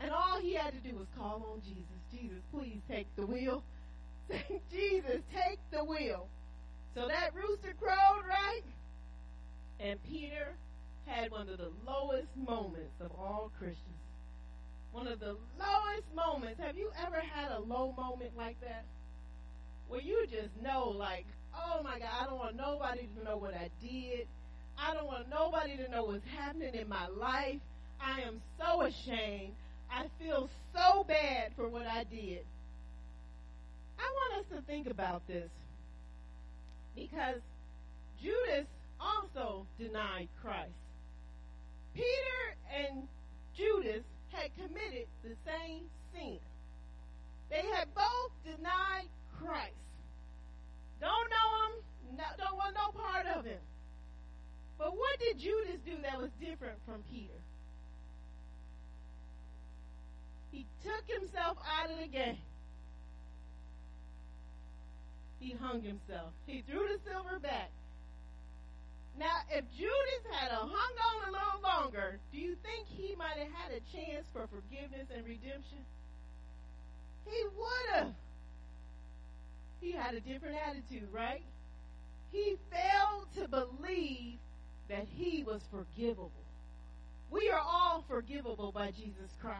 And 0.00 0.12
all 0.12 0.38
he 0.38 0.54
had 0.54 0.72
to 0.72 0.88
do 0.88 0.96
was 0.96 1.08
call 1.18 1.42
on 1.52 1.60
Jesus. 1.62 1.98
Jesus, 2.12 2.42
please 2.52 2.80
take 2.88 3.08
the 3.16 3.26
wheel. 3.26 3.64
Jesus, 4.72 5.20
take 5.34 5.58
the 5.72 5.82
wheel. 5.82 6.28
So 6.94 7.08
that 7.08 7.34
rooster 7.34 7.74
crowed, 7.80 8.22
right? 8.28 8.62
And 9.80 9.98
Peter 10.04 10.54
had 11.06 11.32
one 11.32 11.48
of 11.48 11.58
the 11.58 11.72
lowest 11.84 12.28
moments 12.36 12.94
of 13.00 13.10
all 13.18 13.50
Christians. 13.58 14.03
One 14.94 15.08
of 15.08 15.18
the 15.18 15.36
lowest 15.58 16.14
moments. 16.14 16.60
Have 16.60 16.76
you 16.76 16.88
ever 17.04 17.20
had 17.20 17.50
a 17.50 17.60
low 17.60 17.92
moment 17.96 18.30
like 18.38 18.60
that? 18.60 18.84
Where 19.88 20.00
you 20.00 20.24
just 20.30 20.50
know, 20.62 20.94
like, 20.96 21.26
oh 21.52 21.82
my 21.82 21.98
God, 21.98 22.08
I 22.20 22.24
don't 22.26 22.38
want 22.38 22.56
nobody 22.56 23.08
to 23.18 23.24
know 23.24 23.36
what 23.36 23.54
I 23.54 23.70
did. 23.84 24.28
I 24.78 24.94
don't 24.94 25.06
want 25.06 25.28
nobody 25.28 25.76
to 25.78 25.90
know 25.90 26.04
what's 26.04 26.24
happening 26.38 26.74
in 26.74 26.88
my 26.88 27.08
life. 27.08 27.58
I 28.00 28.20
am 28.20 28.40
so 28.56 28.82
ashamed. 28.82 29.54
I 29.90 30.04
feel 30.20 30.48
so 30.72 31.02
bad 31.02 31.50
for 31.56 31.68
what 31.68 31.88
I 31.88 32.04
did. 32.04 32.44
I 33.98 34.02
want 34.02 34.44
us 34.44 34.56
to 34.56 34.62
think 34.62 34.88
about 34.88 35.26
this 35.26 35.50
because 36.94 37.40
Judas 38.22 38.66
also 39.00 39.66
denied 39.76 40.28
Christ. 40.40 40.70
Peter 41.94 42.56
and 42.76 43.08
Judas 43.56 44.04
had 44.34 44.50
committed 44.56 45.06
the 45.22 45.34
same 45.46 45.82
sin. 46.12 46.38
They 47.50 47.62
had 47.74 47.88
both 47.94 48.32
denied 48.44 49.08
Christ. 49.38 49.74
Don't 51.00 51.30
know 51.30 51.48
him, 51.66 52.18
no, 52.18 52.24
don't 52.38 52.56
want 52.56 52.74
no 52.74 52.90
part 53.00 53.26
of 53.26 53.44
him. 53.44 53.60
But 54.78 54.96
what 54.96 55.18
did 55.20 55.38
Judas 55.38 55.78
do 55.86 55.96
that 56.02 56.20
was 56.20 56.30
different 56.40 56.78
from 56.86 57.02
Peter? 57.12 57.38
He 60.50 60.66
took 60.82 61.04
himself 61.06 61.58
out 61.78 61.90
of 61.90 61.98
the 61.98 62.06
game. 62.06 62.38
He 65.40 65.54
hung 65.60 65.82
himself. 65.82 66.32
He 66.46 66.62
threw 66.68 66.88
the 66.88 66.98
silver 67.10 67.38
back. 67.38 67.70
Now, 69.18 69.36
if 69.50 69.64
Judas 69.76 70.24
had 70.32 70.50
hung 70.50 70.70
on 70.72 71.28
a 71.28 71.30
little 71.30 71.60
longer, 71.62 72.18
do 72.32 72.38
you 72.38 72.56
think 72.62 72.88
he 72.88 73.14
might 73.14 73.36
have 73.36 73.52
had 73.52 73.70
a 73.70 73.80
chance 73.96 74.26
for 74.32 74.48
forgiveness 74.48 75.06
and 75.14 75.24
redemption? 75.24 75.78
He 77.26 77.44
would 77.56 77.94
have. 77.94 78.14
He 79.80 79.92
had 79.92 80.14
a 80.14 80.20
different 80.20 80.56
attitude, 80.66 81.08
right? 81.12 81.42
He 82.32 82.56
failed 82.70 83.28
to 83.36 83.48
believe 83.48 84.38
that 84.88 85.06
he 85.16 85.44
was 85.44 85.62
forgivable. 85.70 86.30
We 87.30 87.50
are 87.50 87.60
all 87.60 88.04
forgivable 88.08 88.72
by 88.72 88.90
Jesus 88.90 89.30
Christ. 89.40 89.58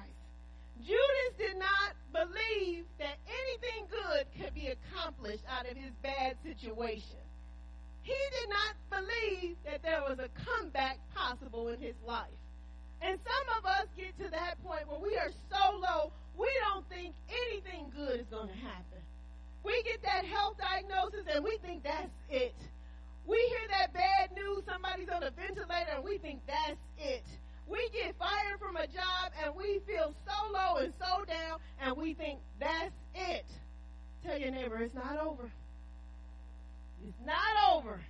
Judas 0.81 1.33
did 1.39 1.57
not 1.57 1.95
believe 2.13 2.85
that 2.99 3.17
anything 3.29 3.87
good 3.91 4.27
could 4.41 4.55
be 4.55 4.69
accomplished 4.69 5.45
out 5.49 5.71
of 5.71 5.77
his 5.77 5.93
bad 6.03 6.37
situation. 6.43 7.23
He 8.05 8.13
did 8.13 8.49
not 8.53 8.75
believe 8.93 9.57
that 9.65 9.83
there 9.83 10.03
was 10.07 10.19
a 10.21 10.29
comeback 10.45 10.99
possible 11.15 11.69
in 11.69 11.81
his 11.81 11.97
life. 12.07 12.37
And 13.01 13.19
some 13.25 13.59
of 13.59 13.65
us 13.65 13.87
get 13.97 14.17
to 14.23 14.31
that 14.31 14.63
point 14.63 14.87
where 14.89 15.01
we 15.01 15.17
are 15.17 15.33
so 15.51 15.77
low, 15.81 16.13
we 16.39 16.49
don't 16.69 16.89
think 16.89 17.15
anything 17.29 17.91
good 17.97 18.21
is 18.21 18.27
going 18.31 18.49
to 18.49 18.61
happen. 18.61 19.01
We 19.65 19.83
get 19.85 20.03
that 20.03 20.27
health 20.27 20.57
diagnosis 20.59 21.25
and 21.33 21.43
we 21.43 21.57
think 21.65 21.83
that's 21.83 22.13
it. 22.29 22.55
We 23.27 23.37
hear 23.37 23.69
that 23.71 23.95
bad 23.95 24.37
news, 24.37 24.65
somebody's 24.69 25.09
on 25.09 25.23
a 25.23 25.31
ventilator, 25.31 25.97
and 25.97 26.05
we 26.05 26.19
think 26.19 26.41
that's 26.47 26.77
it. 26.99 27.25
We 27.67 27.89
get 27.95 28.15
fired 28.19 28.61
from 28.61 28.77
a 28.77 28.87
job 28.87 29.33
and 29.43 29.55
we 29.57 29.81
feel 29.87 30.15
so 30.29 30.53
low 30.53 30.77
and 30.77 30.93
so 31.01 31.25
down 31.25 31.59
and 31.81 31.97
we 31.97 32.13
think 32.13 32.39
that's 32.61 32.93
it. 33.15 33.47
Tell 34.23 34.39
your 34.39 34.51
neighbor 34.51 34.77
it's 34.83 34.95
not 34.95 35.19
over. 35.19 35.51
It's 37.07 37.27
not 37.27 37.77
over. 37.77 38.01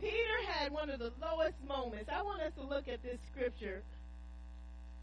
Peter 0.00 0.52
had 0.52 0.72
one 0.72 0.90
of 0.90 0.98
the 0.98 1.12
lowest 1.20 1.56
moments. 1.66 2.10
I 2.12 2.22
want 2.22 2.42
us 2.42 2.52
to 2.58 2.62
look 2.62 2.88
at 2.88 3.02
this 3.02 3.18
scripture 3.32 3.82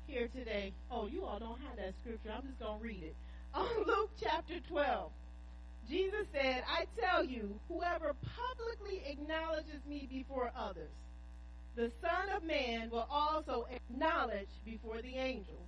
here 0.08 0.28
today. 0.28 0.74
Oh, 0.92 1.08
you 1.08 1.26
all 1.26 1.40
don't 1.40 1.60
have 1.62 1.78
that 1.78 1.94
scripture. 2.02 2.30
I'm 2.36 2.48
just 2.48 2.60
going 2.60 2.80
to 2.80 2.84
read 2.84 3.04
it. 3.04 3.16
On 3.54 3.68
Luke 3.86 4.12
chapter 4.22 4.60
12, 4.70 5.12
Jesus 5.90 6.26
said, 6.34 6.64
I 6.68 6.86
tell 7.00 7.24
you, 7.24 7.60
whoever 7.68 8.14
publicly 8.36 9.02
acknowledges 9.08 9.82
me 9.88 10.08
before 10.10 10.52
others, 10.58 10.92
the 11.76 11.92
Son 12.02 12.36
of 12.36 12.44
Man 12.44 12.90
will 12.90 13.08
also 13.10 13.68
acknowledge 13.72 14.50
before 14.66 15.02
the 15.02 15.16
angels. 15.16 15.68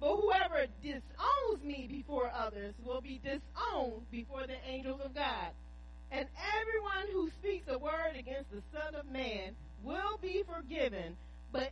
But 0.00 0.16
whoever 0.16 0.66
disowns 0.82 1.64
me 1.64 1.88
before 1.90 2.30
others 2.36 2.74
will 2.84 3.00
be 3.00 3.20
disowned 3.24 4.10
before 4.10 4.46
the 4.46 4.56
angels 4.68 5.00
of 5.02 5.14
God. 5.14 5.52
And 6.10 6.26
everyone 6.60 7.12
who 7.12 7.30
speaks 7.30 7.66
a 7.68 7.78
word 7.78 8.16
against 8.18 8.50
the 8.50 8.62
Son 8.72 8.94
of 8.94 9.10
Man 9.10 9.54
will 9.82 10.18
be 10.22 10.44
forgiven. 10.46 11.16
But 11.52 11.70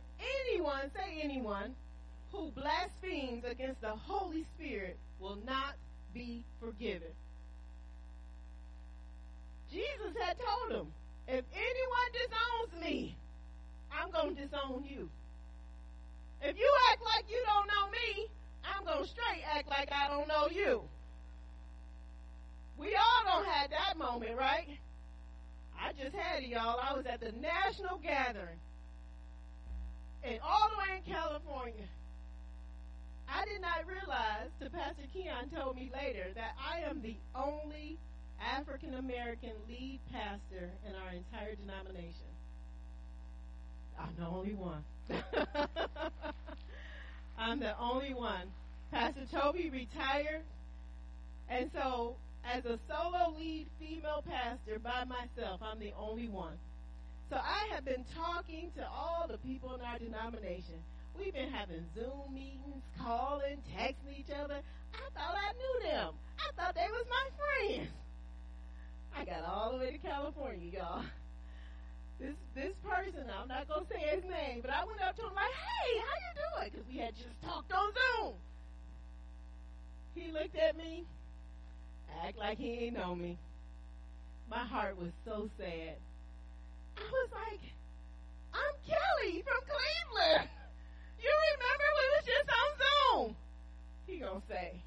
anyone, 0.49 0.91
say 0.95 1.21
anyone, 1.21 1.75
who 2.31 2.51
blasphemes 2.51 3.43
against 3.49 3.81
the 3.81 3.95
Holy 3.95 4.45
Spirit 4.55 4.97
will 5.19 5.37
not 5.45 5.75
be 6.13 6.43
forgiven. 6.59 7.13
Jesus 9.71 10.13
had 10.21 10.37
told 10.37 10.81
him, 10.81 10.87
if 11.27 11.43
anyone 11.53 12.09
disowns 12.13 12.83
me, 12.83 13.15
I'm 13.91 14.11
going 14.11 14.35
to 14.35 14.41
disown 14.43 14.85
you. 14.87 15.09
If 16.41 16.57
you 16.57 16.71
act 16.91 17.01
like 17.03 17.25
you 17.29 17.41
don't 17.45 17.67
know 17.67 17.89
me, 17.91 18.27
I'm 18.63 18.85
going 18.85 19.03
to 19.03 19.09
straight 19.09 19.43
act 19.53 19.69
like 19.69 19.89
I 19.91 20.07
don't 20.07 20.27
know 20.27 20.47
you. 20.51 20.83
We 22.77 22.95
all 22.95 23.21
don't 23.25 23.45
have 23.45 23.69
that 23.71 23.97
moment, 23.97 24.37
right? 24.37 24.67
I 25.79 25.91
just 25.93 26.15
had 26.15 26.43
it, 26.43 26.49
y'all. 26.49 26.79
I 26.81 26.93
was 26.93 27.05
at 27.05 27.19
the 27.19 27.31
national 27.33 27.99
gathering. 27.99 28.59
And 30.23 30.39
all 30.43 30.69
the 30.69 30.77
way 30.77 31.01
in 31.05 31.13
California. 31.13 31.87
I 33.29 33.45
did 33.45 33.61
not 33.61 33.85
realize, 33.87 34.49
to 34.61 34.69
Pastor 34.69 35.03
Keon 35.13 35.49
told 35.53 35.75
me 35.75 35.89
later, 35.93 36.27
that 36.35 36.55
I 36.59 36.87
am 36.89 37.01
the 37.01 37.15
only 37.35 37.97
African 38.41 38.95
American 38.95 39.51
lead 39.67 39.99
pastor 40.11 40.69
in 40.87 40.95
our 40.95 41.11
entire 41.11 41.55
denomination. 41.55 42.31
I'm 43.99 44.15
the 44.19 44.27
only 44.27 44.53
one. 44.53 44.83
I'm 47.37 47.59
the 47.59 47.77
only 47.79 48.13
one. 48.13 48.51
Pastor 48.91 49.25
Toby 49.31 49.69
retired. 49.69 50.41
And 51.49 51.69
so, 51.73 52.15
as 52.45 52.65
a 52.65 52.79
solo 52.87 53.35
lead 53.37 53.67
female 53.79 54.23
pastor 54.27 54.79
by 54.79 55.03
myself, 55.05 55.61
I'm 55.61 55.79
the 55.79 55.93
only 55.99 56.29
one. 56.29 56.57
So 57.29 57.37
I 57.37 57.73
have 57.73 57.85
been 57.85 58.05
talking 58.15 58.71
to 58.77 58.87
all 58.87 59.25
the 59.27 59.37
people 59.39 59.73
in 59.73 59.81
our 59.81 59.97
denomination. 59.97 60.77
We've 61.17 61.33
been 61.33 61.51
having 61.51 61.85
Zoom 61.95 62.33
meetings, 62.33 62.83
calling, 63.01 63.57
texting 63.75 64.19
each 64.19 64.29
other. 64.29 64.61
I 64.93 65.05
thought 65.17 65.35
I 65.35 65.53
knew 65.53 65.89
them. 65.89 66.13
I 66.37 66.51
thought 66.55 66.75
they 66.75 66.87
was 66.91 67.05
my 67.09 67.27
friends. 67.35 67.89
I 69.17 69.25
got 69.25 69.43
all 69.45 69.71
the 69.71 69.79
way 69.79 69.91
to 69.91 69.97
California, 69.97 70.71
y'all. 70.71 71.03
This 72.19 72.35
this 72.53 72.73
person, 72.83 73.27
I'm 73.27 73.47
not 73.47 73.67
gonna 73.67 73.85
say 73.91 73.99
his 73.99 74.23
name, 74.23 74.61
but 74.61 74.71
I 74.71 74.85
went 74.85 75.01
up 75.01 75.15
to 75.17 75.23
him 75.23 75.35
like, 75.35 75.51
"Hey, 75.51 75.99
how 75.99 76.15
you 76.15 76.31
doing?" 76.35 76.71
Because 76.71 76.87
we 76.87 76.97
had 76.97 77.15
just 77.15 77.41
talked 77.43 77.71
on 77.73 77.91
Zoom. 77.91 78.33
He 80.15 80.31
looked 80.31 80.55
at 80.55 80.77
me, 80.77 81.03
act 82.23 82.37
like 82.37 82.57
he 82.57 82.85
ain't 82.85 82.97
know 82.97 83.15
me. 83.15 83.37
My 84.49 84.63
heart 84.63 84.97
was 84.99 85.11
so 85.25 85.49
sad. 85.57 85.95
I 86.97 87.01
was 87.01 87.29
like, 87.31 87.59
I'm 88.53 88.75
Kelly 88.87 89.43
from 89.43 89.61
Cleveland. 89.65 90.49
You 91.21 91.31
remember 91.51 91.87
we 91.97 92.05
was 92.15 92.25
just 92.25 92.49
on 92.49 92.69
Zoom? 92.81 93.35
He 94.07 94.17
gonna 94.19 94.41
say, 94.47 94.81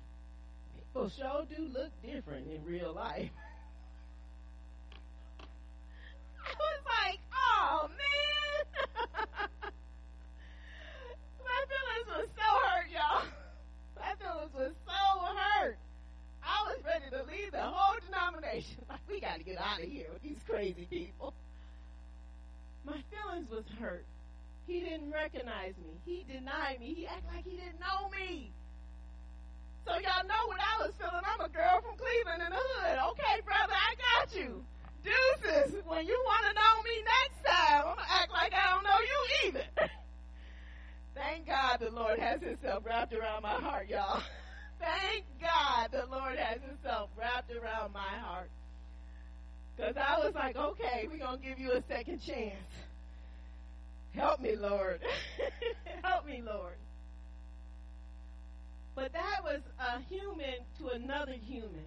people 0.77 1.11
sure 1.11 1.45
do 1.55 1.69
look 1.75 1.91
different 2.03 2.47
in 2.51 2.65
real 2.65 2.93
life. 2.95 3.31
I 6.41 6.55
was 6.55 6.81
like, 6.87 7.19
oh 7.35 7.89
man. 7.89 8.65
My 11.45 11.61
feelings 11.69 12.09
was 12.09 12.29
so 12.37 12.49
hurt, 12.69 12.89
y'all. 12.93 13.27
My 13.97 14.15
feelings 14.15 14.55
was 14.55 14.73
so 14.87 15.01
hurt. 15.35 15.79
I 16.49 16.65
was 16.73 16.81
ready 16.85 17.05
to 17.11 17.23
leave 17.31 17.53
the 17.53 17.61
whole 17.61 18.01
denomination. 18.07 18.81
Like, 18.89 19.01
we 19.09 19.21
got 19.21 19.37
to 19.37 19.45
get 19.45 19.61
out 19.61 19.81
of 19.81 19.89
here 19.89 20.07
with 20.13 20.23
these 20.23 20.41
crazy 20.49 20.87
people. 20.89 21.35
My 22.87 22.97
feelings 23.13 23.51
was 23.51 23.65
hurt. 23.79 24.07
He 24.67 24.81
didn't 24.81 25.13
recognize 25.13 25.75
me. 25.77 25.93
He 26.05 26.25
denied 26.25 26.81
me. 26.81 26.95
He 26.95 27.07
acted 27.07 27.29
like 27.35 27.45
he 27.45 27.57
didn't 27.57 27.81
know 27.81 28.09
me. 28.09 28.51
So 29.87 29.93
y'all 29.93 30.25
know 30.25 30.45
what 30.49 30.61
I 30.61 30.85
was 30.85 30.93
feeling. 30.99 31.25
I'm 31.25 31.45
a 31.45 31.49
girl 31.49 31.81
from 31.81 31.97
Cleveland 31.97 32.43
in 32.45 32.51
the 32.51 32.61
hood. 32.61 32.99
Okay, 33.13 33.41
brother, 33.45 33.73
I 33.73 33.93
got 33.97 34.35
you. 34.35 34.65
Deuces, 35.05 35.73
when 35.87 36.07
you 36.07 36.21
want 36.27 36.45
to 36.49 36.53
know 36.57 36.75
me 36.85 36.97
next 37.05 37.45
time, 37.45 37.85
I'm 37.89 37.97
going 37.97 38.07
to 38.09 38.13
act 38.13 38.33
like 38.33 38.53
I 38.53 38.71
don't 38.73 38.85
know 38.85 39.01
you 39.01 39.49
either. 39.49 39.89
Thank 41.15 41.47
God 41.47 41.81
the 41.81 41.91
Lord 41.91 42.19
has 42.19 42.41
himself 42.43 42.85
wrapped 42.87 43.13
around 43.13 43.43
my 43.43 43.57
heart, 43.61 43.89
y'all. 43.89 44.23
Thank 44.81 45.25
God 45.41 45.89
has 46.59 46.71
himself 46.71 47.11
wrapped 47.19 47.51
around 47.51 47.93
my 47.93 48.19
heart. 48.21 48.51
Because 49.77 49.97
I 49.97 50.19
was 50.25 50.35
like, 50.35 50.57
okay, 50.57 51.07
we're 51.11 51.19
going 51.19 51.39
to 51.41 51.45
give 51.45 51.59
you 51.59 51.73
a 51.73 51.83
second 51.89 52.21
chance. 52.27 52.57
Help 54.15 54.41
me, 54.41 54.57
Lord. 54.57 55.01
Help 56.03 56.27
me, 56.27 56.43
Lord. 56.45 56.75
But 58.95 59.13
that 59.13 59.45
was 59.45 59.61
a 59.79 60.01
human 60.13 60.59
to 60.81 60.89
another 60.89 61.35
human. 61.47 61.87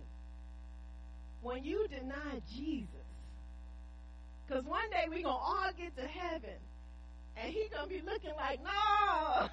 When 1.41 1.63
you 1.63 1.87
deny 1.89 2.39
Jesus, 2.55 2.87
because 4.47 4.63
one 4.63 4.89
day 4.91 5.05
we're 5.07 5.23
going 5.23 5.25
to 5.25 5.29
all 5.29 5.69
get 5.77 5.95
to 5.97 6.07
heaven, 6.07 6.55
and 7.35 7.51
he 7.51 7.67
going 7.73 7.89
to 7.89 7.93
be 7.93 8.01
looking 8.01 8.33
like, 8.37 8.59
no, 8.63 9.47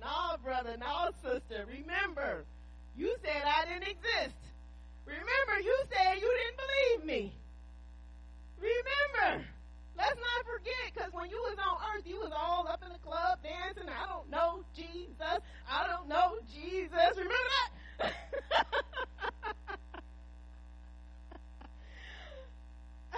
no, 0.00 0.36
brother, 0.44 0.76
no, 0.78 1.10
sister. 1.22 1.64
Remember, 1.66 2.44
you 2.96 3.14
said 3.24 3.42
I 3.46 3.64
didn't 3.64 3.88
exist. 3.88 4.36
Remember, 5.08 5.56
you 5.64 5.74
said 5.88 6.20
you 6.20 6.28
didn't 6.28 6.58
believe 6.60 7.06
me. 7.06 7.32
Remember, 8.60 9.46
let's 9.96 10.20
not 10.20 10.44
forget, 10.44 10.92
because 10.92 11.12
when 11.14 11.30
you 11.30 11.40
was 11.48 11.56
on 11.56 11.78
earth, 11.96 12.04
you 12.04 12.16
was 12.16 12.32
all 12.36 12.68
up 12.68 12.82
in 12.84 12.92
the 12.92 12.98
club 12.98 13.38
dancing. 13.42 13.88
I 13.88 14.06
don't 14.06 14.28
know 14.30 14.64
Jesus. 14.76 15.40
I 15.70 15.86
don't 15.86 16.08
know 16.08 16.34
Jesus. 16.52 17.16
Remember 17.16 17.34
that? 17.98 18.12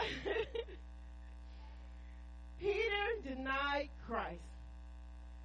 Peter 2.60 3.34
denied 3.34 3.88
Christ. 4.06 4.38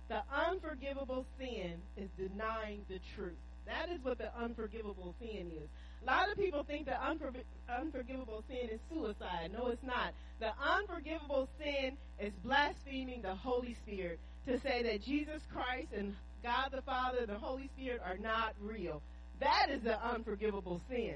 The 0.09 0.21
unforgivable 0.47 1.25
sin 1.39 1.81
is 1.97 2.09
denying 2.17 2.85
the 2.87 2.99
truth. 3.15 3.33
That 3.65 3.89
is 3.89 3.99
what 4.03 4.19
the 4.19 4.29
unforgivable 4.37 5.15
sin 5.19 5.51
is. 5.51 5.69
A 6.05 6.11
lot 6.11 6.31
of 6.31 6.37
people 6.37 6.63
think 6.63 6.85
the 6.85 6.91
unfor- 6.91 7.33
unforgivable 7.67 8.43
sin 8.47 8.69
is 8.71 8.79
suicide. 8.91 9.49
No, 9.51 9.67
it's 9.67 9.83
not. 9.83 10.13
The 10.39 10.51
unforgivable 10.61 11.49
sin 11.57 11.97
is 12.19 12.31
blaspheming 12.43 13.23
the 13.23 13.33
Holy 13.33 13.75
Spirit 13.83 14.19
to 14.45 14.59
say 14.59 14.83
that 14.83 15.03
Jesus 15.03 15.41
Christ 15.51 15.87
and 15.97 16.13
God 16.43 16.69
the 16.71 16.83
Father, 16.83 17.25
the 17.25 17.39
Holy 17.39 17.69
Spirit 17.75 18.01
are 18.05 18.17
not 18.17 18.53
real. 18.61 19.01
That 19.39 19.69
is 19.71 19.81
the 19.81 19.99
unforgivable 20.05 20.79
sin. 20.87 21.15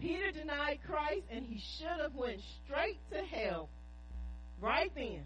Peter 0.00 0.30
denied 0.30 0.78
Christ 0.86 1.26
and 1.30 1.44
he 1.44 1.60
should 1.76 2.00
have 2.00 2.14
went 2.14 2.40
straight 2.64 2.98
to 3.12 3.18
hell 3.18 3.68
right 4.62 4.90
then. 4.94 5.24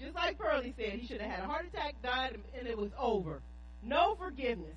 Just 0.00 0.16
like 0.16 0.36
Pearlie 0.36 0.74
said, 0.76 0.98
he 0.98 1.06
should 1.06 1.20
have 1.20 1.30
had 1.30 1.44
a 1.44 1.46
heart 1.46 1.66
attack, 1.72 1.94
died, 2.02 2.36
and 2.58 2.66
it 2.66 2.76
was 2.76 2.90
over. 2.98 3.40
No 3.84 4.16
forgiveness. 4.16 4.74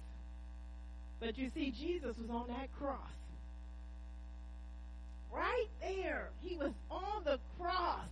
But 1.24 1.38
you 1.38 1.50
see, 1.56 1.72
Jesus 1.72 2.18
was 2.18 2.30
on 2.30 2.48
that 2.50 2.68
cross. 2.78 2.98
Right 5.34 5.70
there. 5.80 6.32
He 6.42 6.58
was 6.58 6.74
on 6.92 7.24
the 7.24 7.40
cross. 7.58 8.10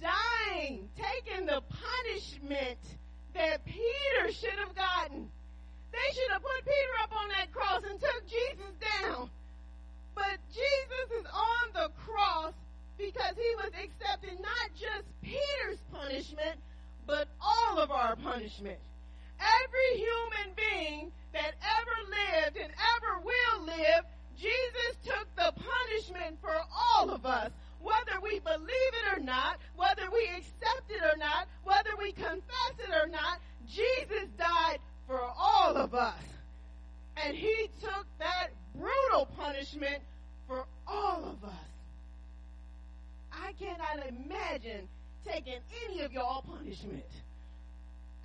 Dying, 0.00 0.88
taking 0.96 1.44
the 1.44 1.60
punishment 1.60 2.78
that 3.34 3.66
Peter 3.66 4.32
should 4.32 4.58
have 4.58 4.74
gotten. 4.74 5.28
They 5.92 6.14
should 6.14 6.32
have 6.32 6.42
put 6.42 6.64
Peter 6.64 6.94
up 7.02 7.12
on 7.12 7.28
that 7.36 7.52
cross 7.52 7.82
and 7.88 8.00
took 8.00 8.22
Jesus 8.26 8.72
down. 9.02 9.28
But 10.14 10.38
Jesus 10.48 11.20
is 11.20 11.26
on 11.26 11.68
the 11.74 11.90
cross 12.06 12.54
because 12.96 13.34
he 13.36 13.54
was 13.56 13.72
accepting 13.84 14.40
not 14.40 14.70
just 14.72 15.04
Peter's 15.20 15.78
punishment, 15.92 16.58
but 17.06 17.28
all 17.42 17.78
of 17.78 17.90
our 17.90 18.16
punishment. 18.16 18.78
Every 19.40 19.98
human 19.98 20.54
being 20.56 21.12
that 21.32 21.54
ever 21.62 21.96
lived 22.10 22.56
and 22.56 22.72
ever 22.96 23.20
will 23.24 23.66
live, 23.66 24.04
Jesus 24.36 24.96
took 25.04 25.26
the 25.36 25.52
punishment 25.52 26.38
for 26.40 26.54
all 26.72 27.10
of 27.10 27.26
us. 27.26 27.50
Whether 27.80 28.20
we 28.20 28.40
believe 28.40 28.92
it 29.04 29.16
or 29.16 29.20
not, 29.20 29.58
whether 29.76 30.10
we 30.12 30.28
accept 30.36 30.90
it 30.90 31.02
or 31.02 31.16
not, 31.16 31.46
whether 31.64 31.90
we 31.98 32.12
confess 32.12 32.74
it 32.78 32.90
or 32.90 33.08
not, 33.08 33.38
Jesus 33.66 34.28
died 34.36 34.78
for 35.06 35.20
all 35.20 35.76
of 35.76 35.94
us. 35.94 36.22
And 37.16 37.36
he 37.36 37.70
took 37.80 38.06
that 38.18 38.48
brutal 38.74 39.26
punishment 39.26 40.02
for 40.46 40.64
all 40.86 41.24
of 41.24 41.48
us. 41.48 41.68
I 43.32 43.52
cannot 43.52 44.06
imagine 44.08 44.88
taking 45.26 45.58
any 45.86 46.00
of 46.02 46.12
y'all 46.12 46.42
punishment. 46.42 47.04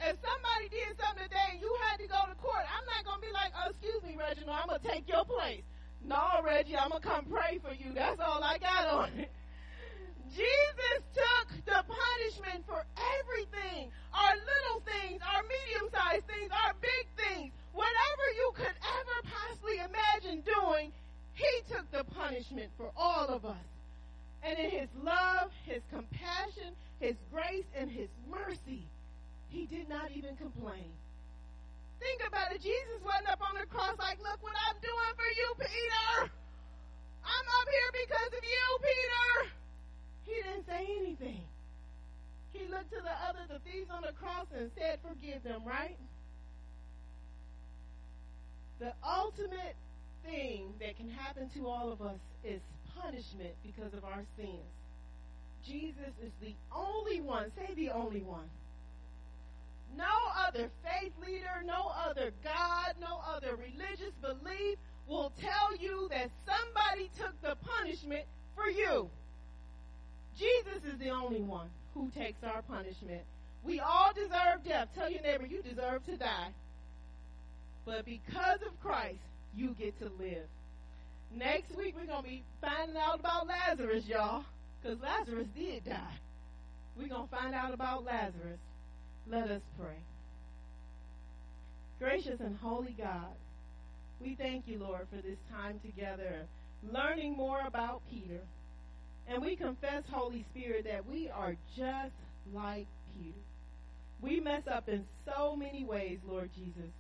If 0.02 0.18
somebody 0.20 0.70
did 0.70 0.98
something 1.00 1.24
today 1.24 1.58
and 1.58 1.62
you 1.62 1.72
had 1.90 1.98
to 1.98 2.08
go 2.08 2.20
to 2.28 2.36
court, 2.42 2.66
I'm 2.66 2.86
not 2.86 3.06
going 3.06 3.22
to 3.22 3.26
be 3.28 3.34
like, 3.34 3.52
oh, 3.54 3.70
excuse 3.70 4.02
me, 4.04 4.16
Reginald, 4.18 4.58
I'm 4.62 4.68
going 4.68 4.82
to 4.82 4.88
take 4.88 5.08
your 5.08 5.26
place. 5.26 5.64
No, 6.04 6.44
Reggie, 6.44 6.76
I'm 6.76 6.90
going 6.90 7.02
to 7.02 7.08
come 7.08 7.26
pray 7.26 7.60
for 7.64 7.72
you. 7.72 7.94
That's 7.94 8.20
all 8.20 8.44
I 8.44 8.58
got 8.58 8.88
on 8.88 9.10
it. 9.18 9.32
Jesus 10.36 11.00
took 11.14 11.48
the 11.66 11.86
punishment 11.86 12.66
for 12.66 12.84
everything 13.22 13.92
our 14.14 14.36
little 14.36 14.82
things, 14.86 15.22
our 15.22 15.42
medium 15.44 15.90
sized 15.94 16.26
things, 16.28 16.50
our 16.52 16.74
big 16.82 17.06
things. 17.18 17.52
Whatever 17.74 18.26
you 18.38 18.52
could 18.54 18.78
ever 18.78 19.18
possibly 19.26 19.78
imagine 19.82 20.44
doing, 20.46 20.92
He 21.34 21.50
took 21.70 21.90
the 21.92 22.04
punishment 22.14 22.70
for 22.78 22.92
all 22.96 23.28
of 23.28 23.46
us. 23.46 23.66
And 24.44 24.60
in 24.60 24.70
His 24.70 24.90
love, 25.04 25.50
His 25.66 25.82
compassion, 25.92 26.74
His 27.00 27.16
grace, 27.32 27.66
and 27.76 27.90
His 27.90 28.10
mercy, 28.30 28.84
He 29.54 29.70
did 29.70 29.88
not 29.88 30.10
even 30.10 30.36
complain. 30.36 30.90
Think 32.02 32.26
about 32.26 32.52
it. 32.52 32.66
Jesus 32.66 32.98
wasn't 33.06 33.30
up 33.30 33.40
on 33.46 33.54
the 33.54 33.70
cross 33.70 33.94
like, 34.02 34.18
look 34.18 34.42
what 34.42 34.58
I'm 34.66 34.82
doing 34.82 35.14
for 35.14 35.30
you, 35.30 35.48
Peter. 35.62 36.34
I'm 37.22 37.46
up 37.62 37.68
here 37.70 37.92
because 38.02 38.32
of 38.34 38.44
you, 38.44 38.66
Peter. 38.82 39.30
He 40.26 40.34
didn't 40.42 40.66
say 40.66 40.82
anything. 41.06 41.46
He 42.52 42.66
looked 42.66 42.90
to 42.98 43.02
the 43.06 43.14
other, 43.30 43.46
the 43.48 43.62
thieves 43.62 43.94
on 43.94 44.02
the 44.02 44.14
cross, 44.18 44.50
and 44.58 44.72
said, 44.76 44.98
Forgive 45.06 45.44
them, 45.44 45.62
right? 45.66 45.98
The 48.80 48.94
ultimate 49.06 49.78
thing 50.26 50.74
that 50.82 50.98
can 50.98 51.10
happen 51.10 51.50
to 51.56 51.68
all 51.68 51.92
of 51.94 52.02
us 52.02 52.20
is 52.44 52.60
punishment 53.00 53.54
because 53.62 53.94
of 53.94 54.04
our 54.04 54.26
sins. 54.36 54.66
Jesus 55.66 56.12
is 56.26 56.32
the 56.42 56.54
only 56.76 57.22
one, 57.22 57.52
say 57.56 57.74
the 57.76 57.92
only 57.92 58.22
one. 58.22 58.50
No 59.98 60.06
other 60.48 60.70
faith 60.84 61.14
leader, 61.26 61.64
no 61.66 61.92
other 62.08 62.32
God, 62.44 62.96
no 63.00 63.20
other 63.36 63.56
religious 63.56 64.14
belief 64.22 64.78
will 65.08 65.32
tell 65.40 65.76
you 65.80 66.08
that 66.10 66.30
somebody 66.46 67.10
took 67.20 67.40
the 67.42 67.56
punishment 67.66 68.26
for 68.56 68.70
you. 68.70 69.10
Jesus 70.38 70.84
is 70.92 71.00
the 71.00 71.10
only 71.10 71.42
one 71.42 71.68
who 71.94 72.10
takes 72.18 72.44
our 72.44 72.62
punishment. 72.64 73.22
We 73.64 73.80
all 73.80 74.12
deserve 74.14 74.64
death. 74.68 74.90
Tell 74.96 75.10
your 75.10 75.22
neighbor, 75.22 75.46
you 75.46 75.62
deserve 75.62 76.06
to 76.08 76.18
die. 76.18 76.50
But 77.86 78.06
because 78.06 78.62
of 78.66 78.80
Christ, 78.82 79.20
you 79.56 79.76
get 79.78 79.98
to 80.00 80.10
live. 80.20 80.48
Next 81.36 81.76
week, 81.76 81.96
we're 82.00 82.08
going 82.08 82.24
to 82.24 82.30
be 82.30 82.44
finding 82.62 82.98
out 82.98 83.20
about 83.20 83.48
Lazarus, 83.48 84.06
y'all, 84.08 84.46
because 84.82 85.00
Lazarus 85.02 85.48
did 85.56 85.86
die. 85.86 86.18
We're 86.98 87.08
going 87.08 87.28
to 87.28 87.36
find 87.36 87.54
out 87.54 87.74
about 87.74 88.06
Lazarus. 88.06 88.60
Let 89.30 89.50
us 89.50 89.62
pray. 89.80 89.98
Gracious 92.00 92.40
and 92.40 92.58
holy 92.58 92.96
God, 92.98 93.34
we 94.22 94.36
thank 94.36 94.68
you, 94.68 94.80
Lord, 94.80 95.08
for 95.10 95.22
this 95.22 95.38
time 95.52 95.80
together, 95.86 96.46
learning 96.92 97.36
more 97.38 97.62
about 97.66 98.02
Peter. 98.10 98.42
And 99.28 99.42
we 99.42 99.56
confess, 99.56 100.04
Holy 100.12 100.46
Spirit, 100.52 100.86
that 100.86 101.10
we 101.10 101.30
are 101.30 101.56
just 101.78 102.14
like 102.54 102.88
Peter. 103.18 103.38
We 104.22 104.40
mess 104.40 104.64
up 104.72 104.90
in 104.90 105.06
so 105.26 105.56
many 105.56 105.86
ways, 105.86 106.20
Lord 106.28 106.50
Jesus. 106.56 106.92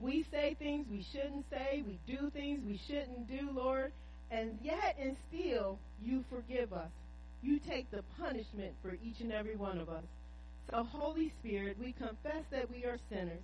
We 0.00 0.24
say 0.30 0.56
things 0.58 0.86
we 0.90 1.04
shouldn't 1.12 1.46
say. 1.50 1.82
We 1.86 1.98
do 2.06 2.30
things 2.30 2.60
we 2.64 2.80
shouldn't 2.86 3.28
do, 3.28 3.50
Lord. 3.52 3.92
And 4.30 4.58
yet 4.62 4.96
and 5.00 5.16
still, 5.28 5.78
you 6.04 6.24
forgive 6.30 6.72
us. 6.72 6.90
You 7.42 7.58
take 7.58 7.90
the 7.90 8.02
punishment 8.18 8.72
for 8.82 8.96
each 9.04 9.20
and 9.20 9.32
every 9.32 9.56
one 9.56 9.78
of 9.78 9.88
us. 9.88 10.04
So, 10.70 10.84
Holy 10.84 11.30
Spirit, 11.40 11.76
we 11.78 11.92
confess 11.92 12.44
that 12.50 12.70
we 12.70 12.84
are 12.84 12.98
sinners 13.10 13.42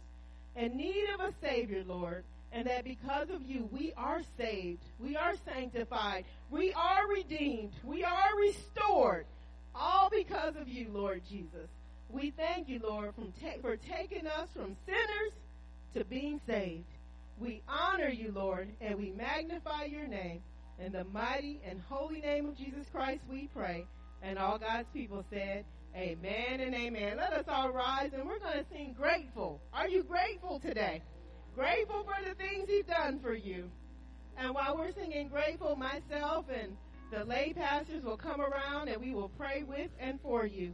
in 0.56 0.76
need 0.76 1.06
of 1.14 1.20
a 1.20 1.32
Savior, 1.40 1.84
Lord, 1.86 2.24
and 2.52 2.66
that 2.66 2.84
because 2.84 3.30
of 3.30 3.42
you, 3.42 3.68
we 3.70 3.92
are 3.96 4.20
saved, 4.36 4.82
we 4.98 5.16
are 5.16 5.34
sanctified, 5.44 6.24
we 6.50 6.72
are 6.72 7.06
redeemed, 7.08 7.72
we 7.84 8.02
are 8.04 8.36
restored, 8.38 9.26
all 9.74 10.10
because 10.10 10.56
of 10.56 10.68
you, 10.68 10.88
Lord 10.92 11.22
Jesus. 11.30 11.68
We 12.08 12.32
thank 12.32 12.68
you, 12.68 12.80
Lord, 12.82 13.12
ta- 13.40 13.60
for 13.60 13.76
taking 13.76 14.26
us 14.26 14.48
from 14.54 14.76
sinners 14.84 15.32
to 15.94 16.04
being 16.04 16.40
saved. 16.46 16.84
We 17.38 17.62
honor 17.68 18.08
you, 18.08 18.32
Lord, 18.34 18.68
and 18.80 18.98
we 18.98 19.10
magnify 19.10 19.84
your 19.84 20.08
name. 20.08 20.42
In 20.84 20.92
the 20.92 21.04
mighty 21.04 21.60
and 21.64 21.80
holy 21.88 22.20
name 22.20 22.46
of 22.46 22.56
Jesus 22.56 22.86
Christ, 22.92 23.20
we 23.30 23.48
pray. 23.54 23.86
And 24.22 24.38
all 24.38 24.58
God's 24.58 24.88
people 24.92 25.24
said, 25.30 25.64
Amen 25.96 26.60
and 26.60 26.74
amen. 26.74 27.16
Let 27.16 27.32
us 27.32 27.44
all 27.48 27.70
rise 27.72 28.10
and 28.14 28.24
we're 28.26 28.38
going 28.38 28.58
to 28.58 28.64
sing 28.72 28.94
grateful. 28.96 29.60
Are 29.72 29.88
you 29.88 30.04
grateful 30.04 30.60
today? 30.60 31.02
Grateful 31.54 32.04
for 32.04 32.24
the 32.26 32.34
things 32.36 32.68
He's 32.68 32.84
done 32.84 33.18
for 33.18 33.34
you. 33.34 33.70
And 34.36 34.54
while 34.54 34.76
we're 34.76 34.92
singing 34.92 35.28
grateful, 35.28 35.76
myself 35.76 36.46
and 36.48 36.76
the 37.10 37.24
lay 37.24 37.52
pastors 37.52 38.04
will 38.04 38.16
come 38.16 38.40
around 38.40 38.88
and 38.88 39.02
we 39.02 39.14
will 39.14 39.30
pray 39.30 39.64
with 39.64 39.90
and 39.98 40.20
for 40.20 40.46
you. 40.46 40.72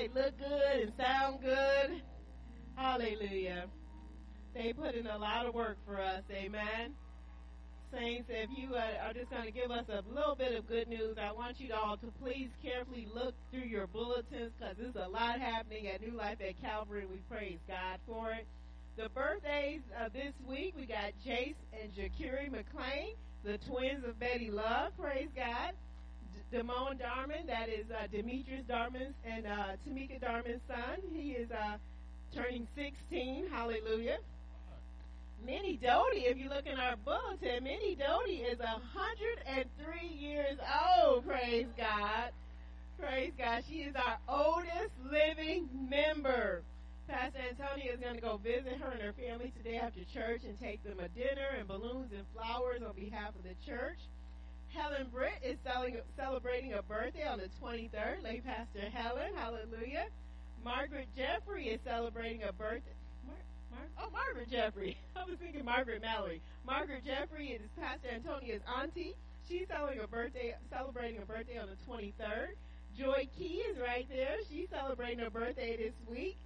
They 0.00 0.08
look 0.20 0.38
good 0.38 0.82
and 0.82 0.92
sound 0.96 1.40
good? 1.42 2.02
Hallelujah. 2.74 3.66
They 4.54 4.72
put 4.72 4.94
in 4.94 5.06
a 5.06 5.18
lot 5.18 5.44
of 5.44 5.54
work 5.54 5.76
for 5.86 6.00
us. 6.00 6.22
Amen. 6.30 6.94
Saints, 7.92 8.26
if 8.30 8.48
you 8.56 8.74
are 8.74 9.12
just 9.12 9.30
going 9.30 9.44
to 9.44 9.50
give 9.50 9.70
us 9.70 9.84
a 9.88 10.02
little 10.14 10.34
bit 10.36 10.56
of 10.56 10.66
good 10.68 10.88
news, 10.88 11.16
I 11.20 11.32
want 11.32 11.60
you 11.60 11.74
all 11.74 11.96
to 11.98 12.06
please 12.22 12.48
carefully 12.62 13.08
look 13.12 13.34
through 13.50 13.68
your 13.68 13.86
bulletins 13.88 14.52
because 14.58 14.76
there's 14.78 14.94
a 14.94 15.08
lot 15.08 15.38
happening 15.40 15.88
at 15.88 16.00
New 16.00 16.16
Life 16.16 16.38
at 16.40 16.60
Calvary. 16.62 17.04
We 17.04 17.18
praise 17.28 17.58
God 17.68 17.98
for 18.06 18.30
it. 18.30 18.46
The 18.96 19.08
birthdays 19.10 19.80
of 20.02 20.12
this 20.12 20.32
week, 20.48 20.74
we 20.76 20.86
got 20.86 21.12
Jace 21.26 21.56
and 21.72 21.92
Jakiri 21.92 22.50
McLean, 22.50 23.16
the 23.44 23.58
twins 23.68 24.04
of 24.06 24.18
Betty 24.18 24.50
Love. 24.50 24.92
Praise 24.98 25.28
God. 25.36 25.72
Damone 26.52 26.98
Darman, 26.98 27.46
that 27.46 27.68
is 27.68 27.86
uh, 27.90 28.06
Demetrius 28.10 28.64
Darman's 28.68 29.14
and 29.24 29.46
uh, 29.46 29.76
Tamika 29.86 30.20
Darman's 30.20 30.60
son. 30.66 30.98
He 31.12 31.32
is 31.32 31.48
uh, 31.50 31.76
turning 32.34 32.66
16. 32.74 33.46
Hallelujah. 33.50 34.18
Minnie 35.46 35.78
Doty, 35.80 36.26
if 36.26 36.36
you 36.36 36.48
look 36.48 36.66
in 36.66 36.78
our 36.78 36.96
bulletin, 36.96 37.64
Minnie 37.64 37.96
Doty 37.96 38.42
is 38.42 38.58
103 38.58 40.08
years 40.08 40.58
old. 40.98 41.26
Praise 41.26 41.66
God. 41.76 42.30
Praise 42.98 43.32
God. 43.38 43.62
She 43.68 43.86
is 43.86 43.94
our 43.94 44.18
oldest 44.28 44.92
living 45.10 45.68
member. 45.88 46.62
Pastor 47.08 47.38
Antonia 47.48 47.92
is 47.94 48.00
going 48.00 48.14
to 48.14 48.20
go 48.20 48.38
visit 48.38 48.78
her 48.80 48.90
and 48.90 49.02
her 49.02 49.14
family 49.14 49.52
today 49.56 49.78
after 49.78 50.00
church 50.12 50.42
and 50.46 50.58
take 50.60 50.82
them 50.84 50.98
a 51.00 51.08
dinner 51.08 51.58
and 51.58 51.66
balloons 51.66 52.10
and 52.12 52.24
flowers 52.34 52.82
on 52.86 52.94
behalf 52.94 53.34
of 53.34 53.42
the 53.42 53.54
church. 53.66 53.98
Helen 54.74 55.08
Britt 55.12 55.40
is 55.42 55.56
celebrating 56.16 56.74
a 56.74 56.82
birthday 56.82 57.26
on 57.26 57.38
the 57.38 57.48
23rd. 57.62 58.22
Lay 58.22 58.40
Pastor 58.40 58.88
Helen, 58.92 59.32
hallelujah. 59.34 60.06
Margaret 60.64 61.08
Jeffrey 61.16 61.68
is 61.68 61.80
celebrating 61.84 62.42
a 62.42 62.52
birthday. 62.52 62.94
Mar- 63.26 63.88
oh, 64.02 64.10
Margaret 64.10 64.50
Jeffrey. 64.50 64.96
I 65.16 65.24
was 65.24 65.38
thinking 65.38 65.64
Margaret 65.64 66.02
Mallory. 66.02 66.40
Margaret 66.66 67.04
Jeffrey 67.04 67.48
is 67.48 67.62
Pastor 67.80 68.08
Antonia's 68.14 68.62
auntie. 68.78 69.14
She's 69.48 69.66
celebrating 69.68 70.04
a 70.04 70.08
birthday, 70.08 70.54
celebrating 70.70 71.22
a 71.22 71.26
birthday 71.26 71.58
on 71.58 71.68
the 71.68 71.78
23rd. 71.90 72.54
Joy 72.98 73.28
Key 73.38 73.62
is 73.70 73.78
right 73.78 74.06
there. 74.08 74.36
She's 74.50 74.68
celebrating 74.70 75.18
her 75.20 75.30
birthday 75.30 75.76
this 75.76 75.94
week. 76.08 76.36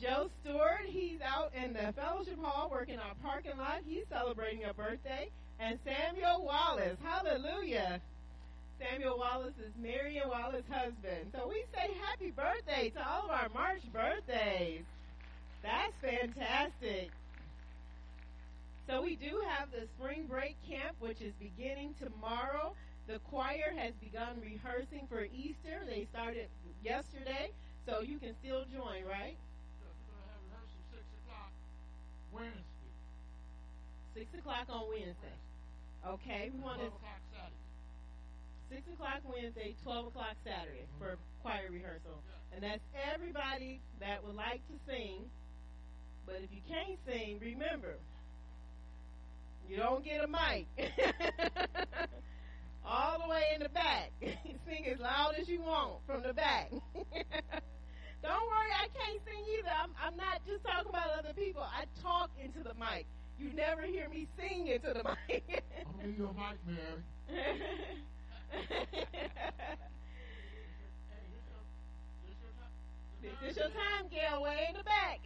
Joe 0.00 0.28
Stewart, 0.42 0.84
he's 0.84 1.20
out 1.22 1.52
in 1.54 1.72
the 1.72 1.92
fellowship 1.94 2.38
hall 2.42 2.68
working 2.70 2.98
our 2.98 3.14
parking 3.22 3.56
lot. 3.56 3.80
He's 3.86 4.04
celebrating 4.10 4.64
a 4.64 4.74
birthday. 4.74 5.30
And 5.58 5.78
Samuel 5.84 6.44
Wallace, 6.44 6.98
hallelujah. 7.02 8.00
Samuel 8.78 9.18
Wallace 9.18 9.56
is 9.58 9.72
Marion 9.80 10.28
Wallace's 10.28 10.68
husband. 10.68 11.32
So 11.32 11.48
we 11.48 11.64
say 11.72 11.94
happy 12.04 12.30
birthday 12.30 12.90
to 12.90 13.08
all 13.08 13.24
of 13.24 13.30
our 13.30 13.48
March 13.54 13.80
birthdays. 13.92 14.84
That's 15.62 15.96
fantastic. 16.02 17.10
So 18.86 19.02
we 19.02 19.16
do 19.16 19.42
have 19.48 19.70
the 19.72 19.88
spring 19.96 20.26
break 20.28 20.56
camp, 20.68 20.94
which 21.00 21.20
is 21.20 21.32
beginning 21.40 21.94
tomorrow. 21.98 22.74
The 23.08 23.18
choir 23.30 23.72
has 23.76 23.94
begun 23.98 24.36
rehearsing 24.44 25.08
for 25.08 25.24
Easter. 25.24 25.82
They 25.88 26.06
started 26.12 26.48
yesterday, 26.84 27.50
so 27.88 28.00
you 28.02 28.18
can 28.18 28.34
still 28.44 28.62
join, 28.70 29.02
right? 29.08 29.34
We're 29.80 29.96
going 30.04 30.20
to 30.20 30.30
have 30.30 30.42
rehearsal 30.52 30.82
6 30.92 31.02
o'clock 31.24 31.50
Wednesday. 32.30 32.76
Six 34.14 34.32
o'clock 34.38 34.66
on 34.70 34.88
Wednesday. 34.88 35.36
Okay, 36.06 36.50
we 36.54 36.60
want 36.60 36.78
12 36.78 36.92
to 36.92 37.06
six 38.70 38.82
o'clock 38.92 39.20
Wednesday, 39.26 39.74
twelve 39.82 40.06
o'clock 40.06 40.36
Saturday 40.44 40.86
for 40.98 41.18
choir 41.42 41.66
rehearsal, 41.70 42.22
and 42.54 42.62
that's 42.62 42.82
everybody 43.12 43.80
that 44.00 44.24
would 44.24 44.36
like 44.36 44.60
to 44.68 44.74
sing. 44.86 45.26
But 46.26 46.42
if 46.42 46.50
you 46.50 46.62
can't 46.68 46.98
sing, 47.06 47.38
remember, 47.40 47.94
you 49.68 49.76
don't 49.76 50.04
get 50.04 50.22
a 50.22 50.28
mic. 50.28 50.66
All 52.86 53.18
the 53.22 53.28
way 53.28 53.42
in 53.54 53.62
the 53.62 53.68
back. 53.68 54.10
sing 54.66 54.86
as 54.86 55.00
loud 55.00 55.34
as 55.40 55.48
you 55.48 55.60
want 55.60 55.94
from 56.06 56.22
the 56.22 56.32
back. 56.32 56.70
don't 58.22 58.46
worry, 58.46 58.72
I 58.78 58.86
can't 58.94 59.20
sing 59.26 59.42
either. 59.58 59.74
I'm, 59.74 59.90
I'm 60.02 60.16
not 60.16 60.44
just 60.46 60.64
talking 60.64 60.90
about 60.90 61.18
other 61.18 61.34
people. 61.34 61.62
I 61.62 61.84
talk 62.00 62.30
into 62.42 62.62
the 62.62 62.74
mic. 62.74 63.06
You 63.38 63.52
never 63.52 63.82
hear 63.82 64.08
me 64.08 64.26
sing 64.38 64.66
into 64.68 64.88
the 64.94 65.04
mic. 65.04 65.64
I'm 66.02 66.12
give 66.16 66.24
a 66.24 66.32
mic, 66.32 66.56
Mary. 66.66 67.02
This 71.28 71.36
your, 71.44 71.60
this 72.24 72.36
your 72.40 72.52
time? 72.56 72.72
This 73.22 73.50
is 73.50 73.56
your 73.56 73.68
time, 73.68 74.08
Gail, 74.10 74.42
way 74.42 74.66
in 74.70 74.76
the 74.76 74.84
back. 74.84 75.20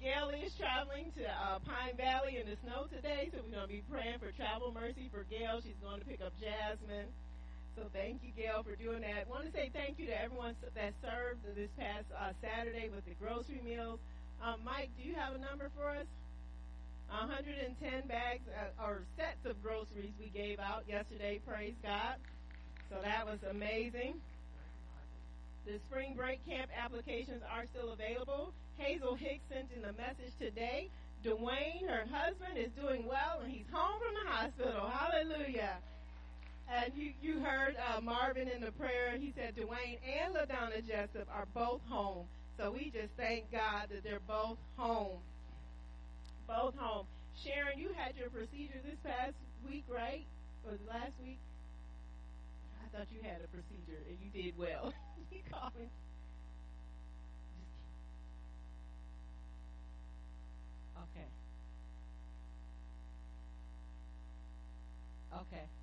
Gail 0.00 0.30
is 0.30 0.54
traveling 0.54 1.10
to 1.18 1.26
uh, 1.26 1.58
Pine 1.66 1.96
Valley 1.98 2.38
in 2.38 2.46
the 2.46 2.54
snow 2.62 2.86
today, 2.86 3.30
so 3.34 3.42
we're 3.42 3.50
going 3.50 3.66
to 3.66 3.72
be 3.72 3.82
praying 3.90 4.22
for 4.22 4.30
travel 4.38 4.70
mercy 4.70 5.10
for 5.10 5.26
Gail. 5.26 5.58
She's 5.60 5.74
going 5.82 5.98
to 5.98 6.06
pick 6.06 6.22
up 6.22 6.32
Jasmine. 6.38 7.10
So 7.74 7.90
thank 7.92 8.22
you, 8.22 8.30
Gail, 8.38 8.62
for 8.62 8.78
doing 8.78 9.02
that. 9.02 9.26
I 9.26 9.30
want 9.30 9.46
to 9.46 9.52
say 9.52 9.70
thank 9.74 9.98
you 9.98 10.06
to 10.06 10.14
everyone 10.14 10.54
that 10.74 10.94
served 11.02 11.42
this 11.54 11.70
past 11.78 12.06
uh, 12.14 12.30
Saturday 12.38 12.90
with 12.94 13.04
the 13.06 13.14
grocery 13.18 13.60
meals. 13.64 13.98
Um, 14.42 14.60
Mike, 14.64 14.90
do 14.96 15.08
you 15.08 15.14
have 15.14 15.34
a 15.34 15.38
number 15.38 15.70
for 15.76 15.90
us? 15.90 16.06
110 17.10 18.06
bags 18.06 18.44
uh, 18.52 18.84
or 18.84 19.02
sets 19.16 19.44
of 19.46 19.60
groceries 19.62 20.12
we 20.20 20.28
gave 20.28 20.58
out 20.60 20.84
yesterday. 20.88 21.40
Praise 21.46 21.74
God. 21.82 22.16
So 22.90 22.96
that 23.02 23.26
was 23.26 23.38
amazing. 23.50 24.14
The 25.66 25.78
spring 25.90 26.14
break 26.16 26.44
camp 26.46 26.70
applications 26.72 27.42
are 27.52 27.64
still 27.74 27.92
available. 27.92 28.52
Hazel 28.76 29.14
Hicks 29.14 29.42
sent 29.50 29.68
in 29.76 29.84
a 29.84 29.92
message 29.92 30.32
today. 30.38 30.88
Dwayne, 31.24 31.88
her 31.88 32.06
husband, 32.10 32.56
is 32.56 32.70
doing 32.80 33.04
well 33.08 33.40
and 33.42 33.52
he's 33.52 33.66
home 33.72 33.98
from 33.98 34.14
the 34.14 34.30
hospital. 34.30 34.88
Hallelujah. 34.88 35.76
And 36.70 36.92
you, 36.94 37.12
you 37.20 37.40
heard 37.40 37.76
uh, 37.76 38.00
Marvin 38.00 38.48
in 38.48 38.60
the 38.60 38.70
prayer. 38.72 39.16
He 39.18 39.32
said 39.34 39.56
Dwayne 39.56 39.98
and 40.06 40.34
LaDonna 40.34 40.86
Jessup 40.86 41.26
are 41.34 41.46
both 41.54 41.80
home. 41.88 42.26
So 42.58 42.72
we 42.72 42.90
just 42.90 43.14
thank 43.16 43.52
God 43.52 43.86
that 43.90 44.02
they're 44.02 44.18
both 44.26 44.58
home. 44.76 45.20
Both 46.48 46.74
home. 46.76 47.06
Sharon, 47.44 47.78
you 47.78 47.90
had 47.96 48.16
your 48.16 48.30
procedure 48.30 48.80
this 48.84 48.98
past 49.04 49.34
week, 49.70 49.84
right? 49.88 50.26
Or 50.66 50.72
last 50.88 51.12
week? 51.24 51.38
I 52.82 52.96
thought 52.96 53.06
you 53.14 53.20
had 53.22 53.38
a 53.44 53.48
procedure 53.48 54.02
and 54.08 54.18
you 54.20 54.42
did 54.42 54.58
well. 54.58 54.92
you 55.30 55.38
called 55.52 55.72
me. 55.78 55.86
Okay. 61.14 61.28
Okay. 65.32 65.77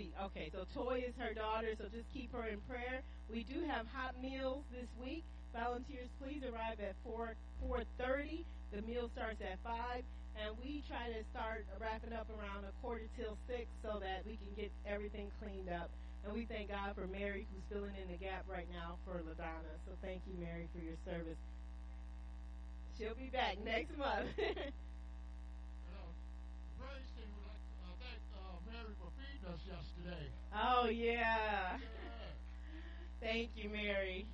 See, 0.00 0.16
okay, 0.32 0.48
so 0.48 0.64
Toy 0.72 1.04
is 1.04 1.12
her 1.20 1.36
daughter, 1.36 1.76
so 1.76 1.84
just 1.92 2.08
keep 2.08 2.32
her 2.32 2.48
in 2.48 2.56
prayer. 2.64 3.04
We 3.28 3.44
do 3.44 3.68
have 3.68 3.84
hot 3.92 4.16
meals 4.16 4.64
this 4.72 4.88
week. 4.96 5.20
Volunteers, 5.52 6.08
please 6.16 6.40
arrive 6.40 6.80
at 6.80 6.96
4 7.04 7.36
4:30. 7.60 8.40
The 8.72 8.80
meal 8.88 9.12
starts 9.12 9.44
at 9.44 9.60
5, 9.60 10.00
and 10.40 10.56
we 10.64 10.80
try 10.88 11.12
to 11.12 11.20
start 11.36 11.68
wrapping 11.76 12.16
up 12.16 12.32
around 12.32 12.64
a 12.64 12.72
quarter 12.80 13.12
till 13.20 13.36
6 13.44 13.68
so 13.84 14.00
that 14.00 14.24
we 14.24 14.40
can 14.40 14.48
get 14.56 14.72
everything 14.88 15.28
cleaned 15.36 15.68
up. 15.68 15.90
And 16.24 16.32
we 16.32 16.46
thank 16.46 16.72
God 16.72 16.96
for 16.96 17.04
Mary, 17.06 17.44
who's 17.52 17.68
filling 17.68 17.92
in 18.00 18.08
the 18.08 18.16
gap 18.16 18.48
right 18.48 18.68
now 18.72 18.96
for 19.04 19.20
LaDonna. 19.20 19.76
So 19.84 19.92
thank 20.00 20.24
you, 20.24 20.32
Mary, 20.40 20.64
for 20.72 20.80
your 20.80 20.96
service. 21.04 21.36
She'll 22.96 23.20
be 23.20 23.28
back 23.28 23.60
next 23.62 23.92
month. 23.98 24.32
us 29.46 29.60
yesterday. 29.66 30.26
Oh, 30.54 30.88
yeah. 30.88 31.14
yeah. 31.14 31.78
Thank 33.20 33.50
you, 33.54 33.68
Mary. 33.68 34.26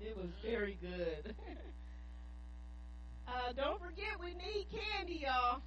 It 0.00 0.16
was 0.16 0.30
very 0.44 0.78
good. 0.80 1.34
uh, 3.28 3.52
don't 3.56 3.80
forget, 3.80 4.20
we 4.20 4.34
need 4.34 4.66
candy, 4.70 5.24
y'all. 5.24 5.60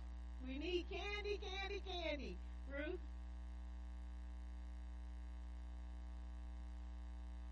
We 0.45 0.57
need 0.57 0.85
candy, 0.89 1.39
candy, 1.41 1.81
candy. 1.85 2.37
Ruth? 2.69 2.99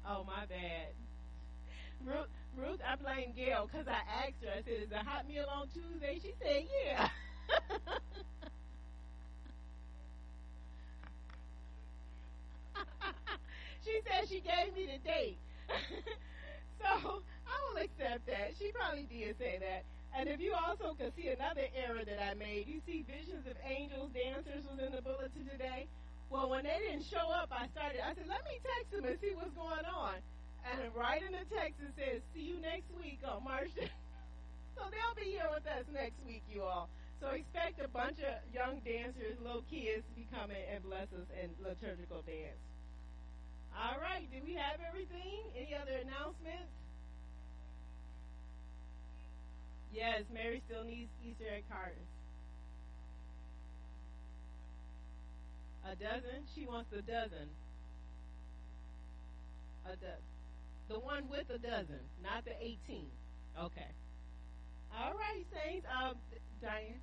Oh, 0.07 0.23
my 0.25 0.45
bad. 0.45 0.93
Ruth, 2.05 2.27
Ruth 2.55 2.79
I 2.87 2.95
blame 2.95 3.33
Gail 3.35 3.67
because 3.71 3.87
I 3.87 4.01
asked 4.25 4.43
her. 4.43 4.51
I 4.51 4.61
said, 4.61 4.83
is 4.83 4.91
a 4.91 5.03
hot 5.03 5.27
meal 5.27 5.45
on 5.51 5.67
Tuesday? 5.69 6.19
She 6.21 6.33
said, 6.39 6.65
yeah. 6.85 7.09
gave 14.45 14.77
me 14.77 14.85
the 14.85 15.01
date. 15.01 15.41
so 16.81 17.25
I 17.49 17.55
will 17.65 17.81
accept 17.81 18.29
that. 18.29 18.53
She 18.61 18.69
probably 18.69 19.09
did 19.09 19.33
say 19.41 19.57
that. 19.57 19.83
And 20.15 20.29
if 20.29 20.39
you 20.39 20.53
also 20.55 20.95
could 20.95 21.11
see 21.17 21.27
another 21.27 21.67
error 21.75 22.05
that 22.05 22.21
I 22.23 22.37
made, 22.39 22.71
you 22.71 22.79
see 22.85 23.03
visions 23.03 23.43
of 23.49 23.57
angels, 23.65 24.13
dancers 24.15 24.63
was 24.63 24.79
in 24.79 24.95
the 24.95 25.03
bulletin 25.03 25.43
today. 25.49 25.91
Well, 26.29 26.47
when 26.47 26.63
they 26.63 26.77
didn't 26.87 27.03
show 27.03 27.27
up, 27.35 27.51
I 27.51 27.67
started, 27.75 27.99
I 27.99 28.15
said, 28.15 28.29
let 28.29 28.45
me 28.47 28.61
text 28.63 28.95
them 28.95 29.03
and 29.03 29.17
see 29.19 29.35
what's 29.35 29.51
going 29.57 29.83
on. 29.83 30.15
And 30.63 30.79
right 30.95 31.21
in 31.21 31.35
the 31.35 31.45
text 31.51 31.83
it 31.83 31.93
says, 31.99 32.23
see 32.33 32.47
you 32.47 32.57
next 32.63 32.89
week 32.95 33.19
on 33.27 33.43
March. 33.43 33.73
so 34.75 34.81
they'll 34.87 35.17
be 35.19 35.35
here 35.35 35.51
with 35.51 35.67
us 35.67 35.83
next 35.91 36.17
week, 36.25 36.41
you 36.47 36.63
all. 36.63 36.87
So 37.19 37.35
expect 37.35 37.83
a 37.83 37.91
bunch 37.91 38.23
of 38.23 38.39
young 38.55 38.79
dancers, 38.87 39.35
little 39.43 39.67
kids 39.67 40.07
to 40.07 40.13
be 40.15 40.27
coming 40.31 40.63
and 40.71 40.83
bless 40.83 41.11
us 41.11 41.27
in 41.35 41.51
liturgical 41.59 42.23
dance. 42.23 42.59
All 43.75 43.99
right, 43.99 44.27
do 44.31 44.39
we 44.45 44.55
have 44.55 44.79
everything? 44.87 45.43
Any 45.55 45.75
other 45.75 45.99
announcements? 45.99 46.71
Yes, 49.93 50.23
Mary 50.33 50.61
still 50.67 50.83
needs 50.83 51.11
Easter 51.23 51.45
egg 51.51 51.63
cartons. 51.69 52.07
A 55.85 55.95
dozen? 55.95 56.43
She 56.55 56.65
wants 56.65 56.91
a 56.91 57.01
dozen. 57.01 57.47
A 59.85 59.95
dozen. 59.95 60.25
The 60.89 60.99
one 60.99 61.29
with 61.29 61.49
a 61.49 61.59
dozen, 61.59 61.99
not 62.23 62.45
the 62.45 62.53
18. 62.59 63.05
Okay. 63.59 63.91
All 64.97 65.13
right, 65.13 65.43
Saints. 65.53 65.85
Um, 65.89 66.15
Diane. 66.61 66.99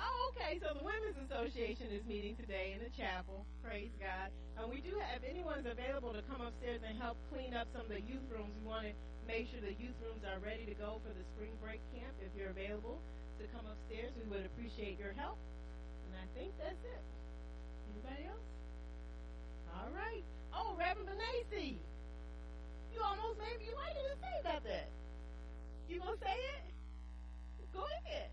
Oh, 0.00 0.32
okay. 0.32 0.56
So 0.64 0.72
the 0.72 0.84
Women's 0.84 1.20
Association 1.28 1.92
is 1.92 2.00
meeting 2.08 2.34
today 2.40 2.72
in 2.72 2.80
the 2.80 2.88
chapel. 2.96 3.44
Praise 3.60 3.92
God. 4.00 4.32
And 4.56 4.72
we 4.72 4.80
do 4.80 4.96
have, 4.96 5.20
if 5.20 5.28
anyone's 5.28 5.68
available 5.68 6.16
to 6.16 6.24
come 6.24 6.40
upstairs 6.40 6.80
and 6.80 6.96
help 6.96 7.20
clean 7.28 7.52
up 7.52 7.68
some 7.76 7.84
of 7.84 7.92
the 7.92 8.00
youth 8.00 8.24
rooms, 8.32 8.56
we 8.56 8.64
want 8.64 8.88
to 8.88 8.96
make 9.28 9.52
sure 9.52 9.60
the 9.60 9.76
youth 9.76 9.96
rooms 10.00 10.24
are 10.24 10.40
ready 10.40 10.64
to 10.64 10.74
go 10.74 11.04
for 11.04 11.12
the 11.12 11.24
spring 11.36 11.52
break 11.60 11.84
camp. 11.92 12.16
If 12.24 12.32
you're 12.32 12.50
available 12.50 13.04
to 13.36 13.44
come 13.52 13.68
upstairs, 13.68 14.16
we 14.16 14.24
would 14.32 14.48
appreciate 14.48 14.96
your 14.96 15.12
help. 15.12 15.36
And 16.08 16.16
I 16.16 16.26
think 16.32 16.56
that's 16.56 16.80
it. 16.80 17.04
Anybody 17.92 18.24
else? 18.24 18.48
All 19.76 19.92
right. 19.92 20.24
Oh, 20.56 20.74
Reverend 20.80 21.08
Benacy. 21.08 21.76
You 22.90 23.00
almost 23.04 23.38
made 23.38 23.58
me. 23.60 23.68
Why 23.76 23.92
didn't 23.94 24.18
say 24.18 24.34
about 24.40 24.64
that? 24.64 24.88
You 25.88 26.00
gonna 26.00 26.18
say 26.18 26.34
it? 26.34 26.64
Go 27.72 27.84
ahead. 27.84 28.30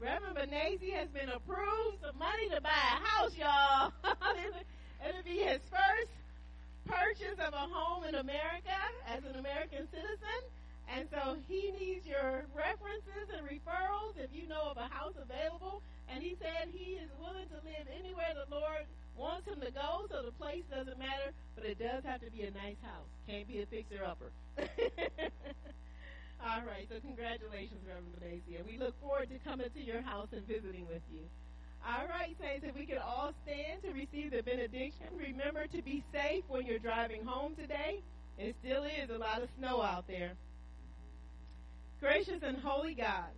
Reverend 0.00 0.36
Benazi 0.36 0.92
has 0.92 1.08
been 1.08 1.28
approved 1.30 2.04
some 2.04 2.18
money 2.18 2.48
to 2.50 2.60
buy 2.60 2.68
a 2.68 3.00
house, 3.00 3.32
y'all. 3.36 3.92
It'll 5.08 5.24
be 5.24 5.38
his 5.40 5.60
first 5.72 6.12
purchase 6.84 7.40
of 7.40 7.54
a 7.54 7.66
home 7.72 8.04
in 8.04 8.14
America 8.14 8.76
as 9.08 9.24
an 9.24 9.40
American 9.40 9.88
citizen. 9.88 10.40
And 10.92 11.08
so 11.10 11.36
he 11.48 11.72
needs 11.80 12.06
your 12.06 12.44
references 12.54 13.26
and 13.36 13.42
referrals 13.48 14.14
if 14.20 14.30
you 14.32 14.46
know 14.46 14.70
of 14.70 14.76
a 14.76 14.88
house 14.92 15.14
available. 15.16 15.82
And 16.12 16.22
he 16.22 16.36
said 16.40 16.68
he 16.72 17.00
is 17.00 17.10
willing 17.18 17.48
to 17.48 17.58
live 17.64 17.88
anywhere 17.98 18.36
the 18.36 18.54
Lord 18.54 18.86
wants 19.16 19.48
him 19.48 19.60
to 19.60 19.70
go, 19.72 20.06
so 20.10 20.22
the 20.22 20.32
place 20.32 20.62
doesn't 20.70 20.98
matter, 20.98 21.32
but 21.56 21.64
it 21.64 21.78
does 21.78 22.04
have 22.04 22.20
to 22.20 22.30
be 22.30 22.42
a 22.42 22.50
nice 22.52 22.76
house. 22.84 23.08
Can't 23.26 23.48
be 23.48 23.62
a 23.62 23.66
fixer 23.66 24.04
upper. 24.04 24.30
All 26.44 26.62
right, 26.66 26.86
so 26.88 27.00
congratulations, 27.00 27.80
Reverend 27.86 28.14
Benasia. 28.20 28.64
We 28.66 28.78
look 28.78 28.98
forward 29.00 29.28
to 29.30 29.38
coming 29.38 29.68
to 29.72 29.80
your 29.80 30.02
house 30.02 30.28
and 30.32 30.46
visiting 30.46 30.86
with 30.86 31.02
you. 31.12 31.22
All 31.84 32.06
right, 32.08 32.36
Saints, 32.40 32.64
if 32.66 32.74
we 32.74 32.86
could 32.86 32.98
all 32.98 33.32
stand 33.44 33.82
to 33.82 33.92
receive 33.92 34.32
the 34.32 34.42
benediction, 34.42 35.06
remember 35.16 35.66
to 35.68 35.82
be 35.82 36.02
safe 36.12 36.44
when 36.48 36.66
you're 36.66 36.78
driving 36.78 37.24
home 37.24 37.54
today. 37.54 38.02
It 38.38 38.54
still 38.60 38.84
is 38.84 39.10
a 39.10 39.18
lot 39.18 39.42
of 39.42 39.48
snow 39.58 39.82
out 39.82 40.06
there. 40.06 40.32
Gracious 42.00 42.42
and 42.42 42.58
holy 42.58 42.94
God, 42.94 43.32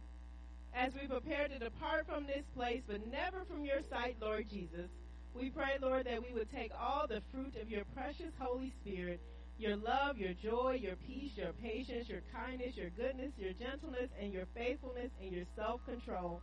as 0.75 0.93
we 0.95 1.07
prepare 1.07 1.47
to 1.47 1.59
depart 1.59 2.07
from 2.07 2.27
this 2.27 2.45
place, 2.57 2.83
but 2.87 3.07
never 3.11 3.45
from 3.45 3.65
your 3.65 3.81
sight, 3.91 4.17
Lord 4.21 4.47
Jesus, 4.51 4.89
we 5.35 5.51
pray, 5.51 5.77
Lord, 5.81 6.07
that 6.07 6.23
we 6.23 6.35
would 6.35 6.51
take 6.51 6.73
all 6.79 7.07
the 7.07 7.23
fruit 7.33 7.55
of 7.61 7.71
your 7.71 7.85
precious 7.95 8.33
Holy 8.41 8.73
Spirit 8.83 9.21
your 9.59 9.77
love, 9.77 10.19
your 10.19 10.35
joy, 10.35 10.79
your 10.81 10.97
peace, 10.97 11.33
your 11.37 11.53
patience, 11.53 12.09
your 12.09 12.23
kindness, 12.33 12.77
your 12.77 12.91
goodness, 12.91 13.33
your 13.37 13.53
gentleness, 13.53 14.11
and 14.21 14.33
your 14.33 14.47
faithfulness 14.55 15.11
and 15.21 15.33
your 15.33 15.45
self 15.57 15.85
control. 15.85 16.41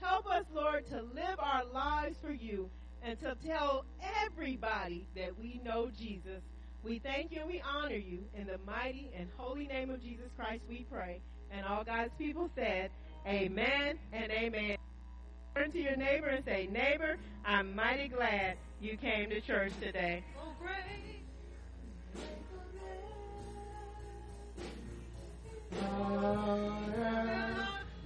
Help 0.00 0.26
us, 0.26 0.44
Lord, 0.52 0.86
to 0.90 0.96
live 0.96 1.38
our 1.38 1.64
lives 1.72 2.16
for 2.20 2.32
you 2.32 2.68
and 3.02 3.18
to 3.20 3.36
tell 3.46 3.84
everybody 4.24 5.06
that 5.14 5.38
we 5.38 5.60
know 5.64 5.90
Jesus. 5.96 6.42
We 6.82 6.98
thank 6.98 7.32
you 7.32 7.40
and 7.40 7.48
we 7.48 7.62
honor 7.62 7.96
you. 7.96 8.24
In 8.34 8.46
the 8.46 8.58
mighty 8.66 9.10
and 9.16 9.28
holy 9.36 9.66
name 9.66 9.90
of 9.90 10.02
Jesus 10.02 10.26
Christ, 10.36 10.62
we 10.68 10.86
pray. 10.90 11.20
And 11.50 11.64
all 11.64 11.84
God's 11.84 12.12
people 12.18 12.50
said, 12.54 12.90
Amen 13.26 13.98
and 14.12 14.30
amen. 14.30 14.76
Turn 15.54 15.72
to 15.72 15.80
your 15.80 15.96
neighbor 15.96 16.26
and 16.26 16.44
say, 16.44 16.68
Neighbor, 16.70 17.16
I'm 17.44 17.74
mighty 17.74 18.08
glad 18.08 18.56
you 18.80 18.96
came 18.96 19.30
to 19.30 19.40
church 19.40 19.72
today. 19.80 20.22
Oh, 20.38 20.52
Grateful, 25.78 26.72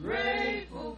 grateful, 0.03 0.97